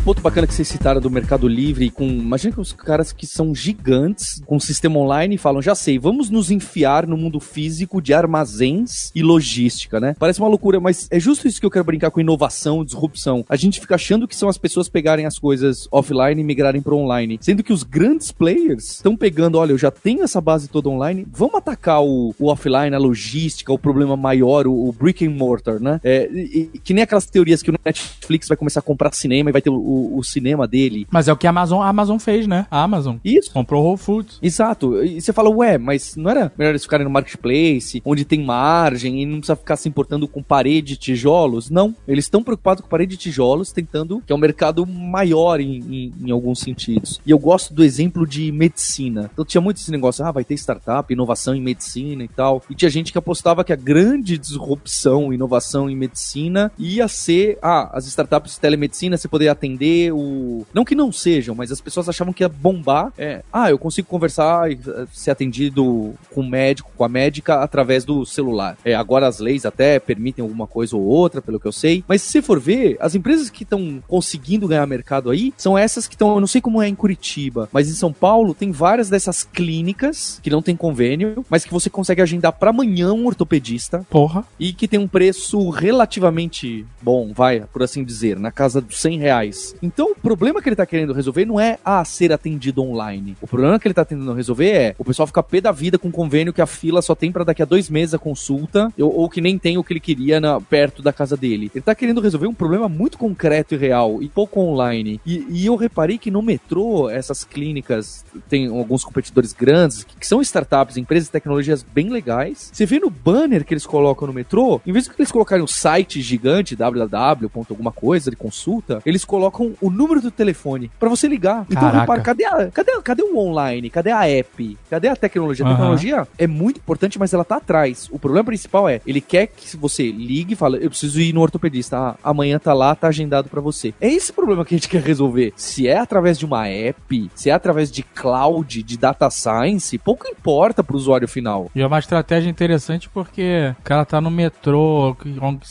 Ponto 0.02 0.20
bacana 0.20 0.46
que 0.46 0.54
vocês 0.54 0.66
citaram 0.66 1.00
do 1.00 1.08
Mercado 1.08 1.46
Livre, 1.46 1.88
com. 1.90 2.04
Imagina 2.04 2.52
que 2.52 2.60
os 2.60 2.72
caras 2.72 3.12
que 3.12 3.26
são 3.26 3.54
gigantes, 3.54 4.42
com 4.44 4.58
sistema 4.58 4.98
online, 4.98 5.38
falam, 5.38 5.62
já 5.62 5.74
sei, 5.74 5.98
vamos 5.98 6.28
nos 6.28 6.50
enfiar 6.50 7.06
no 7.06 7.16
mundo 7.16 7.38
físico 7.38 8.02
de 8.02 8.12
armazéns 8.12 9.12
e 9.14 9.22
logística, 9.22 10.00
né? 10.00 10.16
Parece 10.18 10.40
uma 10.40 10.48
loucura, 10.48 10.80
mas 10.80 11.06
é 11.10 11.20
justo 11.20 11.46
isso 11.46 11.60
que 11.60 11.66
eu 11.66 11.70
quero 11.70 11.84
brincar 11.84 12.10
com 12.10 12.20
inovação, 12.20 12.84
disrupção. 12.84 13.44
A 13.48 13.54
gente 13.56 13.80
fica 13.80 13.94
achando 13.94 14.26
que 14.26 14.34
são 14.34 14.48
as 14.48 14.58
pessoas 14.58 14.88
pegarem 14.88 15.24
as 15.24 15.38
coisas 15.38 15.86
offline 15.90 16.40
e 16.40 16.44
migrarem 16.44 16.82
para 16.82 16.94
online. 16.94 17.38
Sendo 17.40 17.62
que 17.62 17.72
os 17.72 17.84
grandes 17.84 18.32
players 18.32 18.94
estão 18.94 19.16
pegando, 19.16 19.58
olha, 19.58 19.72
eu 19.72 19.78
já 19.78 19.90
tenho 19.90 20.22
essa 20.24 20.40
base 20.40 20.68
toda 20.68 20.88
online, 20.88 21.26
vamos 21.30 21.54
atacar 21.54 22.02
o, 22.02 22.34
o 22.38 22.46
offline, 22.48 22.94
a 22.94 22.98
logística, 22.98 23.72
o 23.72 23.78
problema 23.78 24.16
maior, 24.16 24.66
o, 24.66 24.88
o 24.88 24.92
brick 24.92 25.24
and 25.24 25.30
mortar, 25.30 25.78
né? 25.78 26.00
É, 26.02 26.28
e- 26.32 26.70
que 26.82 26.92
nem 26.92 27.04
aquelas 27.04 27.26
teorias 27.26 27.62
que 27.62 27.70
o 27.70 27.74
Netflix 27.84 28.48
vai 28.48 28.56
começar 28.56 28.80
a 28.80 28.82
comprar 28.82 29.12
cinema 29.14 29.50
e 29.50 29.52
vai 29.52 29.62
ter 29.62 29.70
o, 29.70 29.91
o- 29.92 30.18
o 30.18 30.24
cinema 30.24 30.66
dele. 30.66 31.06
Mas 31.10 31.28
é 31.28 31.32
o 31.32 31.36
que 31.36 31.46
a 31.46 31.50
Amazon, 31.50 31.82
a 31.82 31.88
Amazon 31.88 32.18
fez, 32.18 32.46
né? 32.46 32.66
A 32.70 32.82
Amazon. 32.82 33.16
Isso. 33.24 33.50
Comprou 33.52 33.82
o 33.82 33.86
Whole 33.88 33.98
Foods. 33.98 34.38
Exato. 34.42 35.02
E 35.02 35.20
você 35.20 35.32
fala, 35.32 35.50
ué, 35.50 35.78
mas 35.78 36.16
não 36.16 36.30
era 36.30 36.52
melhor 36.56 36.70
eles 36.70 36.82
ficarem 36.82 37.04
no 37.04 37.10
marketplace, 37.10 38.00
onde 38.04 38.24
tem 38.24 38.42
margem 38.42 39.22
e 39.22 39.26
não 39.26 39.38
precisa 39.38 39.56
ficar 39.56 39.76
se 39.76 39.88
importando 39.88 40.26
com 40.28 40.42
parede 40.42 40.94
e 40.94 40.96
tijolos? 40.96 41.70
Não. 41.70 41.94
Eles 42.06 42.24
estão 42.24 42.42
preocupados 42.42 42.82
com 42.82 42.88
parede 42.88 43.14
e 43.14 43.18
tijolos, 43.18 43.72
tentando 43.72 44.22
que 44.26 44.32
é 44.32 44.36
um 44.36 44.38
mercado 44.38 44.86
maior 44.86 45.60
em, 45.60 45.78
em, 45.78 46.12
em 46.26 46.30
alguns 46.30 46.60
sentidos. 46.60 47.20
E 47.26 47.30
eu 47.30 47.38
gosto 47.38 47.74
do 47.74 47.84
exemplo 47.84 48.26
de 48.26 48.50
medicina. 48.52 49.30
Então 49.32 49.44
tinha 49.44 49.60
muito 49.60 49.76
esse 49.78 49.90
negócio, 49.90 50.24
ah, 50.24 50.30
vai 50.32 50.44
ter 50.44 50.54
startup, 50.54 51.12
inovação 51.12 51.54
em 51.54 51.60
medicina 51.60 52.22
e 52.24 52.28
tal. 52.28 52.62
E 52.70 52.74
tinha 52.74 52.90
gente 52.90 53.12
que 53.12 53.18
apostava 53.18 53.64
que 53.64 53.72
a 53.72 53.76
grande 53.76 54.38
disrupção, 54.38 55.32
inovação 55.32 55.88
em 55.90 55.96
medicina 55.96 56.70
ia 56.78 57.08
ser, 57.08 57.58
ah, 57.62 57.90
as 57.92 58.06
startups 58.06 58.54
de 58.54 58.60
telemedicina, 58.60 59.16
você 59.16 59.28
poder 59.28 59.48
atender 59.48 59.81
o... 60.12 60.66
Não 60.72 60.84
que 60.84 60.94
não 60.94 61.10
sejam, 61.12 61.54
mas 61.54 61.72
as 61.72 61.80
pessoas 61.80 62.08
achavam 62.08 62.32
que 62.32 62.42
ia 62.42 62.48
bombar. 62.48 63.12
É, 63.16 63.42
ah, 63.52 63.70
eu 63.70 63.78
consigo 63.78 64.08
conversar 64.08 64.70
e 64.70 64.78
eh, 64.86 65.06
ser 65.12 65.30
atendido 65.30 66.14
com 66.32 66.40
o 66.40 66.48
médico, 66.48 66.90
com 66.96 67.04
a 67.04 67.08
médica, 67.08 67.62
através 67.62 68.04
do 68.04 68.24
celular. 68.24 68.76
É, 68.84 68.94
agora 68.94 69.26
as 69.26 69.38
leis 69.38 69.64
até 69.66 69.98
permitem 69.98 70.42
alguma 70.42 70.66
coisa 70.66 70.96
ou 70.96 71.02
outra, 71.02 71.42
pelo 71.42 71.60
que 71.60 71.66
eu 71.66 71.72
sei. 71.72 72.04
Mas 72.06 72.22
se 72.22 72.30
você 72.30 72.42
for 72.42 72.60
ver, 72.60 72.96
as 73.00 73.14
empresas 73.14 73.50
que 73.50 73.62
estão 73.62 74.02
conseguindo 74.06 74.68
ganhar 74.68 74.86
mercado 74.86 75.30
aí 75.30 75.52
são 75.56 75.76
essas 75.76 76.06
que 76.06 76.14
estão, 76.14 76.34
eu 76.34 76.40
não 76.40 76.46
sei 76.46 76.60
como 76.60 76.82
é 76.82 76.88
em 76.88 76.94
Curitiba, 76.94 77.68
mas 77.72 77.88
em 77.88 77.94
São 77.94 78.12
Paulo 78.12 78.54
tem 78.54 78.70
várias 78.70 79.08
dessas 79.08 79.42
clínicas 79.42 80.40
que 80.42 80.50
não 80.50 80.62
tem 80.62 80.76
convênio, 80.76 81.44
mas 81.48 81.64
que 81.64 81.72
você 81.72 81.90
consegue 81.90 82.22
agendar 82.22 82.52
para 82.52 82.70
amanhã 82.70 83.12
um 83.12 83.26
ortopedista 83.26 84.06
Porra. 84.08 84.44
e 84.58 84.72
que 84.72 84.88
tem 84.88 84.98
um 84.98 85.08
preço 85.08 85.70
relativamente 85.70 86.86
bom, 87.00 87.32
vai, 87.32 87.60
por 87.72 87.82
assim 87.82 88.04
dizer, 88.04 88.38
na 88.38 88.50
casa 88.50 88.80
dos 88.80 89.00
100 89.00 89.18
reais. 89.18 89.71
Então, 89.80 90.12
o 90.12 90.14
problema 90.14 90.60
que 90.60 90.68
ele 90.68 90.76
tá 90.76 90.86
querendo 90.86 91.12
resolver 91.12 91.44
não 91.44 91.58
é 91.58 91.78
ah, 91.84 92.04
ser 92.04 92.32
atendido 92.32 92.82
online. 92.82 93.36
O 93.40 93.46
problema 93.46 93.78
que 93.78 93.86
ele 93.86 93.94
tá 93.94 94.04
tentando 94.04 94.32
resolver 94.32 94.70
é 94.70 94.94
o 94.98 95.04
pessoal 95.04 95.26
ficar 95.26 95.42
pé 95.42 95.60
da 95.60 95.72
vida 95.72 95.98
com 95.98 96.08
um 96.08 96.12
convênio 96.12 96.52
que 96.52 96.62
a 96.62 96.66
fila 96.66 97.02
só 97.02 97.14
tem 97.14 97.32
para 97.32 97.44
daqui 97.44 97.62
a 97.62 97.66
dois 97.66 97.88
meses 97.88 98.14
a 98.14 98.18
consulta, 98.18 98.92
ou, 98.98 99.14
ou 99.14 99.28
que 99.28 99.40
nem 99.40 99.58
tem 99.58 99.78
o 99.78 99.84
que 99.84 99.92
ele 99.92 100.00
queria 100.00 100.40
na, 100.40 100.60
perto 100.60 101.02
da 101.02 101.12
casa 101.12 101.36
dele. 101.36 101.70
Ele 101.74 101.82
tá 101.82 101.94
querendo 101.94 102.20
resolver 102.20 102.46
um 102.46 102.54
problema 102.54 102.88
muito 102.88 103.18
concreto 103.18 103.74
e 103.74 103.78
real 103.78 104.22
e 104.22 104.28
pouco 104.28 104.60
online. 104.60 105.20
E, 105.24 105.46
e 105.48 105.66
eu 105.66 105.76
reparei 105.76 106.18
que 106.18 106.30
no 106.30 106.42
metrô, 106.42 107.08
essas 107.08 107.44
clínicas, 107.44 108.24
tem 108.48 108.66
alguns 108.68 109.04
competidores 109.04 109.52
grandes, 109.52 110.04
que, 110.04 110.16
que 110.16 110.26
são 110.26 110.40
startups, 110.40 110.96
empresas 110.96 111.28
de 111.28 111.32
tecnologias 111.32 111.82
bem 111.82 112.10
legais. 112.10 112.70
Você 112.72 112.86
vê 112.86 112.98
no 112.98 113.10
banner 113.10 113.64
que 113.64 113.74
eles 113.74 113.86
colocam 113.86 114.26
no 114.26 114.34
metrô, 114.34 114.80
em 114.86 114.92
vez 114.92 115.06
de 115.06 115.12
eles 115.18 115.32
colocarem 115.32 115.62
um 115.62 115.68
site 115.68 116.20
gigante, 116.20 116.76
www. 116.76 117.50
alguma 117.68 117.92
coisa 117.92 118.30
de 118.30 118.36
consulta, 118.36 119.00
eles 119.04 119.24
colocam 119.24 119.61
o 119.80 119.90
número 119.90 120.20
do 120.20 120.30
telefone 120.30 120.90
para 120.98 121.08
você 121.08 121.28
ligar. 121.28 121.64
Então, 121.70 121.82
Caraca. 121.82 122.00
repara, 122.00 122.20
cadê, 122.22 122.44
a, 122.44 122.70
cadê, 122.70 122.92
cadê 123.02 123.22
o 123.22 123.36
online? 123.38 123.90
Cadê 123.90 124.10
a 124.10 124.28
app? 124.28 124.78
Cadê 124.90 125.08
a 125.08 125.16
tecnologia? 125.16 125.64
A 125.64 125.68
Aham. 125.68 125.76
tecnologia 125.76 126.28
é 126.38 126.46
muito 126.46 126.78
importante, 126.78 127.18
mas 127.18 127.32
ela 127.32 127.44
tá 127.44 127.56
atrás. 127.56 128.08
O 128.10 128.18
problema 128.18 128.44
principal 128.44 128.88
é, 128.88 129.00
ele 129.06 129.20
quer 129.20 129.46
que 129.46 129.76
você 129.76 130.10
ligue 130.10 130.52
e 130.54 130.56
fale, 130.56 130.84
eu 130.84 130.90
preciso 130.90 131.20
ir 131.20 131.32
no 131.32 131.40
ortopedista. 131.40 131.96
Ah, 131.96 132.16
amanhã 132.22 132.58
tá 132.58 132.72
lá, 132.72 132.94
tá 132.94 133.08
agendado 133.08 133.48
pra 133.48 133.60
você. 133.60 133.94
É 134.00 134.08
esse 134.08 134.32
problema 134.32 134.64
que 134.64 134.74
a 134.74 134.78
gente 134.78 134.88
quer 134.90 135.02
resolver. 135.02 135.52
Se 135.56 135.86
é 135.86 135.98
através 135.98 136.38
de 136.38 136.44
uma 136.46 136.66
app, 136.68 137.30
se 137.34 137.50
é 137.50 137.52
através 137.52 137.90
de 137.90 138.02
cloud, 138.02 138.82
de 138.82 138.96
data 138.96 139.28
science, 139.30 139.96
pouco 139.98 140.26
importa 140.26 140.82
pro 140.82 140.96
usuário 140.96 141.28
final. 141.28 141.70
E 141.74 141.80
é 141.82 141.86
uma 141.86 141.98
estratégia 141.98 142.48
interessante 142.50 143.08
porque 143.08 143.74
o 143.78 143.82
cara 143.82 144.04
tá 144.04 144.20
no 144.20 144.30
metrô, 144.30 145.16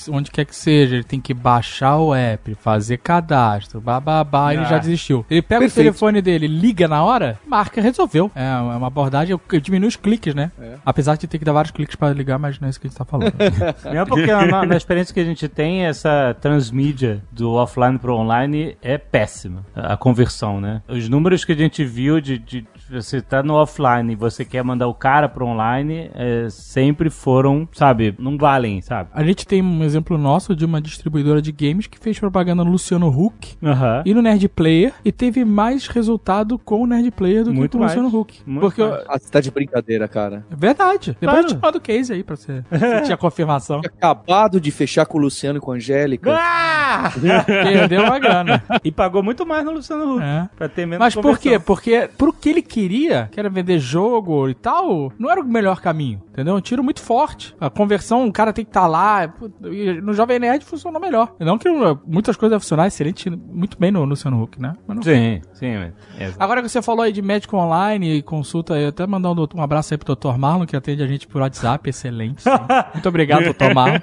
onde 0.10 0.32
quer 0.32 0.46
que 0.46 0.56
seja, 0.56 0.96
ele 0.96 1.04
tem 1.04 1.20
que 1.20 1.34
baixar 1.34 1.98
o 1.98 2.14
app, 2.14 2.56
fazer 2.56 2.98
cadastro, 2.98 3.81
bababá, 3.82 4.54
ele 4.54 4.64
Ah. 4.64 4.66
já 4.66 4.78
desistiu. 4.78 5.26
Ele 5.30 5.42
pega 5.42 5.62
Perfeito. 5.62 5.80
o 5.88 5.90
telefone 5.92 6.22
dele, 6.22 6.48
liga 6.48 6.88
na 6.88 7.04
hora, 7.04 7.40
marca, 7.48 7.82
resolveu. 7.82 8.32
É 8.36 8.56
uma 8.58 8.88
abordagem 8.88 9.40
que 9.50 9.60
diminui 9.60 9.88
os 9.90 9.96
cliques, 9.96 10.34
né? 10.36 10.52
É. 10.62 10.76
Apesar 10.86 11.16
de 11.18 11.28
ter 11.28 11.38
que 11.40 11.46
dar 11.46 11.54
vários 11.54 11.72
cliques 11.72 11.96
pra 11.96 12.10
ligar, 12.14 12.38
mas 12.40 12.60
não 12.60 12.68
é 12.68 12.70
isso 12.70 12.80
que 12.80 12.88
a 12.88 12.90
gente 12.90 12.98
tá 12.98 13.06
falando. 13.06 13.34
Mesmo 13.92 14.08
porque 14.08 14.32
na, 14.34 14.66
na 14.66 14.76
experiência 14.78 15.14
que 15.14 15.20
a 15.20 15.26
gente 15.26 15.48
tem, 15.48 15.86
essa 15.86 16.36
transmídia 16.40 17.24
do 17.32 17.54
offline 17.54 17.98
pro 17.98 18.16
online 18.16 18.78
é 18.82 18.98
péssima. 18.98 19.66
A 19.76 19.98
conversão, 19.98 20.62
né? 20.62 20.82
Os 20.88 21.10
números 21.10 21.44
que 21.44 21.52
a 21.52 21.56
gente 21.56 21.84
viu 21.84 22.22
de, 22.22 22.38
de 22.38 22.66
você 22.92 23.22
tá 23.22 23.42
no 23.44 23.54
offline 23.56 24.12
e 24.14 24.16
você 24.16 24.44
quer 24.46 24.64
mandar 24.64 24.88
o 24.88 24.94
cara 24.94 25.28
pro 25.30 25.46
online, 25.46 26.10
é, 26.14 26.48
sempre 26.50 27.10
foram, 27.10 27.68
sabe, 27.74 28.14
não 28.20 28.38
valem, 28.38 28.82
sabe? 28.82 29.10
a 29.14 29.24
gente 29.24 29.46
tem 29.48 29.62
um 29.62 29.84
exemplo 29.84 30.18
nosso 30.18 30.56
de 30.56 30.66
uma 30.66 30.82
distribuidora 30.82 31.42
de 31.42 31.52
games 31.52 31.88
que 31.88 32.00
fez 32.00 32.20
propaganda 32.20 32.64
no 32.64 32.72
Luciano 32.72 33.08
Huck 33.08 33.56
Aham. 33.64 34.04
e 34.06 34.14
no 34.14 34.22
Nerd 34.22 34.48
Player 34.50 34.94
e 35.04 35.12
teve 35.12 35.44
mais 35.46 35.88
resultado 35.88 36.58
com 36.60 36.82
o 36.84 36.88
Nerd 36.88 37.12
Player 37.12 37.44
do 37.44 37.54
Muito 37.54 37.72
que 37.72 37.78
com 37.78 37.84
o. 37.84 37.88
Luciano 37.88 38.08
Huck. 38.20 38.42
Muito 38.46 38.62
Porque 38.62 38.84
mais. 38.84 39.04
Ah, 39.08 39.18
você 39.20 39.30
tá 39.32 39.40
de 39.40 39.52
brincadeira, 39.52 40.08
cara. 40.08 40.46
É 40.52 40.56
verdade. 40.56 41.16
Depois 41.20 41.32
Claro. 41.42 41.48
eu 41.48 41.58
te 41.60 41.62
mando 41.62 41.78
o 41.78 41.82
case 41.82 42.14
aí 42.14 42.24
pra 42.24 42.36
você 42.36 42.64
sentir 42.72 43.14
a 43.14 43.18
confirmação. 43.18 43.82
Acabado 43.86 44.60
de 44.60 44.72
fechar 44.72 45.06
com 45.06 45.18
o 45.18 45.22
Luciano 45.22 45.58
e 45.58 45.62
com 45.62 45.72
a 45.72 45.76
Angélica. 45.76 46.32
Ah! 46.34 47.12
Perdeu 47.46 48.04
uma 48.04 48.20
grana. 48.20 48.64
e 48.84 48.92
pagou 48.92 49.24
muito 49.24 49.46
mais 49.46 49.64
no 49.66 49.72
Luciano 49.72 50.16
Huck. 50.16 50.24
É. 50.24 50.50
Pra 50.56 50.68
ter 50.70 50.86
menos 50.86 51.00
Mas 51.00 51.16
por 51.16 51.38
quê? 51.40 51.60
Porque 51.60 52.10
pro 52.18 52.34
que 52.34 52.50
ele 52.50 52.62
queria, 52.82 53.30
que 53.32 53.40
era 53.40 53.50
vender 53.50 53.80
jogo 53.80 54.50
e 54.50 54.56
tal, 54.56 55.14
não 55.20 55.30
era 55.30 55.40
o 55.40 55.46
melhor 55.46 55.80
caminho, 55.80 56.22
entendeu? 56.32 56.56
Um 56.56 56.62
tiro 56.62 56.84
muito 56.84 57.02
forte. 57.02 57.56
A 57.60 57.70
conversão, 57.70 58.28
o 58.28 58.32
cara 58.32 58.52
tem 58.54 58.66
que 58.66 58.70
estar 58.70 58.88
lá. 58.88 59.28
pô, 59.28 59.50
e 59.68 60.02
No 60.02 60.14
Jovem 60.14 60.40
Nerd 60.40 60.64
funcionou 60.66 61.00
melhor. 61.02 61.36
Não 61.40 61.58
que 61.58 61.70
uh, 61.70 62.00
muitas 62.06 62.36
coisas 62.36 62.62
funcionar 62.62 62.88
excelente, 62.88 63.30
muito 63.30 63.78
bem 63.80 63.92
no 63.92 64.04
Luciano 64.06 64.42
Huck, 64.42 64.60
né? 64.62 64.74
Sim, 65.02 65.42
sim. 65.54 65.78
mas- 65.78 65.94
é. 66.20 66.34
Agora 66.40 66.62
que 66.62 66.70
você 66.70 66.82
falou 66.82 67.04
aí 67.04 67.12
de 67.12 67.22
médico 67.22 67.58
online 67.58 68.16
e 68.18 68.22
consulta, 68.22 68.78
eu 68.80 68.90
até 68.90 69.06
mandar 69.06 69.32
um, 69.32 69.48
um 69.56 69.62
abraço 69.62 69.94
aí 69.94 69.98
pro 69.98 70.16
Dr. 70.16 70.38
Marlon, 70.38 70.66
que 70.66 70.76
atende 70.76 71.04
a 71.04 71.08
gente 71.08 71.28
por 71.28 71.42
WhatsApp, 71.42 71.90
excelente. 71.90 72.42
sim. 72.42 72.50
Muito 72.94 73.08
obrigado, 73.10 73.44
Dr. 73.54 73.74
Marlon. 73.74 74.00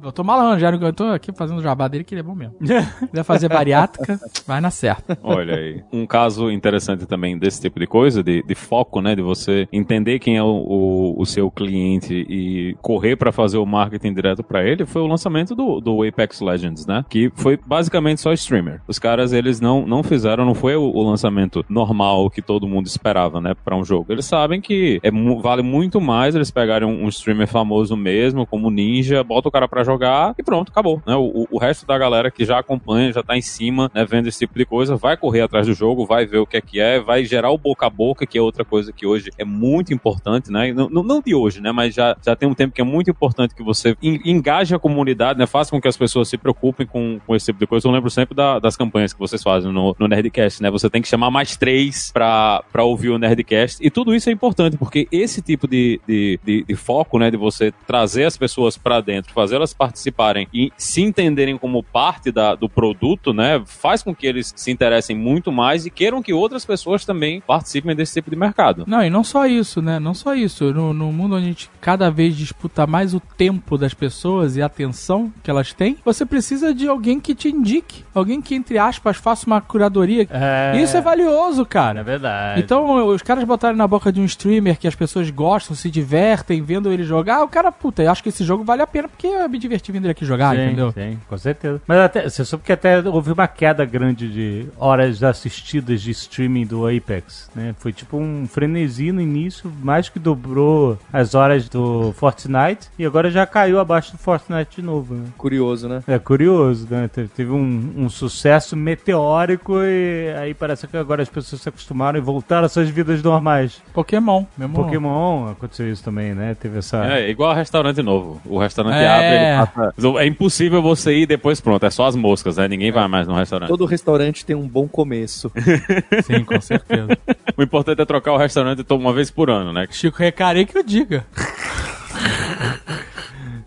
Dr. 0.00 0.22
Marlon 0.22 0.50
Rangel, 0.50 0.74
eu 0.80 0.92
tô 0.92 1.04
aqui 1.04 1.32
fazendo 1.32 1.58
o 1.58 1.62
jabá 1.62 1.88
dele, 1.88 2.04
que 2.04 2.14
ele 2.14 2.20
é 2.20 2.24
bom 2.24 2.34
mesmo. 2.34 2.54
Se 2.64 2.66
quiser 3.08 3.24
fazer 3.24 3.48
bariátrica, 3.48 4.18
vai 4.46 4.60
na 4.60 4.70
certa. 4.70 5.18
Olha 5.22 5.56
aí. 5.56 5.82
Um 5.92 6.06
caso 6.06 6.50
interessante 6.50 7.06
também 7.06 7.38
desse 7.38 7.60
tipo 7.60 7.78
de 7.80 7.86
coisa, 7.86 8.22
de, 8.22 8.42
de 8.42 8.54
foco, 8.54 9.00
né? 9.00 9.14
De 9.14 9.22
você 9.22 9.68
entender 9.72 10.18
quem 10.18 10.36
é 10.36 10.42
o, 10.42 10.46
o, 10.46 11.20
o 11.20 11.26
seu 11.26 11.50
cliente 11.58 12.14
e 12.28 12.76
correr 12.80 13.16
pra 13.16 13.32
fazer 13.32 13.58
o 13.58 13.66
marketing 13.66 14.14
direto 14.14 14.42
pra 14.42 14.64
ele, 14.66 14.86
foi 14.86 15.02
o 15.02 15.06
lançamento 15.06 15.54
do, 15.54 15.80
do 15.80 16.02
Apex 16.02 16.40
Legends, 16.40 16.86
né? 16.86 17.04
Que 17.08 17.30
foi 17.34 17.58
basicamente 17.66 18.20
só 18.20 18.32
streamer. 18.32 18.80
Os 18.86 18.98
caras, 18.98 19.32
eles 19.32 19.60
não, 19.60 19.86
não 19.86 20.02
fizeram, 20.02 20.44
não 20.44 20.54
foi 20.54 20.76
o, 20.76 20.82
o 20.82 21.02
lançamento 21.02 21.64
normal 21.68 22.30
que 22.30 22.40
todo 22.42 22.68
mundo 22.68 22.86
esperava, 22.86 23.40
né? 23.40 23.54
Pra 23.64 23.76
um 23.76 23.84
jogo. 23.84 24.12
Eles 24.12 24.24
sabem 24.24 24.60
que 24.60 25.00
é, 25.02 25.10
vale 25.40 25.62
muito 25.62 26.00
mais 26.00 26.34
eles 26.34 26.50
pegarem 26.50 26.86
um, 26.88 27.04
um 27.04 27.08
streamer 27.08 27.46
famoso 27.48 27.96
mesmo, 27.96 28.46
como 28.46 28.70
Ninja, 28.70 29.24
bota 29.24 29.48
o 29.48 29.52
cara 29.52 29.66
pra 29.66 29.82
jogar 29.82 30.34
e 30.38 30.42
pronto, 30.42 30.70
acabou, 30.70 31.02
né? 31.06 31.14
O, 31.16 31.46
o- 31.50 31.58
resto 31.58 31.84
da 31.86 31.98
galera 31.98 32.30
que 32.30 32.44
já 32.44 32.58
acompanha, 32.58 33.12
já 33.12 33.22
tá 33.22 33.36
em 33.36 33.40
cima, 33.42 33.90
né? 33.92 34.04
Vendo 34.04 34.28
esse 34.28 34.38
tipo 34.38 34.56
de 34.56 34.64
coisa, 34.64 34.94
vai 34.96 35.16
correr 35.16 35.40
atrás 35.40 35.66
do 35.66 35.74
jogo, 35.74 36.06
vai 36.06 36.24
ver 36.24 36.38
o 36.38 36.46
que 36.46 36.56
é 36.56 36.60
que 36.60 36.78
é, 36.80 37.00
vai 37.00 37.24
gerar 37.24 37.50
o 37.50 37.58
boca 37.58 37.86
a 37.86 37.90
boca, 37.90 38.24
que 38.26 38.38
é 38.38 38.42
outra 38.42 38.64
coisa 38.64 38.92
que 38.92 39.04
hoje 39.06 39.30
é 39.38 39.44
muito 39.44 39.92
importante, 39.92 40.52
né? 40.52 40.72
Não, 40.72 40.88
não 40.88 41.20
de 41.20 41.34
hoje, 41.34 41.47
né? 41.56 41.72
Mas 41.72 41.94
já, 41.94 42.16
já 42.24 42.36
tem 42.36 42.48
um 42.48 42.54
tempo 42.54 42.74
que 42.74 42.80
é 42.80 42.84
muito 42.84 43.10
importante 43.10 43.54
que 43.54 43.62
você 43.62 43.96
en- 44.02 44.20
engaje 44.24 44.74
a 44.74 44.78
comunidade, 44.78 45.38
né? 45.38 45.46
Faça 45.46 45.70
com 45.70 45.80
que 45.80 45.88
as 45.88 45.96
pessoas 45.96 46.28
se 46.28 46.36
preocupem 46.36 46.86
com, 46.86 47.18
com 47.26 47.34
esse 47.34 47.46
tipo 47.46 47.58
de 47.58 47.66
coisa. 47.66 47.86
Eu 47.86 47.92
lembro 47.92 48.10
sempre 48.10 48.34
da- 48.34 48.58
das 48.58 48.76
campanhas 48.76 49.12
que 49.12 49.18
vocês 49.18 49.42
fazem 49.42 49.72
no, 49.72 49.94
no 49.98 50.08
Nerdcast, 50.08 50.62
né? 50.62 50.70
Você 50.70 50.88
tem 50.90 51.00
que 51.02 51.08
chamar 51.08 51.30
mais 51.30 51.56
três 51.56 52.10
pra 52.12 52.62
ouvir 52.84 53.10
o 53.10 53.18
Nerdcast. 53.18 53.84
E 53.84 53.90
tudo 53.90 54.14
isso 54.14 54.28
é 54.28 54.32
importante, 54.32 54.76
porque 54.76 55.06
esse 55.10 55.40
tipo 55.42 55.66
de, 55.66 56.00
de, 56.06 56.38
de, 56.44 56.64
de 56.64 56.74
foco, 56.76 57.18
né? 57.18 57.30
De 57.30 57.36
você 57.36 57.72
trazer 57.86 58.24
as 58.24 58.36
pessoas 58.36 58.76
pra 58.76 59.00
dentro, 59.00 59.32
fazer 59.32 59.56
elas 59.56 59.72
participarem 59.72 60.46
e 60.52 60.70
se 60.76 61.02
entenderem 61.02 61.56
como 61.56 61.82
parte 61.82 62.30
da, 62.30 62.54
do 62.54 62.68
produto, 62.68 63.32
né? 63.32 63.62
Faz 63.66 64.02
com 64.02 64.14
que 64.14 64.26
eles 64.26 64.52
se 64.56 64.70
interessem 64.70 65.16
muito 65.16 65.50
mais 65.52 65.86
e 65.86 65.90
queiram 65.90 66.22
que 66.22 66.32
outras 66.32 66.64
pessoas 66.64 67.04
também 67.04 67.40
participem 67.40 67.94
desse 67.94 68.14
tipo 68.14 68.30
de 68.30 68.36
mercado. 68.36 68.84
Não, 68.86 69.02
e 69.02 69.10
não 69.10 69.22
só 69.24 69.46
isso, 69.46 69.80
né? 69.80 69.98
Não 69.98 70.14
só 70.14 70.34
isso. 70.34 70.72
No, 70.72 70.92
no 70.92 71.12
mundo 71.12 71.34
a 71.38 71.42
gente 71.42 71.70
cada 71.80 72.10
vez 72.10 72.36
disputa 72.36 72.86
mais 72.86 73.14
o 73.14 73.20
tempo 73.20 73.78
das 73.78 73.94
pessoas 73.94 74.56
e 74.56 74.62
a 74.62 74.66
atenção 74.66 75.32
que 75.42 75.50
elas 75.50 75.72
têm, 75.72 75.96
você 76.04 76.26
precisa 76.26 76.74
de 76.74 76.88
alguém 76.88 77.20
que 77.20 77.34
te 77.34 77.48
indique. 77.48 78.04
Alguém 78.14 78.40
que, 78.40 78.54
entre 78.54 78.78
aspas, 78.78 79.16
faça 79.16 79.46
uma 79.46 79.60
curadoria. 79.60 80.26
É, 80.30 80.80
Isso 80.80 80.96
é 80.96 81.00
valioso, 81.00 81.62
é 81.62 81.64
cara. 81.64 82.02
verdade. 82.02 82.60
Então, 82.60 83.06
os 83.06 83.22
caras 83.22 83.44
botarem 83.44 83.76
na 83.76 83.86
boca 83.86 84.12
de 84.12 84.20
um 84.20 84.24
streamer 84.24 84.78
que 84.78 84.88
as 84.88 84.94
pessoas 84.94 85.30
gostam, 85.30 85.76
se 85.76 85.90
divertem, 85.90 86.62
vendo 86.62 86.92
ele 86.92 87.04
jogar, 87.04 87.42
o 87.42 87.48
cara, 87.48 87.70
puta, 87.70 88.02
eu 88.02 88.10
acho 88.10 88.22
que 88.22 88.28
esse 88.28 88.44
jogo 88.44 88.64
vale 88.64 88.82
a 88.82 88.86
pena 88.86 89.08
porque 89.08 89.26
eu 89.26 89.48
me 89.48 89.58
diverti 89.58 89.92
vendo 89.92 90.04
ele 90.04 90.12
aqui 90.12 90.24
jogar, 90.24 90.54
sim, 90.54 90.62
entendeu? 90.62 90.92
Sim, 90.92 91.18
com 91.28 91.38
certeza. 91.38 91.80
Mas 91.86 91.98
até, 91.98 92.28
você 92.28 92.44
soube 92.44 92.64
que 92.64 92.72
até 92.72 93.00
houve 93.00 93.32
uma 93.32 93.48
queda 93.48 93.84
grande 93.84 94.28
de 94.30 94.66
horas 94.78 95.22
assistidas 95.22 96.02
de 96.02 96.10
streaming 96.10 96.66
do 96.66 96.86
Apex, 96.86 97.50
né? 97.54 97.74
Foi 97.78 97.92
tipo 97.92 98.16
um 98.16 98.46
frenesi 98.46 99.12
no 99.12 99.20
início, 99.20 99.72
mais 99.82 100.08
que 100.08 100.18
dobrou 100.18 100.98
as 101.12 101.27
horas 101.34 101.68
do 101.68 102.12
Fortnite 102.12 102.88
e 102.98 103.04
agora 103.06 103.30
já 103.30 103.46
caiu 103.46 103.78
abaixo 103.80 104.12
do 104.12 104.18
Fortnite 104.18 104.76
de 104.76 104.82
novo, 104.82 105.14
né? 105.14 105.24
Curioso, 105.36 105.88
né? 105.88 106.02
É 106.06 106.18
curioso, 106.18 106.86
né? 106.90 107.08
Te- 107.08 107.28
Teve 107.34 107.50
um, 107.52 107.92
um 107.96 108.08
sucesso 108.08 108.76
meteórico 108.76 109.78
e 109.82 110.32
aí 110.40 110.54
parece 110.54 110.86
que 110.86 110.96
agora 110.96 111.22
as 111.22 111.28
pessoas 111.28 111.62
se 111.62 111.68
acostumaram 111.68 112.18
e 112.18 112.20
voltaram 112.20 112.66
às 112.66 112.72
suas 112.72 112.88
vidas 112.88 113.22
normais. 113.22 113.80
Pokémon, 113.92 114.44
mesmo. 114.56 114.74
Pokémon 114.74 115.50
aconteceu 115.50 115.90
isso 115.90 116.02
também, 116.04 116.34
né? 116.34 116.54
Teve 116.58 116.78
essa. 116.78 117.04
É, 117.04 117.28
igual 117.30 117.50
a 117.50 117.54
restaurante 117.54 118.02
novo. 118.02 118.40
O 118.44 118.58
restaurante 118.58 118.96
É. 118.96 119.08
abre, 119.08 119.26
ele 119.26 119.92
passa... 119.96 120.22
É 120.22 120.26
impossível 120.26 120.82
você 120.82 121.12
ir 121.14 121.22
e 121.22 121.26
depois 121.26 121.60
pronto, 121.60 121.84
é 121.84 121.90
só 121.90 122.06
as 122.06 122.16
moscas, 122.16 122.56
né? 122.56 122.68
Ninguém 122.68 122.90
vai 122.92 123.06
mais 123.08 123.26
no 123.26 123.34
restaurante. 123.34 123.68
Todo 123.68 123.84
restaurante 123.86 124.44
tem 124.44 124.56
um 124.56 124.66
bom 124.68 124.86
começo. 124.88 125.50
Sim, 126.24 126.44
com 126.44 126.60
certeza. 126.60 127.08
O 127.56 127.62
importante 127.62 128.00
é 128.00 128.04
trocar 128.04 128.32
o 128.32 128.36
restaurante 128.36 128.84
to- 128.84 128.96
uma 128.96 129.12
vez 129.12 129.30
por 129.30 129.50
ano, 129.50 129.72
né? 129.72 129.86
Chico 129.90 130.18
Recarei 130.18 130.64
que 130.64 130.76
eu 130.76 130.82
diga. 130.82 131.17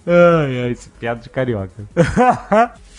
Ai, 0.06 0.64
ai, 0.64 0.72
esse 0.72 0.89
piada 0.89 1.22
de 1.22 1.30
carioca. 1.30 1.84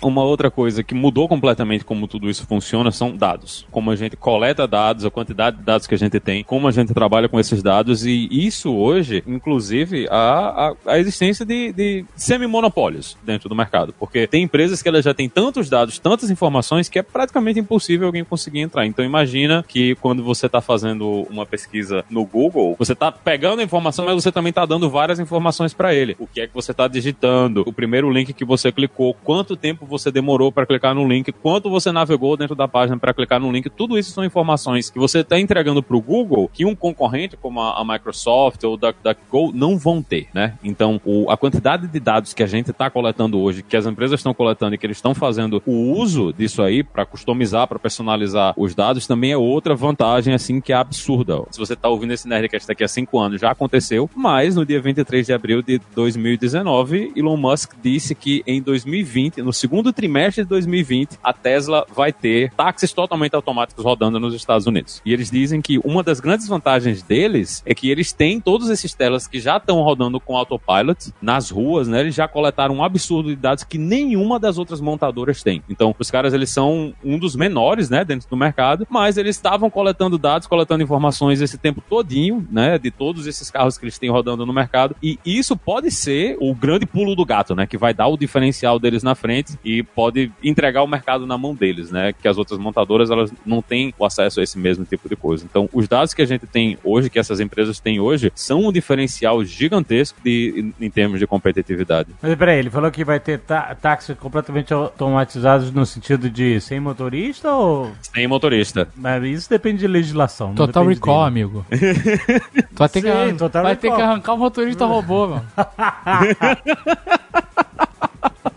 Uma 0.00 0.22
outra 0.22 0.50
coisa 0.50 0.82
que 0.82 0.94
mudou 0.94 1.28
completamente 1.28 1.84
como 1.84 2.06
tudo 2.06 2.30
isso 2.30 2.46
funciona 2.46 2.90
são 2.90 3.16
dados. 3.16 3.66
Como 3.70 3.90
a 3.90 3.96
gente 3.96 4.16
coleta 4.16 4.66
dados, 4.66 5.04
a 5.04 5.10
quantidade 5.10 5.56
de 5.56 5.62
dados 5.62 5.86
que 5.86 5.94
a 5.94 5.98
gente 5.98 6.20
tem, 6.20 6.44
como 6.44 6.68
a 6.68 6.70
gente 6.70 6.94
trabalha 6.94 7.28
com 7.28 7.38
esses 7.40 7.62
dados 7.62 8.06
e 8.06 8.28
isso 8.30 8.72
hoje, 8.74 9.22
inclusive, 9.26 10.06
a, 10.08 10.74
a, 10.86 10.92
a 10.92 10.98
existência 10.98 11.44
de, 11.44 11.72
de 11.72 12.04
semi-monopólios 12.14 13.16
dentro 13.24 13.48
do 13.48 13.56
mercado. 13.56 13.92
Porque 13.98 14.26
tem 14.26 14.44
empresas 14.44 14.82
que 14.82 14.88
elas 14.88 15.04
já 15.04 15.12
têm 15.12 15.28
tantos 15.28 15.68
dados, 15.68 15.98
tantas 15.98 16.30
informações 16.30 16.88
que 16.88 16.98
é 16.98 17.02
praticamente 17.02 17.58
impossível 17.58 18.06
alguém 18.06 18.24
conseguir 18.24 18.60
entrar. 18.60 18.86
Então 18.86 19.04
imagina 19.04 19.64
que 19.66 19.96
quando 19.96 20.22
você 20.22 20.46
está 20.46 20.60
fazendo 20.60 21.26
uma 21.28 21.44
pesquisa 21.44 22.04
no 22.08 22.24
Google, 22.24 22.76
você 22.78 22.92
está 22.92 23.10
pegando 23.10 23.60
a 23.60 23.64
informação, 23.64 24.04
mas 24.04 24.14
você 24.14 24.30
também 24.30 24.50
está 24.50 24.64
dando 24.64 24.88
várias 24.88 25.18
informações 25.18 25.74
para 25.74 25.92
ele. 25.92 26.14
O 26.18 26.26
que 26.26 26.40
é 26.40 26.46
que 26.46 26.54
você 26.54 26.70
está 26.70 26.86
digitando? 26.86 27.64
O 27.66 27.72
primeiro 27.72 28.10
link 28.10 28.32
que 28.32 28.44
você 28.44 28.70
clicou, 28.70 29.14
quanto 29.24 29.56
tempo 29.56 29.87
você 29.88 30.10
demorou 30.10 30.52
para 30.52 30.66
clicar 30.66 30.94
no 30.94 31.06
link, 31.06 31.32
quanto 31.32 31.70
você 31.70 31.90
navegou 31.90 32.36
dentro 32.36 32.54
da 32.54 32.68
página 32.68 32.98
para 32.98 33.14
clicar 33.14 33.40
no 33.40 33.50
link. 33.50 33.68
Tudo 33.70 33.98
isso 33.98 34.12
são 34.12 34.24
informações 34.24 34.90
que 34.90 34.98
você 34.98 35.20
está 35.20 35.38
entregando 35.38 35.82
para 35.82 35.96
o 35.96 36.00
Google 36.00 36.48
que 36.52 36.64
um 36.64 36.74
concorrente 36.74 37.36
como 37.36 37.60
a, 37.60 37.80
a 37.80 37.84
Microsoft 37.84 38.62
ou 38.64 38.74
o 38.74 38.76
DuckDuckGo 38.76 39.52
não 39.52 39.78
vão 39.78 40.02
ter, 40.02 40.28
né? 40.32 40.54
Então, 40.62 41.00
o, 41.04 41.30
a 41.30 41.36
quantidade 41.36 41.86
de 41.86 42.00
dados 42.00 42.32
que 42.32 42.42
a 42.42 42.46
gente 42.46 42.70
está 42.70 42.90
coletando 42.90 43.40
hoje, 43.40 43.62
que 43.62 43.76
as 43.76 43.86
empresas 43.86 44.20
estão 44.20 44.34
coletando 44.34 44.74
e 44.74 44.78
que 44.78 44.86
eles 44.86 44.98
estão 44.98 45.14
fazendo 45.14 45.62
o 45.66 45.92
uso 45.92 46.32
disso 46.32 46.62
aí 46.62 46.82
para 46.82 47.04
customizar, 47.06 47.66
para 47.66 47.78
personalizar 47.78 48.54
os 48.56 48.74
dados, 48.74 49.06
também 49.06 49.32
é 49.32 49.36
outra 49.36 49.74
vantagem, 49.74 50.34
assim, 50.34 50.60
que 50.60 50.72
é 50.72 50.76
absurda. 50.76 51.42
Se 51.50 51.58
você 51.58 51.74
está 51.74 51.88
ouvindo 51.88 52.12
esse 52.12 52.28
Nerdcast 52.28 52.68
daqui 52.68 52.84
a 52.84 52.88
cinco 52.88 53.18
anos, 53.18 53.40
já 53.40 53.50
aconteceu, 53.50 54.08
mas 54.14 54.56
no 54.56 54.64
dia 54.64 54.80
23 54.80 55.26
de 55.26 55.32
abril 55.32 55.62
de 55.62 55.80
2019, 55.94 57.12
Elon 57.16 57.36
Musk 57.36 57.72
disse 57.82 58.14
que 58.14 58.42
em 58.46 58.60
2020, 58.60 59.42
no 59.42 59.52
segundo 59.52 59.77
trimestre 59.92 60.44
de 60.44 60.48
2020, 60.48 61.18
a 61.22 61.32
Tesla 61.32 61.86
vai 61.94 62.12
ter 62.12 62.52
táxis 62.52 62.92
totalmente 62.92 63.34
automáticos 63.34 63.84
rodando 63.84 64.20
nos 64.20 64.34
Estados 64.34 64.66
Unidos. 64.66 65.00
E 65.04 65.12
eles 65.12 65.30
dizem 65.30 65.60
que 65.60 65.78
uma 65.84 66.02
das 66.02 66.20
grandes 66.20 66.48
vantagens 66.48 67.02
deles 67.02 67.62
é 67.64 67.74
que 67.74 67.90
eles 67.90 68.12
têm 68.12 68.40
todos 68.40 68.70
esses 68.70 68.94
telas 68.94 69.26
que 69.26 69.40
já 69.40 69.56
estão 69.56 69.80
rodando 69.82 70.20
com 70.20 70.36
autopilot 70.36 71.12
nas 71.20 71.50
ruas, 71.50 71.88
né? 71.88 72.00
Eles 72.00 72.14
já 72.14 72.26
coletaram 72.28 72.76
um 72.76 72.84
absurdo 72.84 73.28
de 73.30 73.36
dados 73.36 73.64
que 73.64 73.78
nenhuma 73.78 74.38
das 74.38 74.58
outras 74.58 74.80
montadoras 74.80 75.42
tem. 75.42 75.62
Então, 75.68 75.94
os 75.98 76.10
caras 76.10 76.34
eles 76.34 76.50
são 76.50 76.94
um 77.04 77.18
dos 77.18 77.36
menores, 77.36 77.90
né, 77.90 78.04
dentro 78.04 78.28
do 78.28 78.36
mercado, 78.36 78.86
mas 78.90 79.16
eles 79.16 79.36
estavam 79.36 79.70
coletando 79.70 80.18
dados, 80.18 80.46
coletando 80.46 80.82
informações 80.82 81.40
esse 81.40 81.58
tempo 81.58 81.80
todinho, 81.80 82.46
né, 82.50 82.78
de 82.78 82.90
todos 82.90 83.26
esses 83.26 83.50
carros 83.50 83.76
que 83.76 83.84
eles 83.84 83.98
têm 83.98 84.10
rodando 84.10 84.44
no 84.44 84.52
mercado. 84.52 84.96
E 85.02 85.18
isso 85.24 85.56
pode 85.56 85.90
ser 85.90 86.36
o 86.40 86.54
grande 86.54 86.86
pulo 86.86 87.14
do 87.14 87.24
gato, 87.24 87.54
né, 87.54 87.66
que 87.66 87.78
vai 87.78 87.92
dar 87.92 88.08
o 88.08 88.16
diferencial 88.16 88.78
deles 88.78 89.02
na 89.02 89.14
frente 89.14 89.58
e 89.68 89.82
pode 89.82 90.32
entregar 90.42 90.82
o 90.82 90.86
mercado 90.86 91.26
na 91.26 91.36
mão 91.36 91.54
deles, 91.54 91.90
né, 91.90 92.14
que 92.14 92.26
as 92.26 92.38
outras 92.38 92.58
montadoras 92.58 93.10
elas 93.10 93.30
não 93.44 93.60
têm 93.60 93.92
o 93.98 94.04
acesso 94.04 94.40
a 94.40 94.42
esse 94.42 94.58
mesmo 94.58 94.86
tipo 94.86 95.10
de 95.10 95.14
coisa. 95.14 95.44
Então, 95.44 95.68
os 95.74 95.86
dados 95.86 96.14
que 96.14 96.22
a 96.22 96.26
gente 96.26 96.46
tem 96.46 96.78
hoje, 96.82 97.10
que 97.10 97.18
essas 97.18 97.38
empresas 97.38 97.78
têm 97.78 98.00
hoje, 98.00 98.32
são 98.34 98.64
um 98.64 98.72
diferencial 98.72 99.44
gigantesco 99.44 100.18
de, 100.24 100.72
em, 100.80 100.88
termos 100.88 101.20
de 101.20 101.26
competitividade. 101.26 102.08
Mas 102.22 102.34
peraí, 102.34 102.60
ele 102.60 102.70
falou 102.70 102.90
que 102.90 103.04
vai 103.04 103.20
ter 103.20 103.40
tá, 103.40 103.74
táxis 103.74 104.16
completamente 104.16 104.72
automatizados 104.72 105.70
no 105.70 105.84
sentido 105.84 106.30
de 106.30 106.58
sem 106.62 106.80
motorista 106.80 107.52
ou. 107.52 107.92
Sem 108.00 108.26
motorista. 108.26 108.88
Mas 108.96 109.22
isso 109.24 109.50
depende 109.50 109.80
de 109.80 109.86
legislação. 109.86 110.48
não 110.48 110.54
Total 110.54 110.86
Recall, 110.86 111.30
dele. 111.30 111.42
amigo. 111.42 111.66
tu 111.70 112.78
vai 112.78 112.88
ter, 112.88 113.02
que, 113.02 113.12
Sim, 113.12 113.36
Total 113.36 113.62
vai 113.62 113.76
ter 113.76 113.94
que 113.94 114.00
arrancar 114.00 114.32
o 114.32 114.38
motorista 114.38 114.86
robô, 114.86 115.28
mano. 115.28 115.46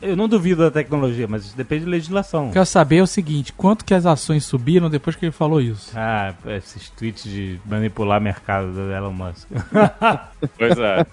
Eu 0.01 0.15
não 0.15 0.27
duvido 0.27 0.63
da 0.63 0.71
tecnologia, 0.71 1.27
mas 1.27 1.45
isso 1.45 1.57
depende 1.57 1.85
de 1.85 1.91
legislação. 1.91 2.51
Quero 2.51 2.65
saber 2.65 2.97
é 2.97 3.03
o 3.03 3.07
seguinte: 3.07 3.53
quanto 3.53 3.85
que 3.85 3.93
as 3.93 4.05
ações 4.05 4.43
subiram 4.43 4.89
depois 4.89 5.15
que 5.15 5.25
ele 5.25 5.31
falou 5.31 5.61
isso? 5.61 5.91
Ah, 5.95 6.33
esses 6.47 6.89
tweets 6.89 7.23
de 7.23 7.59
manipular 7.65 8.19
mercado 8.19 8.71
do 8.73 8.91
Elon 8.91 9.13
Musk. 9.13 9.47
Pois 10.57 10.77
é. 10.77 11.05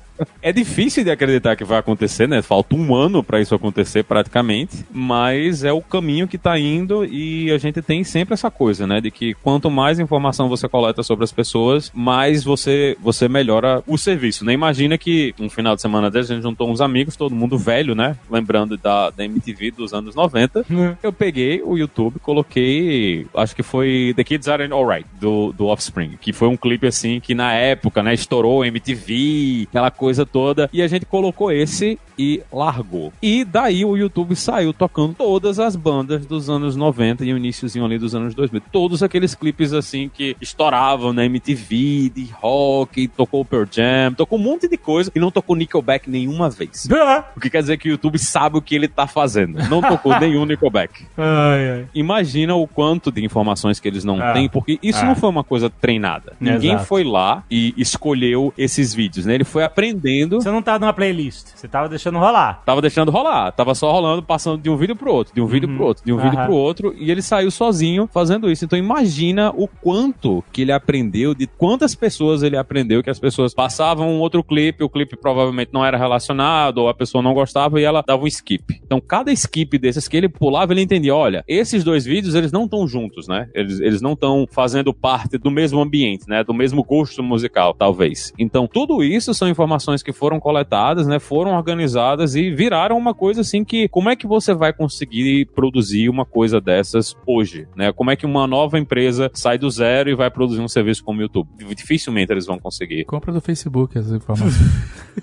É 0.42 0.52
difícil 0.52 1.04
de 1.04 1.10
acreditar 1.10 1.56
que 1.56 1.64
vai 1.64 1.78
acontecer, 1.78 2.28
né? 2.28 2.42
Falta 2.42 2.74
um 2.74 2.94
ano 2.94 3.22
para 3.22 3.40
isso 3.40 3.54
acontecer 3.54 4.02
praticamente, 4.02 4.84
mas 4.92 5.64
é 5.64 5.72
o 5.72 5.80
caminho 5.80 6.28
que 6.28 6.38
tá 6.38 6.58
indo 6.58 7.04
e 7.04 7.50
a 7.50 7.58
gente 7.58 7.82
tem 7.82 8.04
sempre 8.04 8.34
essa 8.34 8.50
coisa, 8.50 8.86
né? 8.86 9.00
De 9.00 9.10
que 9.10 9.34
quanto 9.34 9.70
mais 9.70 9.98
informação 9.98 10.48
você 10.48 10.68
coleta 10.68 11.02
sobre 11.02 11.24
as 11.24 11.32
pessoas, 11.32 11.90
mais 11.94 12.44
você, 12.44 12.96
você 13.00 13.28
melhora 13.28 13.82
o 13.86 13.96
serviço, 13.96 14.44
né? 14.44 14.52
Imagina 14.52 14.96
que 14.98 15.34
um 15.38 15.48
final 15.48 15.74
de 15.74 15.82
semana 15.82 16.10
desse 16.10 16.32
a 16.32 16.34
gente 16.34 16.42
juntou 16.42 16.70
uns 16.70 16.80
amigos, 16.80 17.16
todo 17.16 17.34
mundo 17.34 17.58
velho, 17.58 17.94
né? 17.94 18.16
Lembrando 18.30 18.76
da, 18.76 19.10
da 19.10 19.24
MTV 19.24 19.70
dos 19.72 19.92
anos 19.92 20.14
90. 20.14 20.66
Eu 21.02 21.12
peguei 21.12 21.62
o 21.62 21.76
YouTube, 21.76 22.18
coloquei, 22.20 23.26
acho 23.34 23.54
que 23.54 23.62
foi 23.62 24.12
The 24.16 24.24
Kids 24.24 24.48
Are 24.48 24.72
Alright, 24.72 25.06
do, 25.20 25.52
do 25.52 25.66
Offspring, 25.66 26.16
que 26.20 26.32
foi 26.32 26.48
um 26.48 26.56
clipe 26.56 26.86
assim 26.86 27.20
que 27.20 27.34
na 27.34 27.52
época, 27.52 28.02
né, 28.02 28.14
estourou 28.14 28.64
MTV, 28.64 29.66
aquela 29.68 29.90
coisa 29.90 30.07
toda, 30.26 30.68
e 30.72 30.82
a 30.82 30.86
gente 30.88 31.04
colocou 31.06 31.50
esse 31.52 31.98
e 32.18 32.42
largou. 32.52 33.12
E 33.22 33.44
daí 33.44 33.84
o 33.84 33.96
YouTube 33.96 34.34
saiu 34.34 34.72
tocando 34.72 35.14
todas 35.14 35.60
as 35.60 35.76
bandas 35.76 36.26
dos 36.26 36.50
anos 36.50 36.74
90 36.74 37.24
e 37.24 37.32
o 37.32 37.36
iníciozinho 37.36 37.84
ali 37.84 37.96
dos 37.98 38.12
anos 38.14 38.34
2000. 38.34 38.60
Todos 38.72 39.02
aqueles 39.04 39.34
clipes 39.36 39.72
assim 39.72 40.08
que 40.12 40.36
estouravam 40.40 41.12
na 41.12 41.24
MTV, 41.24 42.10
de 42.14 42.28
rock, 42.40 43.06
tocou 43.08 43.44
Pearl 43.44 43.64
Jam, 43.70 44.14
tocou 44.16 44.36
um 44.38 44.42
monte 44.42 44.66
de 44.68 44.76
coisa 44.76 45.12
e 45.14 45.20
não 45.20 45.30
tocou 45.30 45.54
Nickelback 45.54 46.10
nenhuma 46.10 46.50
vez. 46.50 46.88
O 47.36 47.40
que 47.40 47.48
quer 47.50 47.60
dizer 47.60 47.76
que 47.78 47.88
o 47.88 47.92
YouTube 47.92 48.18
sabe 48.18 48.58
o 48.58 48.62
que 48.62 48.74
ele 48.74 48.88
tá 48.88 49.06
fazendo. 49.06 49.58
Não 49.68 49.80
tocou 49.80 50.12
nenhum 50.18 50.44
Nickelback. 50.44 51.06
ai, 51.16 51.70
ai. 51.70 51.86
Imagina 51.94 52.54
o 52.56 52.66
quanto 52.66 53.12
de 53.12 53.24
informações 53.24 53.78
que 53.78 53.86
eles 53.86 54.02
não 54.04 54.20
Ah. 54.20 54.32
têm, 54.32 54.48
porque 54.48 54.78
isso 54.82 55.00
Ah. 55.02 55.04
não 55.06 55.14
foi 55.14 55.28
uma 55.28 55.44
coisa 55.44 55.70
treinada. 55.70 56.32
Ninguém 56.40 56.72
Exato. 56.72 56.86
foi 56.86 57.04
lá 57.04 57.44
e 57.50 57.72
escolheu 57.76 58.52
esses 58.58 58.92
vídeos, 58.92 59.24
né? 59.24 59.34
Ele 59.34 59.44
foi 59.44 59.62
aprendendo, 59.62 59.97
Você 60.40 60.50
não 60.50 60.62
tava 60.62 60.78
numa 60.78 60.92
playlist, 60.92 61.48
você 61.54 61.68
tava 61.68 61.88
deixando 61.88 62.18
rolar. 62.18 62.62
tava 62.64 62.80
deixando 62.80 63.10
rolar, 63.10 63.52
tava 63.52 63.74
só 63.74 63.90
rolando, 63.90 64.22
passando 64.22 64.60
de 64.60 64.70
um 64.70 64.76
vídeo 64.76 64.96
pro 64.96 65.12
outro, 65.12 65.34
de 65.34 65.40
um 65.40 65.46
vídeo 65.46 65.68
pro 65.68 65.84
outro, 65.84 66.04
de 66.04 66.12
um 66.12 66.16
vídeo 66.16 66.38
Aham. 66.38 66.46
pro 66.46 66.54
outro, 66.54 66.94
e 66.96 67.10
ele 67.10 67.22
saiu 67.22 67.50
sozinho 67.50 68.08
fazendo 68.12 68.50
isso. 68.50 68.64
Então 68.64 68.78
imagina 68.78 69.50
o 69.50 69.66
quanto 69.66 70.44
que 70.52 70.62
ele 70.62 70.72
aprendeu, 70.72 71.34
de 71.34 71.46
quantas 71.46 71.94
pessoas 71.94 72.42
ele 72.42 72.56
aprendeu, 72.56 73.02
que 73.02 73.10
as 73.10 73.18
pessoas 73.18 73.54
passavam 73.54 74.08
um 74.08 74.20
outro 74.20 74.42
clipe, 74.42 74.84
o 74.84 74.88
clipe 74.88 75.16
provavelmente 75.16 75.70
não 75.72 75.84
era 75.84 75.96
relacionado, 75.96 76.78
ou 76.78 76.88
a 76.88 76.94
pessoa 76.94 77.22
não 77.22 77.34
gostava 77.34 77.80
e 77.80 77.84
ela 77.84 78.02
dava 78.06 78.22
um 78.22 78.26
skip. 78.26 78.80
Então 78.84 79.00
cada 79.00 79.32
skip 79.32 79.78
desses 79.78 80.06
que 80.06 80.16
ele 80.16 80.28
pulava, 80.28 80.72
ele 80.72 80.82
entendia, 80.82 81.14
olha, 81.14 81.44
esses 81.48 81.82
dois 81.82 82.04
vídeos, 82.04 82.34
eles 82.34 82.52
não 82.52 82.64
estão 82.64 82.86
juntos, 82.86 83.26
né? 83.26 83.48
Eles, 83.54 83.80
eles 83.80 84.02
não 84.02 84.12
estão 84.12 84.46
fazendo 84.50 84.92
parte 84.92 85.38
do 85.38 85.50
mesmo 85.50 85.80
ambiente, 85.80 86.28
né? 86.28 86.44
Do 86.44 86.54
mesmo 86.54 86.84
gosto 86.84 87.22
musical, 87.22 87.74
talvez. 87.74 88.32
Então 88.38 88.66
tudo 88.66 89.02
isso 89.02 89.32
são 89.32 89.48
informações 89.48 89.87
que 89.96 90.12
foram 90.12 90.38
coletadas, 90.38 91.06
né? 91.06 91.18
Foram 91.18 91.52
organizadas 91.52 92.34
e 92.34 92.50
viraram 92.50 92.96
uma 92.96 93.14
coisa 93.14 93.40
assim 93.40 93.64
que 93.64 93.88
como 93.88 94.10
é 94.10 94.16
que 94.16 94.26
você 94.26 94.54
vai 94.54 94.72
conseguir 94.72 95.46
produzir 95.54 96.08
uma 96.08 96.24
coisa 96.24 96.60
dessas 96.60 97.16
hoje, 97.26 97.66
né? 97.76 97.92
Como 97.92 98.10
é 98.10 98.16
que 98.16 98.26
uma 98.26 98.46
nova 98.46 98.78
empresa 98.78 99.30
sai 99.34 99.58
do 99.58 99.70
zero 99.70 100.10
e 100.10 100.14
vai 100.14 100.30
produzir 100.30 100.60
um 100.60 100.68
serviço 100.68 101.02
como 101.02 101.20
o 101.20 101.22
YouTube? 101.22 101.48
Dificilmente 101.74 102.32
eles 102.32 102.46
vão 102.46 102.58
conseguir. 102.58 103.04
Compra 103.04 103.32
do 103.32 103.40
Facebook 103.40 103.98
essas 103.98 104.12
informações. 104.12 104.54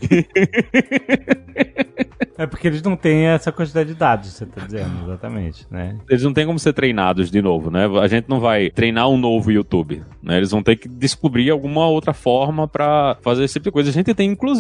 É 2.37 2.45
porque 2.45 2.67
eles 2.67 2.81
não 2.81 2.97
têm 2.97 3.27
essa 3.27 3.51
quantidade 3.51 3.89
de 3.89 3.95
dados, 3.95 4.33
você 4.33 4.45
tá 4.45 4.65
dizendo, 4.65 5.03
exatamente, 5.03 5.65
né? 5.71 5.97
Eles 6.09 6.23
não 6.23 6.33
têm 6.33 6.45
como 6.45 6.59
ser 6.59 6.73
treinados 6.73 7.31
de 7.31 7.41
novo, 7.41 7.71
né? 7.71 7.85
A 8.01 8.07
gente 8.07 8.27
não 8.27 8.41
vai 8.41 8.69
treinar 8.69 9.09
um 9.09 9.17
novo 9.17 9.51
YouTube, 9.51 10.03
né? 10.21 10.37
Eles 10.37 10.51
vão 10.51 10.61
ter 10.61 10.75
que 10.75 10.89
descobrir 10.89 11.49
alguma 11.49 11.87
outra 11.87 12.13
forma 12.13 12.67
pra 12.67 13.17
fazer 13.21 13.45
esse 13.45 13.53
tipo 13.53 13.65
de 13.65 13.71
coisa. 13.71 13.89
A 13.89 13.93
gente 13.93 14.13
tem, 14.13 14.29
inclusive, 14.29 14.54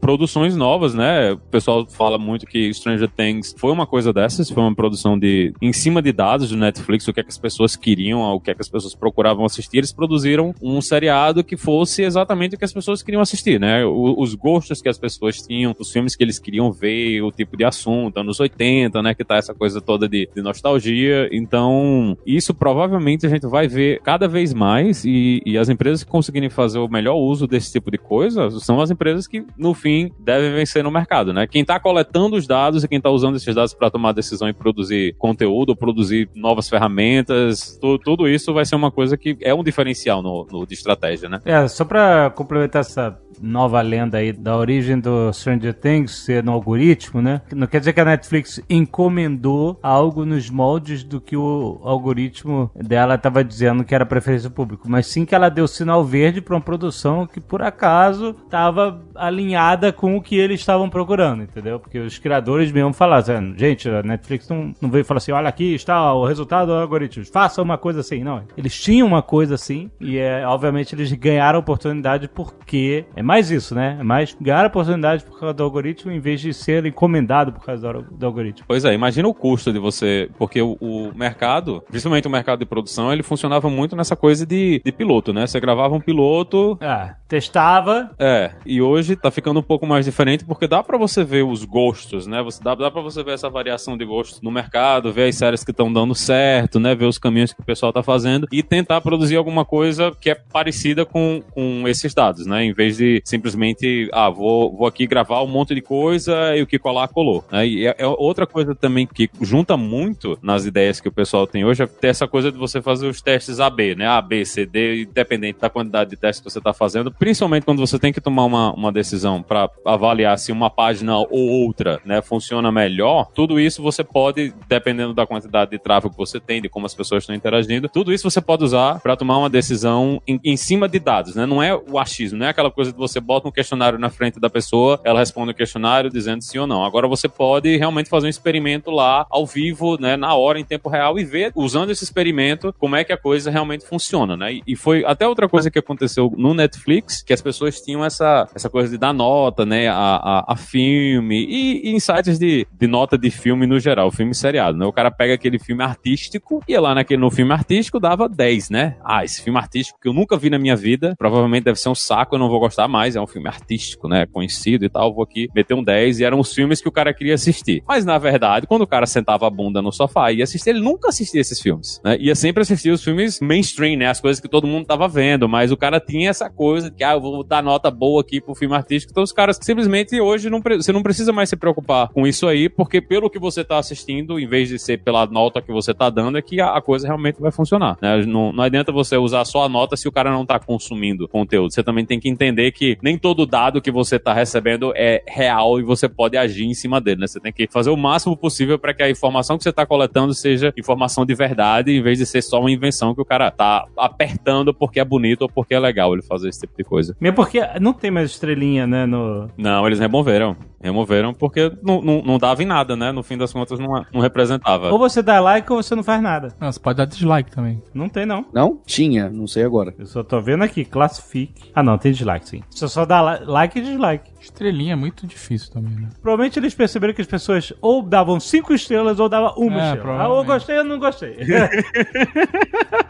produções 0.00 0.56
novas, 0.56 0.94
né? 0.94 1.32
O 1.32 1.38
pessoal 1.38 1.86
fala 1.86 2.18
muito 2.18 2.46
que 2.46 2.72
Stranger 2.72 3.08
Things 3.08 3.54
foi 3.56 3.72
uma 3.72 3.86
coisa 3.86 4.12
dessas, 4.12 4.50
foi 4.50 4.62
uma 4.62 4.74
produção 4.74 5.18
de 5.18 5.52
em 5.60 5.72
cima 5.72 6.00
de 6.02 6.12
dados 6.12 6.50
do 6.50 6.56
Netflix, 6.56 7.06
o 7.08 7.12
que 7.12 7.20
é 7.20 7.22
que 7.22 7.28
as 7.30 7.38
pessoas 7.38 7.76
queriam, 7.76 8.20
o 8.20 8.40
que 8.40 8.50
é 8.50 8.54
que 8.54 8.62
as 8.62 8.68
pessoas 8.68 8.94
procuravam 8.94 9.44
assistir. 9.44 9.78
Eles 9.78 9.92
produziram 9.92 10.54
um 10.62 10.80
seriado 10.80 11.42
que 11.44 11.56
fosse 11.56 12.02
exatamente 12.02 12.54
o 12.54 12.58
que 12.58 12.64
as 12.64 12.72
pessoas 12.72 13.02
queriam 13.02 13.20
assistir, 13.22 13.58
né? 13.60 13.84
O- 13.84 14.16
os 14.20 14.34
gostos 14.34 14.80
que 14.82 14.88
as 14.88 14.98
pessoas 14.98 15.40
tinham, 15.42 15.74
os 15.78 15.90
filmes 15.90 16.14
que 16.16 16.22
eles 16.24 16.38
queriam 16.38 16.70
ver, 16.72 17.22
o 17.22 17.30
tipo 17.30 17.56
de 17.56 17.64
assunto, 17.64 18.18
anos 18.18 18.40
80, 18.40 19.02
né? 19.02 19.14
Que 19.14 19.24
tá 19.24 19.36
essa 19.36 19.54
coisa 19.54 19.80
toda 19.80 20.08
de, 20.08 20.28
de 20.34 20.42
nostalgia. 20.42 21.28
Então, 21.32 22.16
isso 22.26 22.52
provavelmente 22.54 23.26
a 23.26 23.28
gente 23.28 23.46
vai 23.46 23.66
ver 23.68 24.00
cada 24.02 24.28
vez 24.28 24.52
mais 24.52 25.04
e, 25.04 25.42
e 25.44 25.56
as 25.58 25.68
empresas 25.68 26.04
que 26.04 26.10
conseguirem 26.10 26.50
fazer 26.50 26.78
o 26.78 26.88
melhor 26.88 27.16
uso 27.16 27.46
desse 27.46 27.72
tipo 27.72 27.90
de 27.90 27.98
coisa 27.98 28.50
são 28.60 28.80
as 28.80 28.90
empresas 28.90 29.26
que, 29.30 29.44
no 29.56 29.72
fim, 29.74 30.10
devem 30.18 30.52
vencer 30.52 30.82
no 30.82 30.90
mercado, 30.90 31.32
né? 31.32 31.46
Quem 31.46 31.64
tá 31.64 31.78
coletando 31.78 32.36
os 32.36 32.46
dados 32.46 32.82
e 32.84 32.88
quem 32.88 33.00
tá 33.00 33.08
usando 33.10 33.36
esses 33.36 33.54
dados 33.54 33.72
para 33.72 33.90
tomar 33.90 34.12
decisão 34.12 34.48
e 34.48 34.52
produzir 34.52 35.14
conteúdo, 35.18 35.76
produzir 35.76 36.28
novas 36.34 36.68
ferramentas, 36.68 37.78
tu- 37.80 37.98
tudo 37.98 38.28
isso 38.28 38.52
vai 38.52 38.64
ser 38.64 38.74
uma 38.76 38.90
coisa 38.90 39.16
que 39.16 39.36
é 39.40 39.54
um 39.54 39.62
diferencial 39.64 40.22
no, 40.22 40.46
no- 40.50 40.66
de 40.66 40.74
estratégia, 40.74 41.28
né? 41.28 41.40
É, 41.44 41.66
só 41.68 41.84
pra 41.84 42.30
complementar 42.30 42.80
essa 42.80 43.18
nova 43.40 43.80
lenda 43.80 44.18
aí 44.18 44.32
da 44.32 44.56
origem 44.56 44.98
do 44.98 45.32
Stranger 45.32 45.74
Things 45.74 46.12
ser 46.12 46.42
no 46.42 46.52
algoritmo, 46.52 47.20
né? 47.22 47.42
Não 47.54 47.66
quer 47.66 47.80
dizer 47.80 47.92
que 47.92 48.00
a 48.00 48.04
Netflix 48.04 48.60
encomendou 48.68 49.78
algo 49.82 50.24
nos 50.24 50.50
moldes 50.50 51.02
do 51.02 51.20
que 51.20 51.36
o 51.36 51.80
algoritmo 51.82 52.70
dela 52.74 53.14
estava 53.14 53.42
dizendo 53.42 53.84
que 53.84 53.94
era 53.94 54.04
preferência 54.06 54.50
pública, 54.50 54.84
mas 54.86 55.06
sim 55.06 55.24
que 55.24 55.34
ela 55.34 55.48
deu 55.48 55.66
sinal 55.66 56.04
verde 56.04 56.40
para 56.40 56.54
uma 56.54 56.60
produção 56.60 57.26
que 57.26 57.40
por 57.40 57.62
acaso 57.62 58.36
estava 58.44 59.02
alinhada 59.14 59.92
com 59.92 60.16
o 60.16 60.22
que 60.22 60.36
eles 60.36 60.60
estavam 60.60 60.88
procurando, 60.88 61.42
entendeu? 61.42 61.78
Porque 61.78 61.98
os 61.98 62.18
criadores 62.18 62.70
mesmo 62.72 62.92
falaram, 62.92 63.20
assim, 63.22 63.54
gente, 63.56 63.88
a 63.88 64.02
Netflix 64.02 64.48
não, 64.48 64.72
não 64.80 64.90
veio 64.90 65.04
falar 65.04 65.18
assim, 65.18 65.32
olha 65.32 65.48
aqui 65.48 65.74
está 65.74 66.12
o 66.12 66.26
resultado 66.26 66.68
do 66.68 66.74
algoritmo, 66.74 67.24
faça 67.24 67.62
uma 67.62 67.78
coisa 67.78 68.00
assim, 68.00 68.22
não. 68.22 68.42
Eles 68.56 68.78
tinham 68.78 69.06
uma 69.06 69.22
coisa 69.22 69.54
assim 69.54 69.90
e 70.00 70.18
é, 70.18 70.46
obviamente 70.46 70.94
eles 70.94 71.12
ganharam 71.12 71.58
oportunidade 71.58 72.28
porque 72.28 73.04
é 73.14 73.22
mais 73.30 73.48
isso, 73.48 73.76
né? 73.76 73.96
É 74.00 74.02
mais 74.02 74.36
ganhar 74.40 74.66
oportunidade 74.66 75.22
por 75.22 75.38
causa 75.38 75.54
do 75.54 75.62
algoritmo 75.62 76.10
em 76.10 76.18
vez 76.18 76.40
de 76.40 76.52
ser 76.52 76.84
encomendado 76.84 77.52
por 77.52 77.64
causa 77.64 77.92
do, 77.92 78.02
do 78.02 78.26
algoritmo. 78.26 78.64
Pois 78.66 78.84
é, 78.84 78.92
imagina 78.92 79.28
o 79.28 79.32
custo 79.32 79.72
de 79.72 79.78
você. 79.78 80.28
Porque 80.36 80.60
o, 80.60 80.76
o 80.80 81.12
mercado, 81.14 81.80
principalmente 81.88 82.26
o 82.26 82.30
mercado 82.30 82.58
de 82.58 82.66
produção, 82.66 83.12
ele 83.12 83.22
funcionava 83.22 83.70
muito 83.70 83.94
nessa 83.94 84.16
coisa 84.16 84.44
de, 84.44 84.82
de 84.84 84.90
piloto, 84.90 85.32
né? 85.32 85.46
Você 85.46 85.60
gravava 85.60 85.94
um 85.94 86.00
piloto. 86.00 86.76
Ah, 86.80 87.14
testava. 87.28 88.10
É, 88.18 88.50
e 88.66 88.82
hoje 88.82 89.14
tá 89.14 89.30
ficando 89.30 89.60
um 89.60 89.62
pouco 89.62 89.86
mais 89.86 90.04
diferente 90.04 90.44
porque 90.44 90.66
dá 90.66 90.82
pra 90.82 90.98
você 90.98 91.22
ver 91.22 91.44
os 91.44 91.64
gostos, 91.64 92.26
né? 92.26 92.42
Você, 92.42 92.60
dá, 92.60 92.74
dá 92.74 92.90
pra 92.90 93.00
você 93.00 93.22
ver 93.22 93.34
essa 93.34 93.48
variação 93.48 93.96
de 93.96 94.04
gostos 94.04 94.40
no 94.40 94.50
mercado, 94.50 95.12
ver 95.12 95.28
as 95.28 95.36
séries 95.36 95.62
que 95.62 95.70
estão 95.70 95.92
dando 95.92 96.16
certo, 96.16 96.80
né? 96.80 96.96
Ver 96.96 97.06
os 97.06 97.16
caminhos 97.16 97.52
que 97.52 97.60
o 97.60 97.64
pessoal 97.64 97.92
tá 97.92 98.02
fazendo 98.02 98.48
e 98.50 98.60
tentar 98.60 99.00
produzir 99.00 99.36
alguma 99.36 99.64
coisa 99.64 100.10
que 100.20 100.30
é 100.30 100.34
parecida 100.34 101.06
com, 101.06 101.40
com 101.52 101.86
esses 101.86 102.12
dados, 102.12 102.44
né? 102.44 102.64
Em 102.64 102.72
vez 102.72 102.96
de 102.96 103.19
simplesmente, 103.24 104.08
ah, 104.12 104.30
vou, 104.30 104.76
vou 104.76 104.86
aqui 104.86 105.06
gravar 105.06 105.42
um 105.42 105.46
monte 105.46 105.74
de 105.74 105.80
coisa 105.80 106.56
e 106.56 106.62
o 106.62 106.66
que 106.66 106.78
colar, 106.78 107.08
colou. 107.08 107.44
Né? 107.50 107.66
E 107.66 107.86
é, 107.86 107.94
é 107.98 108.06
outra 108.06 108.46
coisa 108.46 108.74
também 108.74 109.06
que 109.06 109.28
junta 109.40 109.76
muito 109.76 110.38
nas 110.42 110.64
ideias 110.64 111.00
que 111.00 111.08
o 111.08 111.12
pessoal 111.12 111.46
tem 111.46 111.64
hoje, 111.64 111.82
é 111.82 111.86
ter 111.86 112.08
essa 112.08 112.26
coisa 112.26 112.50
de 112.50 112.58
você 112.58 112.80
fazer 112.80 113.06
os 113.06 113.20
testes 113.20 113.60
AB, 113.60 113.94
né? 113.94 114.06
A, 114.06 114.20
B, 114.20 114.44
C, 114.44 114.66
D, 114.66 115.02
independente 115.02 115.60
da 115.60 115.70
quantidade 115.70 116.10
de 116.10 116.16
testes 116.16 116.44
que 116.44 116.50
você 116.50 116.60
tá 116.60 116.72
fazendo, 116.72 117.10
principalmente 117.12 117.64
quando 117.64 117.78
você 117.78 117.98
tem 117.98 118.12
que 118.12 118.20
tomar 118.20 118.44
uma, 118.44 118.72
uma 118.72 118.92
decisão 118.92 119.42
para 119.42 119.68
avaliar 119.84 120.38
se 120.38 120.52
uma 120.52 120.70
página 120.70 121.16
ou 121.16 121.48
outra, 121.48 122.00
né, 122.04 122.22
funciona 122.22 122.70
melhor, 122.70 123.30
tudo 123.34 123.58
isso 123.58 123.82
você 123.82 124.04
pode, 124.04 124.54
dependendo 124.68 125.14
da 125.14 125.26
quantidade 125.26 125.70
de 125.70 125.78
tráfego 125.78 126.12
que 126.12 126.18
você 126.18 126.38
tem, 126.38 126.62
de 126.62 126.68
como 126.68 126.86
as 126.86 126.94
pessoas 126.94 127.22
estão 127.22 127.34
interagindo, 127.34 127.88
tudo 127.88 128.12
isso 128.12 128.28
você 128.28 128.40
pode 128.40 128.64
usar 128.64 129.00
para 129.00 129.16
tomar 129.16 129.38
uma 129.38 129.50
decisão 129.50 130.22
em, 130.26 130.38
em, 130.44 130.56
cima 130.56 130.88
de 130.88 130.98
dados, 130.98 131.34
né? 131.34 131.46
Não 131.46 131.62
é 131.62 131.74
o 131.74 131.98
achismo, 131.98 132.38
não 132.38 132.46
é 132.46 132.50
aquela 132.50 132.70
coisa 132.70 132.92
de 132.92 132.98
você 132.98 133.09
bota 133.18 133.48
um 133.48 133.50
questionário 133.50 133.98
na 133.98 134.10
frente 134.10 134.38
da 134.38 134.50
pessoa, 134.50 135.00
ela 135.02 135.18
responde 135.20 135.52
o 135.52 135.54
questionário 135.54 136.10
dizendo 136.10 136.42
sim 136.42 136.58
ou 136.58 136.66
não. 136.66 136.84
Agora 136.84 137.08
você 137.08 137.28
pode 137.28 137.76
realmente 137.78 138.10
fazer 138.10 138.26
um 138.26 138.30
experimento 138.30 138.90
lá 138.90 139.26
ao 139.30 139.46
vivo, 139.46 139.98
né, 139.98 140.16
na 140.16 140.34
hora, 140.34 140.60
em 140.60 140.64
tempo 140.64 140.88
real 140.88 141.18
e 141.18 141.24
ver, 141.24 141.52
usando 141.54 141.90
esse 141.90 142.04
experimento, 142.04 142.74
como 142.78 142.96
é 142.96 143.04
que 143.04 143.12
a 143.12 143.16
coisa 143.16 143.50
realmente 143.50 143.86
funciona, 143.86 144.36
né? 144.36 144.60
E, 144.66 144.76
foi 144.76 145.04
até 145.04 145.26
outra 145.26 145.48
coisa 145.48 145.70
que 145.70 145.78
aconteceu 145.78 146.32
no 146.36 146.54
Netflix, 146.54 147.22
que 147.22 147.32
as 147.32 147.40
pessoas 147.40 147.80
tinham 147.80 148.04
essa, 148.04 148.48
essa 148.54 148.68
coisa 148.68 148.90
de 148.90 148.98
dar 148.98 149.12
nota, 149.12 149.64
né, 149.64 149.88
a, 149.88 149.94
a, 149.94 150.52
a 150.52 150.56
filme 150.56 151.40
e, 151.44 151.88
e 151.88 151.94
em 151.94 152.00
sites 152.00 152.38
de, 152.38 152.66
de 152.72 152.86
nota 152.86 153.16
de 153.16 153.30
filme 153.30 153.66
no 153.66 153.78
geral, 153.78 154.10
filme 154.10 154.34
seriado, 154.34 154.76
né? 154.76 154.84
O 154.84 154.92
cara 154.92 155.10
pega 155.10 155.34
aquele 155.34 155.58
filme 155.58 155.82
artístico 155.82 156.62
e 156.66 156.76
lá 156.78 156.94
naquele, 156.94 157.20
no 157.20 157.30
filme 157.30 157.52
artístico 157.52 158.00
dava 158.00 158.28
10, 158.28 158.70
né? 158.70 158.96
Ah, 159.04 159.24
esse 159.24 159.42
filme 159.42 159.58
artístico 159.58 159.98
que 160.00 160.08
eu 160.08 160.12
nunca 160.12 160.36
vi 160.36 160.50
na 160.50 160.58
minha 160.58 160.76
vida, 160.76 161.14
provavelmente 161.16 161.64
deve 161.64 161.78
ser 161.78 161.88
um 161.88 161.94
saco, 161.94 162.34
eu 162.34 162.38
não 162.38 162.48
vou 162.48 162.60
gostar 162.60 162.88
mais, 162.90 163.16
é 163.16 163.20
um 163.20 163.26
filme 163.26 163.48
artístico, 163.48 164.08
né? 164.08 164.26
Conhecido 164.26 164.84
e 164.84 164.88
tal, 164.88 165.14
vou 165.14 165.24
aqui 165.24 165.48
meter 165.54 165.74
um 165.74 165.82
10 165.82 166.20
e 166.20 166.24
eram 166.24 166.38
os 166.38 166.52
filmes 166.52 166.80
que 166.80 166.88
o 166.88 166.92
cara 166.92 167.14
queria 167.14 167.34
assistir. 167.34 167.82
Mas 167.88 168.04
na 168.04 168.18
verdade, 168.18 168.66
quando 168.66 168.82
o 168.82 168.86
cara 168.86 169.06
sentava 169.06 169.46
a 169.46 169.50
bunda 169.50 169.80
no 169.80 169.92
sofá 169.92 170.30
e 170.32 170.38
ia 170.38 170.44
assistir, 170.44 170.70
ele 170.70 170.80
nunca 170.80 171.08
assistia 171.08 171.40
esses 171.40 171.60
filmes, 171.60 172.00
né? 172.04 172.16
Ia 172.18 172.34
sempre 172.34 172.62
assistir 172.62 172.90
os 172.90 173.02
filmes 173.02 173.40
mainstream, 173.40 173.96
né? 173.96 174.06
As 174.06 174.20
coisas 174.20 174.40
que 174.40 174.48
todo 174.48 174.66
mundo 174.66 174.86
tava 174.86 175.08
vendo, 175.08 175.48
mas 175.48 175.72
o 175.72 175.76
cara 175.76 176.00
tinha 176.00 176.30
essa 176.30 176.50
coisa 176.50 176.90
de 176.90 176.96
que, 176.96 177.04
ah, 177.04 177.12
eu 177.12 177.20
vou 177.20 177.44
dar 177.44 177.62
nota 177.62 177.90
boa 177.90 178.20
aqui 178.20 178.40
pro 178.40 178.54
filme 178.54 178.74
artístico. 178.74 179.12
Então 179.12 179.22
os 179.22 179.32
caras 179.32 179.58
simplesmente 179.60 180.20
hoje 180.20 180.50
não, 180.50 180.60
você 180.60 180.92
não 180.92 181.02
precisa 181.02 181.32
mais 181.32 181.48
se 181.48 181.56
preocupar 181.56 182.08
com 182.08 182.26
isso 182.26 182.46
aí, 182.46 182.68
porque 182.68 183.00
pelo 183.00 183.30
que 183.30 183.38
você 183.38 183.64
tá 183.64 183.78
assistindo, 183.78 184.38
em 184.38 184.46
vez 184.46 184.68
de 184.68 184.78
ser 184.78 184.98
pela 184.98 185.26
nota 185.26 185.62
que 185.62 185.72
você 185.72 185.94
tá 185.94 186.10
dando, 186.10 186.38
é 186.38 186.42
que 186.42 186.60
a, 186.60 186.76
a 186.76 186.80
coisa 186.80 187.06
realmente 187.06 187.40
vai 187.40 187.50
funcionar, 187.50 187.96
né? 188.00 188.24
Não, 188.26 188.52
não 188.52 188.64
adianta 188.64 188.92
você 188.92 189.16
usar 189.16 189.44
só 189.44 189.64
a 189.64 189.68
nota 189.68 189.96
se 189.96 190.08
o 190.08 190.12
cara 190.12 190.30
não 190.30 190.44
tá 190.44 190.58
consumindo 190.58 191.28
conteúdo. 191.28 191.72
Você 191.72 191.82
também 191.82 192.04
tem 192.04 192.18
que 192.18 192.28
entender 192.28 192.72
que 192.72 192.79
nem 193.02 193.18
todo 193.18 193.46
dado 193.46 193.80
que 193.80 193.90
você 193.90 194.18
tá 194.18 194.32
recebendo 194.32 194.92
é 194.94 195.22
real 195.26 195.78
e 195.78 195.82
você 195.82 196.08
pode 196.08 196.36
agir 196.36 196.64
em 196.64 196.74
cima 196.74 197.00
dele, 197.00 197.20
né? 197.20 197.26
Você 197.26 197.40
tem 197.40 197.52
que 197.52 197.68
fazer 197.70 197.90
o 197.90 197.96
máximo 197.96 198.36
possível 198.36 198.78
para 198.78 198.94
que 198.94 199.02
a 199.02 199.10
informação 199.10 199.56
que 199.56 199.64
você 199.64 199.72
tá 199.72 199.84
coletando 199.86 200.34
seja 200.34 200.72
informação 200.78 201.24
de 201.24 201.34
verdade, 201.34 201.92
em 201.92 202.02
vez 202.02 202.18
de 202.18 202.26
ser 202.26 202.42
só 202.42 202.60
uma 202.60 202.70
invenção 202.70 203.14
que 203.14 203.20
o 203.20 203.24
cara 203.24 203.50
tá 203.50 203.86
apertando 203.96 204.72
porque 204.72 205.00
é 205.00 205.04
bonito 205.04 205.42
ou 205.42 205.48
porque 205.48 205.74
é 205.74 205.78
legal 205.78 206.12
ele 206.12 206.22
fazer 206.22 206.48
esse 206.48 206.60
tipo 206.60 206.74
de 206.76 206.84
coisa. 206.84 207.16
Mesmo 207.20 207.36
porque 207.36 207.60
não 207.80 207.92
tem 207.92 208.10
mais 208.10 208.30
estrelinha, 208.30 208.86
né, 208.86 209.06
no... 209.06 209.48
Não, 209.56 209.86
eles 209.86 209.98
removeram. 209.98 210.56
Removeram 210.82 211.34
porque 211.34 211.70
não, 211.82 212.00
não, 212.00 212.22
não 212.22 212.38
dava 212.38 212.62
em 212.62 212.66
nada, 212.66 212.96
né? 212.96 213.12
No 213.12 213.22
fim 213.22 213.36
das 213.36 213.52
contas 213.52 213.78
não, 213.78 214.02
não 214.12 214.20
representava. 214.20 214.90
Ou 214.90 214.98
você 214.98 215.22
dá 215.22 215.38
like 215.38 215.70
ou 215.70 215.82
você 215.82 215.94
não 215.94 216.02
faz 216.02 216.22
nada. 216.22 216.54
Não, 216.58 216.72
você 216.72 216.80
pode 216.80 216.96
dar 216.96 217.04
dislike 217.04 217.50
também. 217.50 217.82
Não 217.92 218.08
tem, 218.08 218.24
não. 218.24 218.46
Não? 218.52 218.80
Tinha, 218.86 219.28
não 219.28 219.46
sei 219.46 219.62
agora. 219.64 219.94
Eu 219.98 220.06
só 220.06 220.22
tô 220.22 220.40
vendo 220.40 220.64
aqui, 220.64 220.84
classifique. 220.84 221.70
Ah, 221.74 221.82
não, 221.82 221.98
tem 221.98 222.12
dislike, 222.12 222.48
sim. 222.48 222.62
Você 222.70 222.88
só 222.88 223.04
dá 223.04 223.34
li- 223.40 223.44
like 223.46 223.78
e 223.78 223.82
dislike. 223.82 224.30
Estrelinha 224.40 224.92
é 224.92 224.96
muito 224.96 225.26
difícil 225.26 225.70
também, 225.72 225.94
né? 225.96 226.08
Provavelmente 226.22 226.58
eles 226.58 226.74
perceberam 226.74 227.12
que 227.12 227.20
as 227.20 227.26
pessoas 227.26 227.72
ou 227.82 228.02
davam 228.02 228.38
cinco 228.40 228.72
estrelas 228.72 229.18
ou 229.20 229.28
davam 229.28 229.52
uma 229.56 229.90
É, 229.90 229.94
estrela. 229.94 230.22
Ah, 230.22 230.28
ou 230.28 230.44
gostei 230.44 230.78
ou 230.78 230.84
não 230.84 230.98
gostei. 230.98 231.36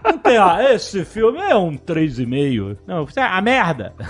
não 0.05 0.19
tem, 0.19 0.39
ó, 0.39 0.59
esse 0.61 1.05
filme 1.05 1.39
é 1.39 1.55
um 1.55 1.77
3,5. 1.77 2.79
Não, 2.87 3.05
isso 3.05 3.21
é 3.21 3.23
a 3.23 3.41
merda. 3.41 3.95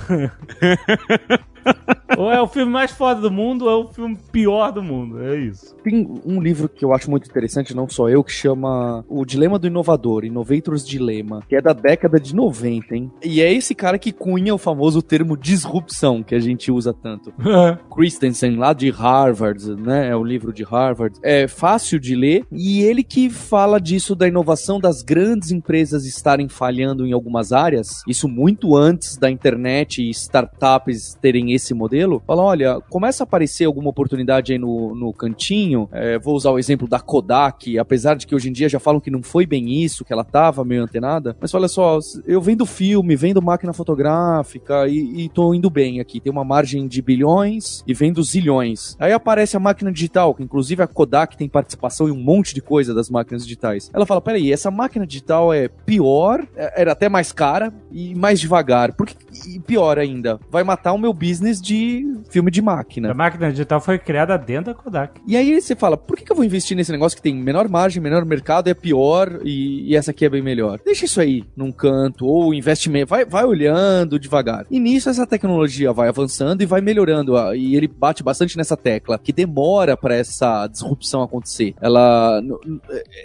ou 2.16 2.30
é 2.30 2.40
o 2.40 2.46
filme 2.46 2.70
mais 2.70 2.90
foda 2.90 3.20
do 3.20 3.30
mundo 3.30 3.66
ou 3.66 3.70
é 3.70 3.76
o 3.76 3.88
filme 3.88 4.16
pior 4.32 4.72
do 4.72 4.82
mundo. 4.82 5.22
É 5.22 5.38
isso. 5.38 5.74
Tem 5.82 6.06
um 6.24 6.40
livro 6.40 6.68
que 6.68 6.84
eu 6.84 6.92
acho 6.92 7.10
muito 7.10 7.28
interessante, 7.28 7.74
não 7.74 7.88
só 7.88 8.08
eu, 8.08 8.22
que 8.22 8.32
chama 8.32 9.04
O 9.08 9.24
Dilema 9.24 9.58
do 9.58 9.66
Inovador, 9.66 10.24
Innovator's 10.24 10.86
Dilemma, 10.86 11.42
que 11.48 11.56
é 11.56 11.60
da 11.60 11.72
década 11.72 12.18
de 12.18 12.34
90, 12.34 12.94
hein? 12.94 13.10
E 13.22 13.40
é 13.40 13.52
esse 13.52 13.74
cara 13.74 13.98
que 13.98 14.12
cunha 14.12 14.54
o 14.54 14.58
famoso 14.58 15.02
termo 15.02 15.36
disrupção, 15.36 16.22
que 16.22 16.34
a 16.34 16.40
gente 16.40 16.70
usa 16.70 16.92
tanto. 16.92 17.32
Christensen, 17.94 18.56
lá 18.56 18.72
de 18.72 18.90
Harvard, 18.90 19.74
né? 19.76 20.08
É 20.08 20.16
o 20.16 20.24
livro 20.24 20.52
de 20.52 20.62
Harvard. 20.62 21.18
É 21.22 21.46
fácil 21.48 21.98
de 21.98 22.14
ler 22.14 22.44
e 22.50 22.82
ele 22.82 23.02
que 23.02 23.30
fala 23.30 23.80
disso 23.80 24.14
da 24.14 24.28
inovação 24.28 24.80
das 24.80 25.02
grandes 25.02 25.50
empresas 25.50 26.04
estarem 26.04 26.48
falhando 26.48 27.06
em 27.06 27.12
algumas 27.12 27.52
áreas, 27.52 28.02
isso 28.06 28.28
muito 28.28 28.76
antes 28.76 29.16
da 29.16 29.30
internet 29.30 30.02
e 30.02 30.10
startups 30.10 31.14
terem 31.20 31.52
esse 31.52 31.74
modelo. 31.74 31.99
Fala, 32.26 32.42
olha, 32.42 32.80
começa 32.88 33.22
a 33.22 33.24
aparecer 33.24 33.64
alguma 33.64 33.90
oportunidade 33.90 34.52
aí 34.52 34.58
no, 34.58 34.94
no 34.94 35.12
cantinho. 35.12 35.88
É, 35.92 36.18
vou 36.18 36.34
usar 36.34 36.50
o 36.50 36.58
exemplo 36.58 36.88
da 36.88 37.00
Kodak, 37.00 37.78
apesar 37.78 38.14
de 38.14 38.26
que 38.26 38.34
hoje 38.34 38.48
em 38.48 38.52
dia 38.52 38.68
já 38.68 38.78
falam 38.80 39.00
que 39.00 39.10
não 39.10 39.22
foi 39.22 39.46
bem 39.46 39.82
isso, 39.82 40.04
que 40.04 40.12
ela 40.12 40.24
tava 40.24 40.64
meio 40.64 40.82
antenada. 40.82 41.36
Mas 41.40 41.52
olha 41.54 41.68
só, 41.68 41.98
eu 42.26 42.40
vendo 42.40 42.64
filme, 42.66 43.16
vendo 43.16 43.42
máquina 43.42 43.72
fotográfica 43.72 44.86
e, 44.88 45.24
e 45.24 45.28
tô 45.28 45.54
indo 45.54 45.70
bem 45.70 46.00
aqui. 46.00 46.20
Tem 46.20 46.32
uma 46.32 46.44
margem 46.44 46.86
de 46.86 47.02
bilhões 47.02 47.82
e 47.86 47.94
vendo 47.94 48.22
zilhões. 48.22 48.96
Aí 48.98 49.12
aparece 49.12 49.56
a 49.56 49.60
máquina 49.60 49.92
digital, 49.92 50.34
que 50.34 50.42
inclusive 50.42 50.82
a 50.82 50.86
Kodak 50.86 51.36
tem 51.36 51.48
participação 51.48 52.08
em 52.08 52.12
um 52.12 52.20
monte 52.22 52.54
de 52.54 52.60
coisa 52.60 52.94
das 52.94 53.10
máquinas 53.10 53.42
digitais. 53.42 53.90
Ela 53.92 54.06
fala: 54.06 54.20
peraí, 54.20 54.52
essa 54.52 54.70
máquina 54.70 55.06
digital 55.06 55.52
é 55.52 55.68
pior, 55.68 56.46
é- 56.56 56.82
era 56.82 56.92
até 56.92 57.08
mais 57.08 57.32
cara 57.32 57.72
e 57.90 58.14
mais 58.14 58.40
devagar. 58.40 58.92
Por 58.94 59.06
que, 59.06 59.16
e 59.48 59.58
pior 59.60 59.98
ainda, 59.98 60.38
vai 60.50 60.62
matar 60.64 60.92
o 60.92 60.98
meu 60.98 61.12
business 61.12 61.60
de 61.60 61.89
filme 62.30 62.50
de 62.50 62.60
máquina. 62.62 63.10
A 63.10 63.14
máquina 63.14 63.50
digital 63.50 63.80
foi 63.80 63.98
criada 63.98 64.36
dentro 64.38 64.66
da 64.66 64.74
Kodak. 64.74 65.20
E 65.26 65.36
aí 65.36 65.60
você 65.60 65.74
fala, 65.74 65.96
por 65.96 66.16
que, 66.16 66.24
que 66.24 66.32
eu 66.32 66.36
vou 66.36 66.44
investir 66.44 66.76
nesse 66.76 66.92
negócio 66.92 67.16
que 67.16 67.22
tem 67.22 67.34
menor 67.34 67.68
margem, 67.68 68.02
menor 68.02 68.24
mercado, 68.24 68.68
é 68.68 68.74
pior 68.74 69.40
e, 69.44 69.90
e 69.90 69.96
essa 69.96 70.10
aqui 70.10 70.24
é 70.24 70.28
bem 70.28 70.42
melhor? 70.42 70.78
Deixa 70.84 71.04
isso 71.04 71.20
aí 71.20 71.44
num 71.56 71.72
canto, 71.72 72.26
ou 72.26 72.52
investimento, 72.54 73.08
vai, 73.10 73.24
vai 73.24 73.44
olhando 73.44 74.18
devagar. 74.18 74.66
E 74.70 74.78
nisso 74.80 75.08
essa 75.10 75.26
tecnologia 75.26 75.92
vai 75.92 76.08
avançando 76.08 76.62
e 76.62 76.66
vai 76.66 76.80
melhorando. 76.80 77.36
ah, 77.36 77.56
E 77.56 77.74
ele 77.76 77.88
bate 77.88 78.22
bastante 78.22 78.56
nessa 78.56 78.76
tecla, 78.76 79.18
que 79.18 79.32
demora 79.32 79.96
para 79.96 80.14
essa 80.14 80.66
disrupção 80.66 81.22
acontecer. 81.22 81.74
Ela, 81.80 82.40
no- 82.40 82.60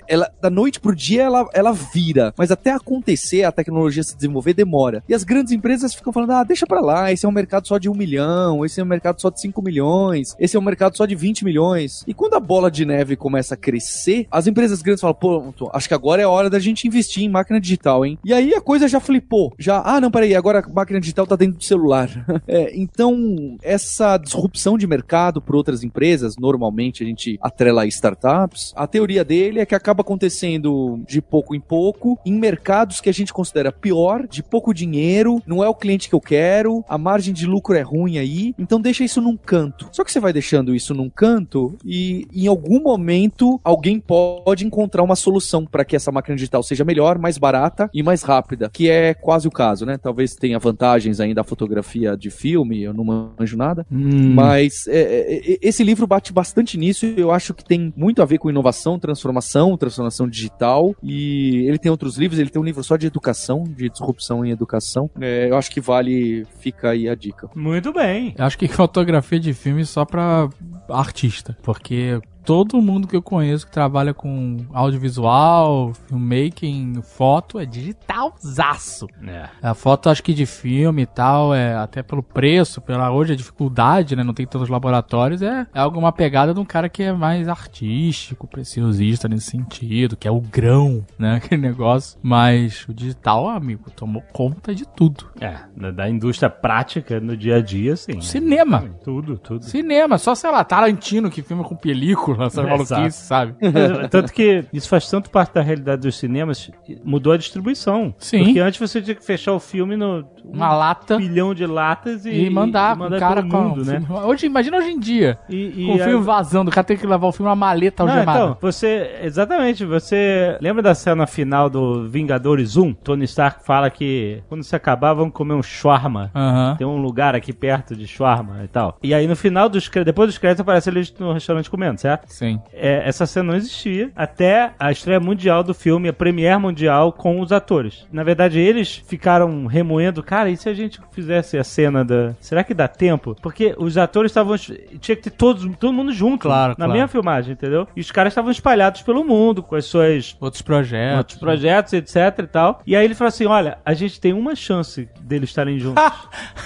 ela, 0.07 0.29
da 0.41 0.49
noite 0.49 0.79
pro 0.79 0.95
dia, 0.95 1.23
ela, 1.23 1.47
ela 1.53 1.73
vira, 1.73 2.33
mas 2.37 2.51
até 2.51 2.71
acontecer, 2.71 3.43
a 3.43 3.51
tecnologia 3.51 4.03
se 4.03 4.15
desenvolver, 4.15 4.53
demora. 4.53 5.03
E 5.07 5.13
as 5.13 5.23
grandes 5.23 5.51
empresas 5.51 5.93
ficam 5.93 6.13
falando, 6.13 6.31
ah, 6.31 6.43
deixa 6.43 6.65
pra 6.67 6.79
lá, 6.81 7.11
esse 7.11 7.25
é 7.25 7.29
um 7.29 7.31
mercado 7.31 7.67
só 7.67 7.77
de 7.77 7.89
um 7.89 7.93
milhão, 7.95 8.54
esse 8.63 8.79
é 8.79 8.83
um 8.83 8.87
mercado 8.87 9.19
só 9.19 9.29
de 9.29 9.41
5 9.41 9.61
milhões, 9.61 10.35
esse 10.39 10.55
é 10.55 10.59
um 10.59 10.63
mercado 10.63 10.95
só 10.95 11.05
de 11.05 11.15
20 11.15 11.43
milhões. 11.43 12.03
E 12.07 12.13
quando 12.13 12.35
a 12.35 12.39
bola 12.39 12.69
de 12.69 12.85
neve 12.85 13.15
começa 13.15 13.55
a 13.55 13.57
crescer, 13.57 14.27
as 14.29 14.47
empresas 14.47 14.81
grandes 14.81 15.01
falam, 15.01 15.15
pô, 15.15 15.53
acho 15.73 15.87
que 15.87 15.93
agora 15.93 16.21
é 16.21 16.25
a 16.25 16.29
hora 16.29 16.49
da 16.49 16.59
gente 16.59 16.87
investir 16.87 17.23
em 17.23 17.29
máquina 17.29 17.59
digital, 17.59 18.05
hein? 18.05 18.19
E 18.23 18.33
aí 18.33 18.53
a 18.53 18.61
coisa 18.61 18.87
já 18.87 18.99
flipou. 18.99 19.53
Já, 19.57 19.81
ah, 19.83 19.99
não, 19.99 20.11
peraí, 20.11 20.35
agora 20.35 20.59
a 20.59 20.69
máquina 20.73 20.99
digital 20.99 21.25
tá 21.25 21.35
dentro 21.35 21.57
do 21.57 21.63
celular. 21.63 22.09
É, 22.47 22.77
então, 22.77 23.57
essa 23.63 24.17
disrupção 24.17 24.77
de 24.77 24.85
mercado 24.85 25.41
por 25.41 25.55
outras 25.55 25.83
empresas, 25.83 26.35
normalmente 26.37 27.03
a 27.03 27.05
gente 27.05 27.39
atrela 27.41 27.83
a 27.83 27.87
startups, 27.87 28.71
a 28.75 28.85
teoria 28.85 29.23
dele 29.23 29.59
é 29.59 29.65
que 29.65 29.73
acaba 29.73 30.01
acontecendo 30.01 31.01
de 31.07 31.21
pouco 31.21 31.55
em 31.55 31.59
pouco, 31.59 32.19
em 32.25 32.33
mercados 32.33 33.01
que 33.01 33.09
a 33.09 33.13
gente 33.13 33.33
considera 33.33 33.71
pior, 33.71 34.27
de 34.27 34.43
pouco 34.43 34.73
dinheiro, 34.73 35.41
não 35.45 35.63
é 35.63 35.69
o 35.69 35.73
cliente 35.73 36.07
que 36.07 36.15
eu 36.15 36.21
quero, 36.21 36.83
a 36.87 36.97
margem 36.97 37.33
de 37.33 37.45
lucro 37.45 37.75
é 37.75 37.81
ruim 37.81 38.17
aí, 38.17 38.44
então 38.57 38.79
deixa 38.79 39.03
isso 39.03 39.21
num 39.21 39.37
canto. 39.37 39.87
Só 39.91 40.03
que 40.03 40.11
você 40.11 40.19
vai 40.19 40.33
deixando 40.33 40.75
isso 40.75 40.93
num 40.93 41.09
canto 41.09 41.77
e 41.85 42.27
em 42.33 42.47
algum 42.47 42.81
momento 42.81 43.59
alguém 43.63 43.99
pode 43.99 44.65
encontrar 44.65 45.03
uma 45.03 45.15
solução 45.15 45.65
para 45.65 45.85
que 45.85 45.95
essa 45.95 46.11
máquina 46.11 46.35
digital 46.35 46.63
seja 46.63 46.83
melhor, 46.83 47.17
mais 47.17 47.37
barata 47.37 47.89
e 47.93 48.01
mais 48.01 48.23
rápida, 48.23 48.69
que 48.71 48.89
é 48.89 49.13
quase 49.13 49.47
o 49.47 49.51
caso, 49.51 49.85
né? 49.85 49.97
Talvez 49.97 50.35
tenha 50.35 50.57
vantagens 50.59 51.19
ainda 51.19 51.35
da 51.35 51.43
fotografia 51.43 52.15
de 52.17 52.31
filme, 52.31 52.81
eu 52.81 52.93
não 52.93 53.03
manjo 53.03 53.57
nada, 53.57 53.85
Hum. 53.91 54.33
mas 54.33 54.87
é, 54.87 54.99
é, 54.99 55.51
é, 55.53 55.57
esse 55.61 55.83
livro 55.83 56.07
bate 56.07 56.31
bastante 56.31 56.77
nisso 56.77 57.05
e 57.05 57.19
eu 57.19 57.29
acho 57.31 57.53
que 57.53 57.63
tem 57.63 57.93
muito 57.95 58.21
a 58.21 58.25
ver 58.25 58.37
com 58.37 58.49
inovação, 58.49 58.97
transformação, 58.97 59.77
transformação 59.77 60.27
digital 60.27 60.95
e 61.03 61.65
ele 61.67 61.77
tem 61.77 61.91
outros 61.91 62.17
livros, 62.17 62.39
ele 62.39 62.49
tem 62.49 62.61
um 62.61 62.65
livro 62.65 62.83
só 62.83 62.95
de 62.95 63.05
educação, 63.05 63.63
de 63.63 63.89
disrupção 63.89 64.45
em 64.45 64.51
educação. 64.51 65.09
É, 65.19 65.49
eu 65.49 65.57
acho 65.57 65.69
que 65.69 65.81
vale, 65.81 66.45
fica 66.59 66.91
aí 66.91 67.09
a 67.09 67.15
dica. 67.15 67.49
Muito 67.53 67.91
bem. 67.91 68.24
Eu 68.37 68.45
acho 68.45 68.57
que 68.57 68.67
fotografia 68.69 69.39
de 69.39 69.53
filme 69.53 69.85
só 69.85 70.05
pra 70.05 70.49
artista, 70.89 71.57
porque 71.61 72.19
todo 72.45 72.81
mundo 72.81 73.07
que 73.07 73.15
eu 73.15 73.21
conheço 73.21 73.65
que 73.65 73.71
trabalha 73.71 74.13
com 74.13 74.57
audiovisual, 74.71 75.93
filmmaking, 76.07 77.01
foto, 77.01 77.59
é 77.59 77.65
digitalzaço. 77.65 79.07
É. 79.27 79.49
A 79.61 79.73
foto, 79.73 80.09
acho 80.09 80.21
que 80.21 80.33
de 80.33 80.45
filme 80.45 81.01
e 81.01 81.05
tal, 81.05 81.53
é 81.53 81.75
até 81.75 82.03
pelo 82.03 82.21
preço, 82.21 82.79
pela 82.79 83.11
hoje 83.11 83.33
a 83.33 83.35
dificuldade, 83.35 84.15
né? 84.15 84.23
Não 84.23 84.33
tem 84.33 84.45
tantos 84.45 84.69
laboratórios, 84.69 85.41
é, 85.41 85.65
é 85.73 85.79
alguma 85.79 86.11
pegada 86.11 86.53
de 86.53 86.59
um 86.59 86.65
cara 86.65 86.87
que 86.87 87.03
é 87.03 87.11
mais 87.11 87.47
artístico, 87.47 88.47
preciosista 88.47 89.27
nesse 89.27 89.49
sentido, 89.49 90.15
que 90.15 90.27
é 90.27 90.31
o 90.31 90.39
grão, 90.39 91.03
né? 91.17 91.35
Aquele 91.43 91.61
negócio. 91.61 92.19
Mas 92.21 92.85
o 92.87 92.93
digital, 92.93 93.49
amigo, 93.49 93.89
tomou 93.89 94.21
conta 94.31 94.75
de 94.75 94.85
tudo. 94.87 95.25
É, 95.41 95.57
da, 95.75 95.91
da 95.91 96.09
indústria 96.09 96.49
prática 96.49 97.19
no 97.19 97.35
dia 97.35 97.57
a 97.57 97.61
dia, 97.61 97.95
sim. 97.95 98.21
Cinema. 98.21 98.85
Tudo, 99.03 99.37
tudo. 99.37 99.65
Cinema, 99.65 100.17
só 100.17 100.35
sei 100.35 100.51
lá, 100.51 100.63
Tarantino 100.63 101.29
que 101.29 101.41
filma 101.41 101.63
com 101.63 101.75
película, 101.75 102.34
Exato. 102.43 102.67
maluquice, 102.67 103.25
sabe? 103.25 103.55
Tanto 104.09 104.31
que 104.33 104.65
isso 104.73 104.87
faz 104.89 105.09
tanto 105.09 105.29
parte 105.29 105.53
da 105.53 105.61
realidade 105.61 106.01
dos 106.01 106.17
cinemas, 106.17 106.69
mudou 107.03 107.33
a 107.33 107.37
distribuição. 107.37 108.13
Sim. 108.17 108.43
Porque 108.45 108.59
antes 108.59 108.79
você 108.79 109.01
tinha 109.01 109.15
que 109.15 109.23
fechar 109.25 109.53
o 109.53 109.59
filme 109.59 109.95
no 109.95 110.25
Uma 110.43 110.73
lata 110.75 111.15
um 111.15 111.17
bilhão 111.17 111.53
de 111.53 111.65
latas 111.65 112.25
e, 112.25 112.29
e 112.45 112.49
mandar 112.49 112.95
e 112.95 112.99
pro 113.07 113.19
cara 113.19 113.41
com 113.43 113.47
mundo, 113.61 113.81
um 113.81 113.85
né? 113.85 113.99
filme. 114.01 114.21
Hoje, 114.25 114.45
imagina 114.45 114.77
hoje 114.77 114.89
em 114.91 114.99
dia, 114.99 115.37
E, 115.49 115.85
com 115.87 115.93
o 115.95 115.97
filme 115.97 116.13
a- 116.15 116.19
vazando, 116.19 116.69
o 116.69 116.73
cara 116.73 116.85
tem 116.85 116.97
que 116.97 117.05
levar 117.07 117.27
o 117.27 117.31
filme 117.31 117.49
uma 117.49 117.55
maleta 117.55 118.03
Não, 118.03 118.11
algemada. 118.11 118.39
então, 118.39 118.57
você. 118.61 119.11
Exatamente, 119.21 119.85
você. 119.85 120.57
Lembra 120.61 120.81
da 120.83 120.95
cena 120.95 121.25
final 121.27 121.69
do 121.69 122.07
Vingadores 122.09 122.77
1? 122.77 122.93
Tony 122.95 123.25
Stark 123.25 123.63
fala 123.65 123.89
que 123.89 124.41
quando 124.47 124.63
se 124.63 124.75
acabar, 124.75 125.13
vamos 125.13 125.33
comer 125.33 125.53
um 125.53 125.63
shawarma. 125.63 126.31
Aham. 126.35 126.75
Tem 126.77 126.85
um 126.87 126.97
lugar 126.97 127.35
aqui 127.35 127.53
perto 127.53 127.95
de 127.95 128.07
shawarma 128.07 128.61
e 128.63 128.67
tal. 128.67 128.97
E 129.03 129.13
aí 129.13 129.27
no 129.27 129.35
final 129.35 129.69
dos 129.69 129.89
depois 130.05 130.29
dos 130.29 130.37
créditos, 130.37 130.61
aparece 130.61 130.89
eles 130.89 131.13
no 131.19 131.31
restaurante 131.33 131.69
comendo, 131.69 131.99
certo? 131.99 132.24
Sim. 132.25 132.59
É, 132.73 133.03
essa 133.07 133.25
cena 133.25 133.51
não 133.51 133.55
existia 133.57 134.11
até 134.15 134.71
a 134.79 134.91
estreia 134.91 135.19
mundial 135.19 135.63
do 135.63 135.73
filme, 135.73 136.09
a 136.09 136.13
premiere 136.13 136.57
mundial 136.59 137.11
com 137.11 137.39
os 137.39 137.51
atores. 137.51 138.05
Na 138.11 138.23
verdade, 138.23 138.59
eles 138.59 139.03
ficaram 139.07 139.65
remoendo, 139.65 140.21
cara, 140.23 140.49
e 140.49 140.57
se 140.57 140.67
a 140.69 140.73
gente 140.73 140.99
fizesse 141.11 141.57
a 141.57 141.63
cena 141.63 142.03
da. 142.03 142.33
Será 142.39 142.63
que 142.63 142.73
dá 142.73 142.87
tempo? 142.87 143.35
Porque 143.41 143.75
os 143.77 143.97
atores 143.97 144.31
estavam. 144.31 144.55
Tinha 144.57 145.15
que 145.15 145.23
ter 145.23 145.29
todos, 145.31 145.69
todo 145.77 145.93
mundo 145.93 146.11
junto 146.11 146.41
Claro, 146.43 146.71
na 146.71 146.75
claro. 146.75 146.91
mesma 146.93 147.07
filmagem, 147.07 147.53
entendeu? 147.53 147.87
E 147.95 148.01
os 148.01 148.11
caras 148.11 148.31
estavam 148.31 148.51
espalhados 148.51 149.01
pelo 149.01 149.23
mundo 149.23 149.61
com 149.63 149.75
as 149.75 149.85
suas. 149.85 150.35
Outros 150.39 150.61
projetos. 150.61 151.17
Outros 151.17 151.39
projetos, 151.39 151.93
etc 151.93 152.15
e 152.39 152.47
tal. 152.47 152.81
E 152.85 152.95
aí 152.95 153.05
ele 153.05 153.15
falou 153.15 153.29
assim: 153.29 153.45
olha, 153.45 153.77
a 153.85 153.93
gente 153.93 154.19
tem 154.19 154.33
uma 154.33 154.55
chance 154.55 155.07
deles 155.21 155.49
estarem 155.49 155.79
juntos. 155.79 156.03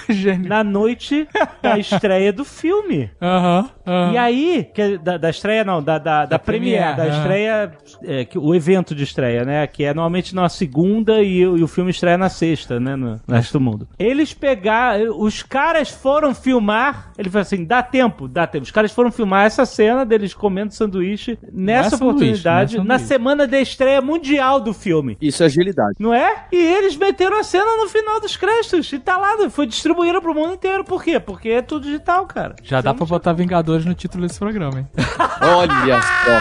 Na 0.46 0.62
noite 0.64 1.28
da 1.62 1.78
estreia 1.78 2.32
do 2.32 2.44
filme. 2.44 3.10
Aham. 3.20 3.68
aham. 3.86 4.12
E 4.12 4.18
aí, 4.18 4.70
que 4.74 4.82
é 4.82 4.98
da, 4.98 5.16
da 5.16 5.30
estreia 5.30 5.49
não, 5.64 5.82
da, 5.82 5.98
da, 5.98 6.24
da, 6.26 6.38
premiere, 6.38 6.94
premiere, 6.94 6.96
da 6.96 7.06
é. 7.06 7.18
estreia, 7.18 7.72
é, 8.04 8.24
que, 8.24 8.38
o 8.38 8.54
evento 8.54 8.94
de 8.94 9.02
estreia, 9.04 9.44
né? 9.44 9.66
Que 9.66 9.84
é 9.84 9.92
normalmente 9.94 10.34
na 10.34 10.48
segunda 10.48 11.20
e, 11.22 11.46
o- 11.46 11.56
e 11.58 11.62
o 11.62 11.68
filme 11.68 11.90
estreia 11.90 12.16
na 12.18 12.28
sexta, 12.28 12.78
né? 12.80 12.96
No, 12.96 13.20
no 13.26 13.34
resto 13.34 13.52
do 13.58 13.60
mundo. 13.60 13.88
Eles 13.98 14.32
pegaram, 14.34 15.20
os 15.20 15.42
caras 15.42 15.90
foram 15.90 16.34
filmar, 16.34 17.12
ele 17.18 17.28
falou 17.30 17.42
assim, 17.42 17.64
dá 17.64 17.82
tempo, 17.82 18.28
dá 18.28 18.46
tempo. 18.46 18.64
Os 18.64 18.70
caras 18.70 18.92
foram 18.92 19.10
filmar 19.10 19.46
essa 19.46 19.64
cena 19.66 20.04
deles 20.04 20.32
comendo 20.34 20.72
sanduíche 20.74 21.38
nessa 21.52 21.88
é 21.96 21.98
sanduíche, 21.98 22.04
oportunidade, 22.04 22.76
não 22.76 22.84
é 22.84 22.88
na 22.88 22.94
sanduíche. 22.98 23.08
semana 23.14 23.46
da 23.46 23.60
estreia 23.60 24.00
mundial 24.00 24.60
do 24.60 24.72
filme. 24.72 25.16
Isso 25.20 25.42
é 25.42 25.46
agilidade. 25.46 25.96
Não 25.98 26.14
é? 26.14 26.44
E 26.52 26.56
eles 26.56 26.96
meteram 26.96 27.38
a 27.38 27.42
cena 27.42 27.76
no 27.76 27.88
final 27.88 28.20
dos 28.20 28.36
créditos. 28.36 28.92
E 28.92 28.98
tá 28.98 29.16
lá, 29.16 29.48
foi 29.50 29.66
distribuído 29.66 30.20
pro 30.20 30.34
mundo 30.34 30.54
inteiro. 30.54 30.84
Por 30.84 31.02
quê? 31.02 31.18
Porque 31.20 31.48
é 31.50 31.62
tudo 31.62 31.84
digital, 31.84 32.26
cara. 32.26 32.54
Já 32.62 32.80
dá 32.80 32.92
pra 32.94 33.06
botar 33.06 33.32
Vingadores 33.32 33.84
no 33.84 33.94
título 33.94 34.26
desse 34.26 34.38
programa, 34.38 34.80
hein? 34.80 34.86
Olha 35.40 36.00
só. 36.02 36.40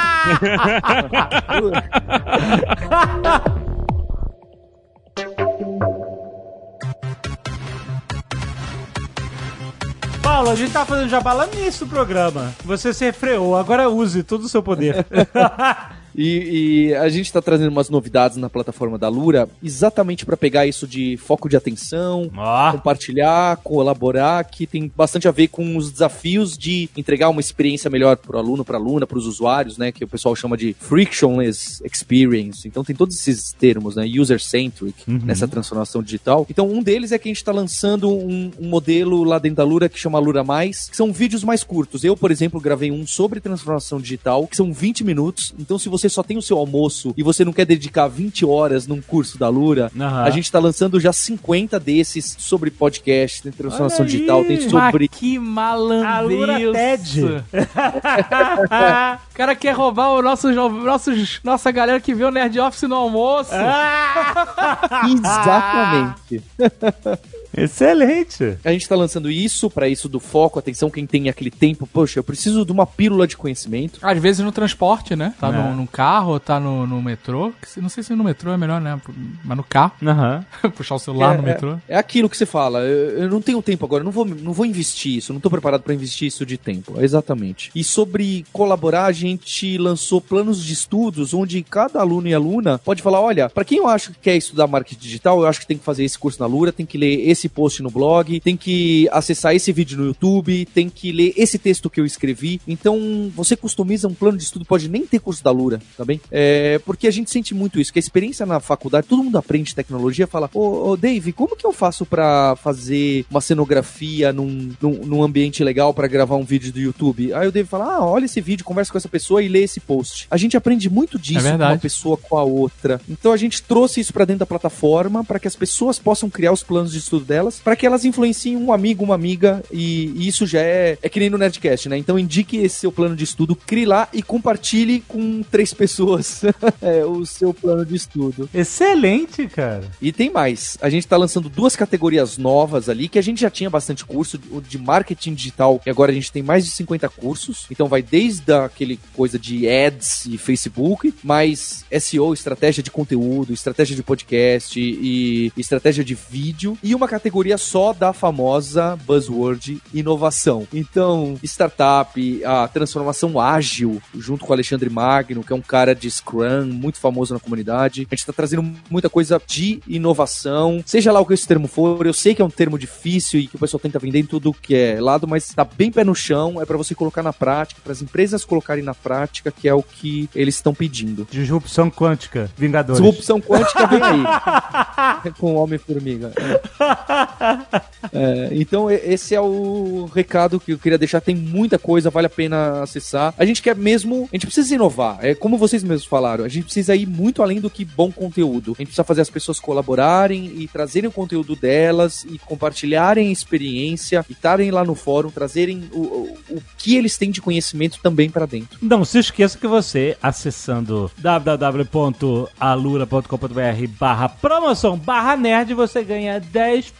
Paulo, 10.21 10.51
a 10.51 10.55
gente 10.55 10.71
tá 10.71 10.85
fazendo 10.85 11.09
jabá 11.09 11.33
lá 11.33 11.47
nisso 11.47 11.85
do 11.85 11.89
programa. 11.89 12.53
Você 12.63 12.93
se 12.93 13.03
refreou, 13.05 13.57
agora 13.57 13.89
use 13.89 14.23
todo 14.23 14.43
o 14.43 14.49
seu 14.49 14.61
poder. 14.61 15.05
E, 16.19 16.89
e 16.89 16.95
a 16.95 17.07
gente 17.07 17.31
tá 17.31 17.41
trazendo 17.41 17.69
umas 17.69 17.89
novidades 17.89 18.35
na 18.35 18.49
plataforma 18.49 18.97
da 18.97 19.07
Lura, 19.07 19.47
exatamente 19.63 20.25
para 20.25 20.35
pegar 20.35 20.67
isso 20.67 20.85
de 20.85 21.15
foco 21.15 21.47
de 21.47 21.55
atenção, 21.55 22.29
Ó. 22.35 22.71
compartilhar, 22.73 23.55
colaborar, 23.63 24.43
que 24.43 24.67
tem 24.67 24.91
bastante 24.93 25.29
a 25.29 25.31
ver 25.31 25.47
com 25.47 25.77
os 25.77 25.89
desafios 25.89 26.57
de 26.57 26.89
entregar 26.97 27.29
uma 27.29 27.39
experiência 27.39 27.89
melhor 27.89 28.17
pro 28.17 28.37
aluno, 28.37 28.65
pra 28.65 28.77
aluna, 28.77 29.07
pros 29.07 29.25
usuários, 29.25 29.77
né, 29.77 29.93
que 29.93 30.03
o 30.03 30.07
pessoal 30.09 30.35
chama 30.35 30.57
de 30.57 30.75
frictionless 30.77 31.81
experience. 31.85 32.67
Então 32.67 32.83
tem 32.83 32.93
todos 32.93 33.15
esses 33.15 33.53
termos, 33.53 33.95
né, 33.95 34.05
user-centric, 34.05 34.95
nessa 35.07 35.47
transformação 35.47 36.03
digital. 36.03 36.45
Então 36.49 36.69
um 36.69 36.83
deles 36.83 37.13
é 37.13 37.17
que 37.17 37.29
a 37.29 37.31
gente 37.31 37.45
tá 37.45 37.53
lançando 37.53 38.11
um, 38.11 38.51
um 38.59 38.67
modelo 38.67 39.23
lá 39.23 39.39
dentro 39.39 39.55
da 39.55 39.63
Lura 39.63 39.87
que 39.87 39.97
chama 39.97 40.19
Lura 40.19 40.43
Mais, 40.43 40.89
que 40.89 40.97
são 40.97 41.13
vídeos 41.13 41.45
mais 41.45 41.63
curtos. 41.63 42.03
Eu, 42.03 42.17
por 42.17 42.29
exemplo, 42.29 42.59
gravei 42.59 42.91
um 42.91 43.07
sobre 43.07 43.39
transformação 43.39 44.01
digital, 44.01 44.45
que 44.47 44.57
são 44.57 44.73
20 44.73 45.05
minutos. 45.05 45.53
Então 45.57 45.79
se 45.79 45.87
você 45.87 46.08
só 46.09 46.23
tem 46.23 46.37
o 46.37 46.41
seu 46.41 46.57
almoço 46.57 47.13
e 47.17 47.23
você 47.23 47.43
não 47.45 47.53
quer 47.53 47.65
dedicar 47.65 48.07
20 48.07 48.45
horas 48.45 48.87
num 48.87 49.01
curso 49.01 49.37
da 49.37 49.47
Lura, 49.49 49.91
Aham. 49.99 50.23
a 50.23 50.29
gente 50.29 50.51
tá 50.51 50.59
lançando 50.59 50.99
já 50.99 51.13
50 51.13 51.79
desses 51.79 52.35
sobre 52.39 52.69
podcast, 52.71 53.41
tem 53.43 53.51
transformação 53.51 53.99
Olha 53.99 54.05
aí. 54.05 54.11
digital, 54.11 54.43
tem 54.45 54.69
sobre 54.69 55.07
Mas 55.09 55.19
que 55.19 55.39
malandriça. 55.39 56.09
A 56.09 56.21
Lura 56.21 56.57
TED. 56.73 57.43
O 59.29 59.35
cara 59.39 59.55
quer 59.55 59.71
roubar 59.71 60.09
o 60.09 60.21
nosso, 60.21 60.51
nossos, 60.51 61.39
nossa 61.43 61.71
galera 61.71 61.99
que 62.01 62.13
vê 62.13 62.25
o 62.25 62.31
Nerd 62.31 62.59
Office 62.59 62.83
no 62.83 62.95
almoço. 62.95 63.51
Exatamente. 65.13 66.43
Excelente. 67.55 68.57
A 68.63 68.71
gente 68.71 68.87
tá 68.87 68.95
lançando 68.95 69.29
isso, 69.29 69.69
pra 69.69 69.87
isso 69.87 70.07
do 70.07 70.19
foco, 70.19 70.59
atenção, 70.59 70.89
quem 70.89 71.05
tem 71.05 71.29
aquele 71.29 71.51
tempo, 71.51 71.87
poxa, 71.87 72.19
eu 72.19 72.23
preciso 72.23 72.65
de 72.65 72.71
uma 72.71 72.85
pílula 72.85 73.27
de 73.27 73.37
conhecimento. 73.37 73.99
Às 74.01 74.17
vezes 74.19 74.43
no 74.43 74.51
transporte, 74.51 75.15
né? 75.15 75.33
Tá 75.39 75.47
É. 75.49 75.51
no, 75.51 75.75
no 75.75 75.87
carro, 75.87 76.39
tá 76.39 76.59
no, 76.59 76.85
no 76.85 77.01
metrô. 77.01 77.51
Não 77.77 77.89
sei 77.89 78.03
se 78.03 78.13
no 78.15 78.23
metrô 78.23 78.51
é 78.51 78.57
melhor, 78.57 78.79
né? 78.81 78.99
Mas 79.43 79.57
no 79.57 79.63
carro. 79.63 79.93
Aham. 80.03 80.45
Puxar 80.75 80.95
o 80.95 80.99
celular 80.99 81.37
no 81.37 81.47
é, 81.47 81.53
metrô. 81.53 81.77
É 81.87 81.97
aquilo 81.97 82.29
que 82.29 82.37
você 82.37 82.45
fala, 82.45 82.79
eu, 82.79 83.23
eu 83.23 83.29
não 83.29 83.41
tenho 83.41 83.61
tempo 83.61 83.85
agora, 83.85 84.01
eu 84.01 84.05
não 84.05 84.11
vou, 84.11 84.25
não 84.25 84.53
vou 84.53 84.65
investir 84.65 85.17
isso, 85.17 85.33
não 85.33 85.39
tô 85.39 85.49
preparado 85.49 85.81
pra 85.81 85.93
investir 85.93 86.27
isso 86.27 86.45
de 86.45 86.57
tempo. 86.57 87.01
Exatamente. 87.01 87.71
E 87.75 87.83
sobre 87.83 88.45
colaborar, 88.51 89.05
a 89.05 89.11
gente 89.11 89.77
lançou 89.77 90.21
planos 90.21 90.63
de 90.63 90.73
estudos 90.73 91.33
onde 91.33 91.61
cada 91.63 91.99
aluno 91.99 92.27
e 92.27 92.33
aluna 92.33 92.77
pode 92.79 93.01
falar, 93.01 93.21
olha, 93.21 93.49
pra 93.49 93.63
quem 93.65 93.77
eu 93.79 93.87
acho 93.87 94.11
que 94.11 94.19
quer 94.19 94.35
estudar 94.35 94.67
marketing 94.67 94.99
digital, 95.01 95.39
eu 95.41 95.47
acho 95.47 95.59
que 95.61 95.67
tem 95.67 95.77
que 95.77 95.83
fazer 95.83 96.03
esse 96.03 96.17
curso 96.17 96.39
na 96.39 96.45
Lura, 96.45 96.71
tem 96.71 96.85
que 96.85 96.97
ler 96.97 97.27
esse 97.29 97.38
post 97.47 97.81
no 97.81 97.89
blog, 97.89 98.39
tem 98.41 98.57
que 98.57 99.07
acessar 99.11 99.55
esse 99.55 99.71
vídeo 99.71 99.97
no 99.97 100.05
YouTube, 100.07 100.65
tem 100.73 100.89
que 100.89 101.11
ler 101.11 101.33
esse 101.37 101.57
texto 101.57 101.89
que 101.89 102.01
eu 102.01 102.05
escrevi. 102.05 102.59
Então, 102.67 103.31
você 103.35 103.55
customiza 103.55 104.07
um 104.07 104.13
plano 104.13 104.37
de 104.37 104.43
estudo, 104.43 104.65
pode 104.65 104.89
nem 104.89 105.05
ter 105.05 105.19
curso 105.19 105.43
da 105.43 105.51
Lura, 105.51 105.79
tá 105.95 106.03
bem? 106.03 106.19
É, 106.31 106.79
porque 106.79 107.07
a 107.07 107.11
gente 107.11 107.29
sente 107.29 107.53
muito 107.53 107.79
isso, 107.79 107.93
que 107.93 107.99
a 107.99 108.01
experiência 108.01 108.45
na 108.45 108.59
faculdade, 108.59 109.07
todo 109.07 109.23
mundo 109.23 109.37
aprende 109.37 109.75
tecnologia, 109.75 110.27
fala, 110.27 110.49
ô, 110.53 110.89
ô 110.89 110.97
Dave, 110.97 111.31
como 111.31 111.55
que 111.55 111.65
eu 111.65 111.71
faço 111.71 112.05
pra 112.05 112.55
fazer 112.55 113.25
uma 113.29 113.41
cenografia 113.41 114.33
num, 114.33 114.71
num, 114.81 114.91
num 115.05 115.23
ambiente 115.23 115.63
legal 115.63 115.93
pra 115.93 116.07
gravar 116.07 116.35
um 116.35 116.43
vídeo 116.43 116.71
do 116.73 116.79
YouTube? 116.79 117.33
Aí 117.33 117.47
o 117.47 117.51
Dave 117.51 117.67
fala, 117.69 117.95
ah, 117.95 118.05
olha 118.05 118.25
esse 118.25 118.41
vídeo, 118.41 118.65
conversa 118.65 118.91
com 118.91 118.97
essa 118.97 119.07
pessoa 119.09 119.43
e 119.43 119.47
lê 119.47 119.63
esse 119.63 119.79
post. 119.79 120.27
A 120.31 120.37
gente 120.37 120.57
aprende 120.57 120.89
muito 120.89 121.19
disso 121.19 121.39
É 121.39 121.43
com 121.43 121.49
verdade. 121.49 121.73
uma 121.73 121.79
pessoa 121.79 122.17
com 122.17 122.37
a 122.37 122.43
outra. 122.43 122.99
Então 123.07 123.31
a 123.31 123.37
gente 123.37 123.61
trouxe 123.61 123.99
isso 123.99 124.11
pra 124.13 124.25
dentro 124.25 124.39
da 124.39 124.45
plataforma 124.45 125.23
para 125.23 125.39
que 125.39 125.47
as 125.47 125.55
pessoas 125.55 125.99
possam 125.99 126.29
criar 126.29 126.51
os 126.51 126.63
planos 126.63 126.91
de 126.91 126.97
estudo 126.99 127.25
delas, 127.29 127.59
para 127.59 127.75
que 127.75 127.85
elas 127.85 128.03
influenciem 128.03 128.57
um 128.57 128.73
amigo, 128.73 129.03
uma 129.03 129.13
amiga, 129.13 129.63
e, 129.71 130.11
e 130.15 130.27
isso 130.27 130.47
já 130.47 130.61
é, 130.61 130.97
é 131.01 131.07
que 131.07 131.19
nem 131.19 131.29
no 131.29 131.37
Nerdcast, 131.37 131.87
né? 131.87 131.97
Então 131.97 132.17
indique 132.17 132.57
esse 132.57 132.77
seu 132.77 132.91
plano 132.91 133.15
de 133.15 133.23
estudo, 133.23 133.55
crie 133.55 133.85
lá 133.85 134.09
e 134.11 134.23
compartilhe 134.23 135.01
com 135.07 135.43
três 135.43 135.73
pessoas 135.73 136.41
é, 136.81 137.05
o 137.05 137.25
seu 137.25 137.53
plano 137.53 137.85
de 137.85 137.95
estudo. 137.95 138.49
Excelente, 138.53 139.47
cara. 139.47 139.83
E 140.01 140.11
tem 140.11 140.31
mais. 140.31 140.77
A 140.81 140.89
gente 140.89 141.07
tá 141.07 141.15
lançando 141.15 141.49
duas 141.49 141.75
categorias 141.75 142.37
novas 142.37 142.89
ali, 142.89 143.07
que 143.07 143.19
a 143.19 143.21
gente 143.21 143.41
já 143.41 143.49
tinha 143.49 143.69
bastante 143.69 144.03
curso, 144.03 144.39
o 144.51 144.59
de 144.59 144.77
marketing 144.77 145.35
digital, 145.35 145.79
e 145.85 145.89
agora 145.89 146.11
a 146.11 146.13
gente 146.13 146.31
tem 146.31 146.41
mais 146.41 146.65
de 146.65 146.71
50 146.71 147.07
cursos. 147.09 147.67
Então 147.69 147.87
vai 147.87 148.01
desde 148.01 148.51
aquele 148.51 148.99
coisa 149.13 149.37
de 149.37 149.69
ads 149.69 150.25
e 150.25 150.37
Facebook, 150.37 151.13
mais 151.23 151.85
SEO, 151.99 152.33
estratégia 152.33 152.81
de 152.81 152.89
conteúdo, 152.89 153.53
estratégia 153.53 153.95
de 153.95 154.01
podcast 154.01 154.79
e 154.79 155.51
estratégia 155.55 156.03
de 156.03 156.15
vídeo, 156.15 156.77
e 156.81 156.95
uma 156.95 157.07
categoria 157.19 157.57
só 157.57 157.91
da 157.91 158.13
famosa 158.13 158.97
buzzword 159.05 159.81
inovação. 159.93 160.65
Então, 160.73 161.37
startup, 161.43 162.45
a 162.45 162.65
transformação 162.69 163.37
ágil, 163.37 164.01
junto 164.15 164.45
com 164.45 164.51
o 164.51 164.53
Alexandre 164.53 164.89
Magno, 164.89 165.43
que 165.43 165.51
é 165.51 165.55
um 165.55 165.61
cara 165.61 165.93
de 165.93 166.09
Scrum, 166.09 166.65
muito 166.65 166.97
famoso 166.97 167.33
na 167.33 167.39
comunidade. 167.39 168.07
A 168.09 168.15
gente 168.15 168.25
tá 168.25 168.31
trazendo 168.31 168.63
muita 168.89 169.09
coisa 169.09 169.41
de 169.45 169.81
inovação, 169.85 170.81
seja 170.85 171.11
lá 171.11 171.19
o 171.19 171.25
que 171.25 171.33
esse 171.33 171.45
termo 171.45 171.67
for. 171.67 172.05
Eu 172.05 172.13
sei 172.13 172.33
que 172.33 172.41
é 172.41 172.45
um 172.45 172.49
termo 172.49 172.79
difícil 172.79 173.41
e 173.41 173.47
que 173.47 173.57
o 173.57 173.59
pessoal 173.59 173.81
tenta 173.81 173.99
vender 173.99 174.19
em 174.19 174.25
tudo 174.25 174.53
que 174.53 174.73
é 174.73 175.01
lado, 175.01 175.27
mas 175.27 175.49
tá 175.49 175.65
bem 175.65 175.91
pé 175.91 176.05
no 176.05 176.15
chão, 176.15 176.61
é 176.61 176.65
para 176.65 176.77
você 176.77 176.95
colocar 176.95 177.21
na 177.21 177.33
prática, 177.33 177.81
para 177.83 177.91
as 177.91 178.01
empresas 178.01 178.45
colocarem 178.45 178.83
na 178.83 178.95
prática, 178.95 179.51
que 179.51 179.67
é 179.67 179.73
o 179.73 179.83
que 179.83 180.29
eles 180.33 180.55
estão 180.55 180.73
pedindo. 180.73 181.27
Disrupção 181.29 181.91
quântica, 181.91 182.49
Vingadores. 182.57 183.01
Disrupção 183.01 183.41
quântica 183.41 183.85
vem 183.87 184.01
aí. 184.01 185.31
com 185.37 185.55
o 185.55 185.63
Homem-Formiga. 185.63 186.31
É. 186.37 187.08
É, 188.13 188.49
então, 188.53 188.89
esse 188.89 189.35
é 189.35 189.41
o 189.41 190.09
recado 190.13 190.59
que 190.59 190.71
eu 190.71 190.79
queria 190.79 190.97
deixar. 190.97 191.19
Tem 191.19 191.35
muita 191.35 191.77
coisa, 191.77 192.09
vale 192.09 192.27
a 192.27 192.29
pena 192.29 192.81
acessar. 192.81 193.33
A 193.37 193.45
gente 193.45 193.61
quer 193.61 193.75
mesmo. 193.75 194.27
A 194.31 194.35
gente 194.35 194.45
precisa 194.45 194.73
inovar. 194.73 195.19
É 195.21 195.35
como 195.35 195.57
vocês 195.57 195.83
mesmos 195.83 196.07
falaram. 196.07 196.45
A 196.45 196.47
gente 196.47 196.63
precisa 196.63 196.95
ir 196.95 197.05
muito 197.05 197.43
além 197.43 197.59
do 197.59 197.69
que 197.69 197.83
bom 197.83 198.11
conteúdo. 198.11 198.71
A 198.71 198.77
gente 198.77 198.87
precisa 198.87 199.03
fazer 199.03 199.21
as 199.21 199.29
pessoas 199.29 199.59
colaborarem 199.59 200.45
e 200.55 200.67
trazerem 200.67 201.09
o 201.09 201.11
conteúdo 201.11 201.55
delas 201.55 202.23
e 202.23 202.39
compartilharem 202.39 203.31
experiência 203.31 204.25
e 204.29 204.33
estarem 204.33 204.71
lá 204.71 204.83
no 204.83 204.95
fórum, 204.95 205.29
trazerem 205.29 205.89
o, 205.91 205.99
o, 205.99 206.37
o 206.51 206.63
que 206.77 206.95
eles 206.95 207.17
têm 207.17 207.31
de 207.31 207.41
conhecimento 207.41 207.99
também 208.01 208.29
para 208.29 208.45
dentro. 208.45 208.79
Não 208.81 209.03
se 209.03 209.19
esqueça 209.19 209.57
que 209.57 209.67
você, 209.67 210.17
acessando 210.21 211.11
www.alura.com.br 211.17 213.87
barra 213.99 214.29
promoção 214.29 214.97
barra 214.97 215.35
nerd, 215.35 215.73
você 215.73 216.03
ganha 216.03 216.41
10% 216.41 216.98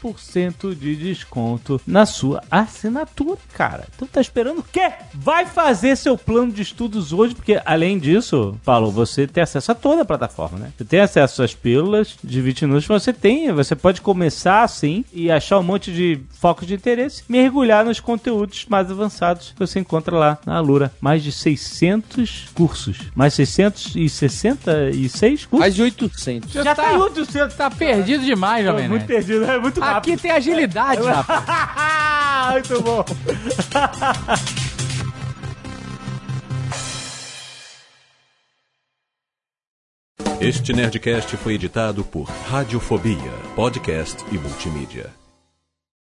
de 0.77 0.95
desconto 0.95 1.81
na 1.85 2.05
sua 2.05 2.41
assinatura, 2.49 3.37
cara. 3.53 3.85
Então 3.95 4.07
tá 4.07 4.21
esperando 4.21 4.59
o 4.59 4.63
quê? 4.63 4.91
Vai 5.13 5.45
fazer 5.45 5.95
seu 5.97 6.17
plano 6.17 6.51
de 6.51 6.61
estudos 6.61 7.11
hoje, 7.11 7.35
porque 7.35 7.61
além 7.65 7.99
disso, 7.99 8.57
Paulo, 8.63 8.91
você 8.91 9.27
tem 9.27 9.43
acesso 9.43 9.71
a 9.71 9.75
toda 9.75 10.03
a 10.03 10.05
plataforma, 10.05 10.57
né? 10.57 10.71
Você 10.77 10.85
tem 10.85 11.01
acesso 11.01 11.43
às 11.43 11.53
pílulas 11.53 12.17
de 12.23 12.41
20 12.41 12.65
minutos, 12.65 12.87
você 12.87 13.11
tem, 13.11 13.51
você 13.51 13.75
pode 13.75 14.01
começar 14.01 14.63
assim 14.63 15.03
e 15.11 15.29
achar 15.29 15.59
um 15.59 15.63
monte 15.63 15.91
de 15.91 16.21
focos 16.31 16.65
de 16.65 16.73
interesse, 16.73 17.23
mergulhar 17.27 17.83
nos 17.83 17.99
conteúdos 17.99 18.65
mais 18.69 18.89
avançados 18.89 19.51
que 19.51 19.59
você 19.59 19.79
encontra 19.79 20.15
lá 20.15 20.37
na 20.45 20.57
Alura. 20.57 20.91
Mais 21.01 21.23
de 21.23 21.31
600 21.31 22.49
cursos. 22.53 22.97
Mais 23.13 23.33
666 23.33 25.45
cursos? 25.45 25.59
Mais 25.59 25.75
de 25.75 25.81
800. 25.81 26.51
Já 26.51 26.75
tá, 26.75 26.89
tem 26.89 26.97
800. 26.97 27.55
Tá 27.55 27.69
perdido 27.69 28.23
demais, 28.23 28.65
Tô 28.65 28.71
Jovem 28.71 28.89
muito 28.89 29.05
perdido, 29.05 29.45
é 29.45 29.59
muito. 29.59 29.81
Aqui 29.97 30.17
tem 30.17 30.31
agilidade, 30.31 31.01
rapaz. 31.07 32.69
muito 32.69 32.81
bom. 32.81 33.05
Este 40.41 40.71
Nerdcast 40.71 41.35
foi 41.37 41.55
editado 41.55 42.03
por 42.03 42.23
Radiofobia, 42.49 43.31
podcast 43.55 44.23
e 44.31 44.37
multimídia. 44.37 45.18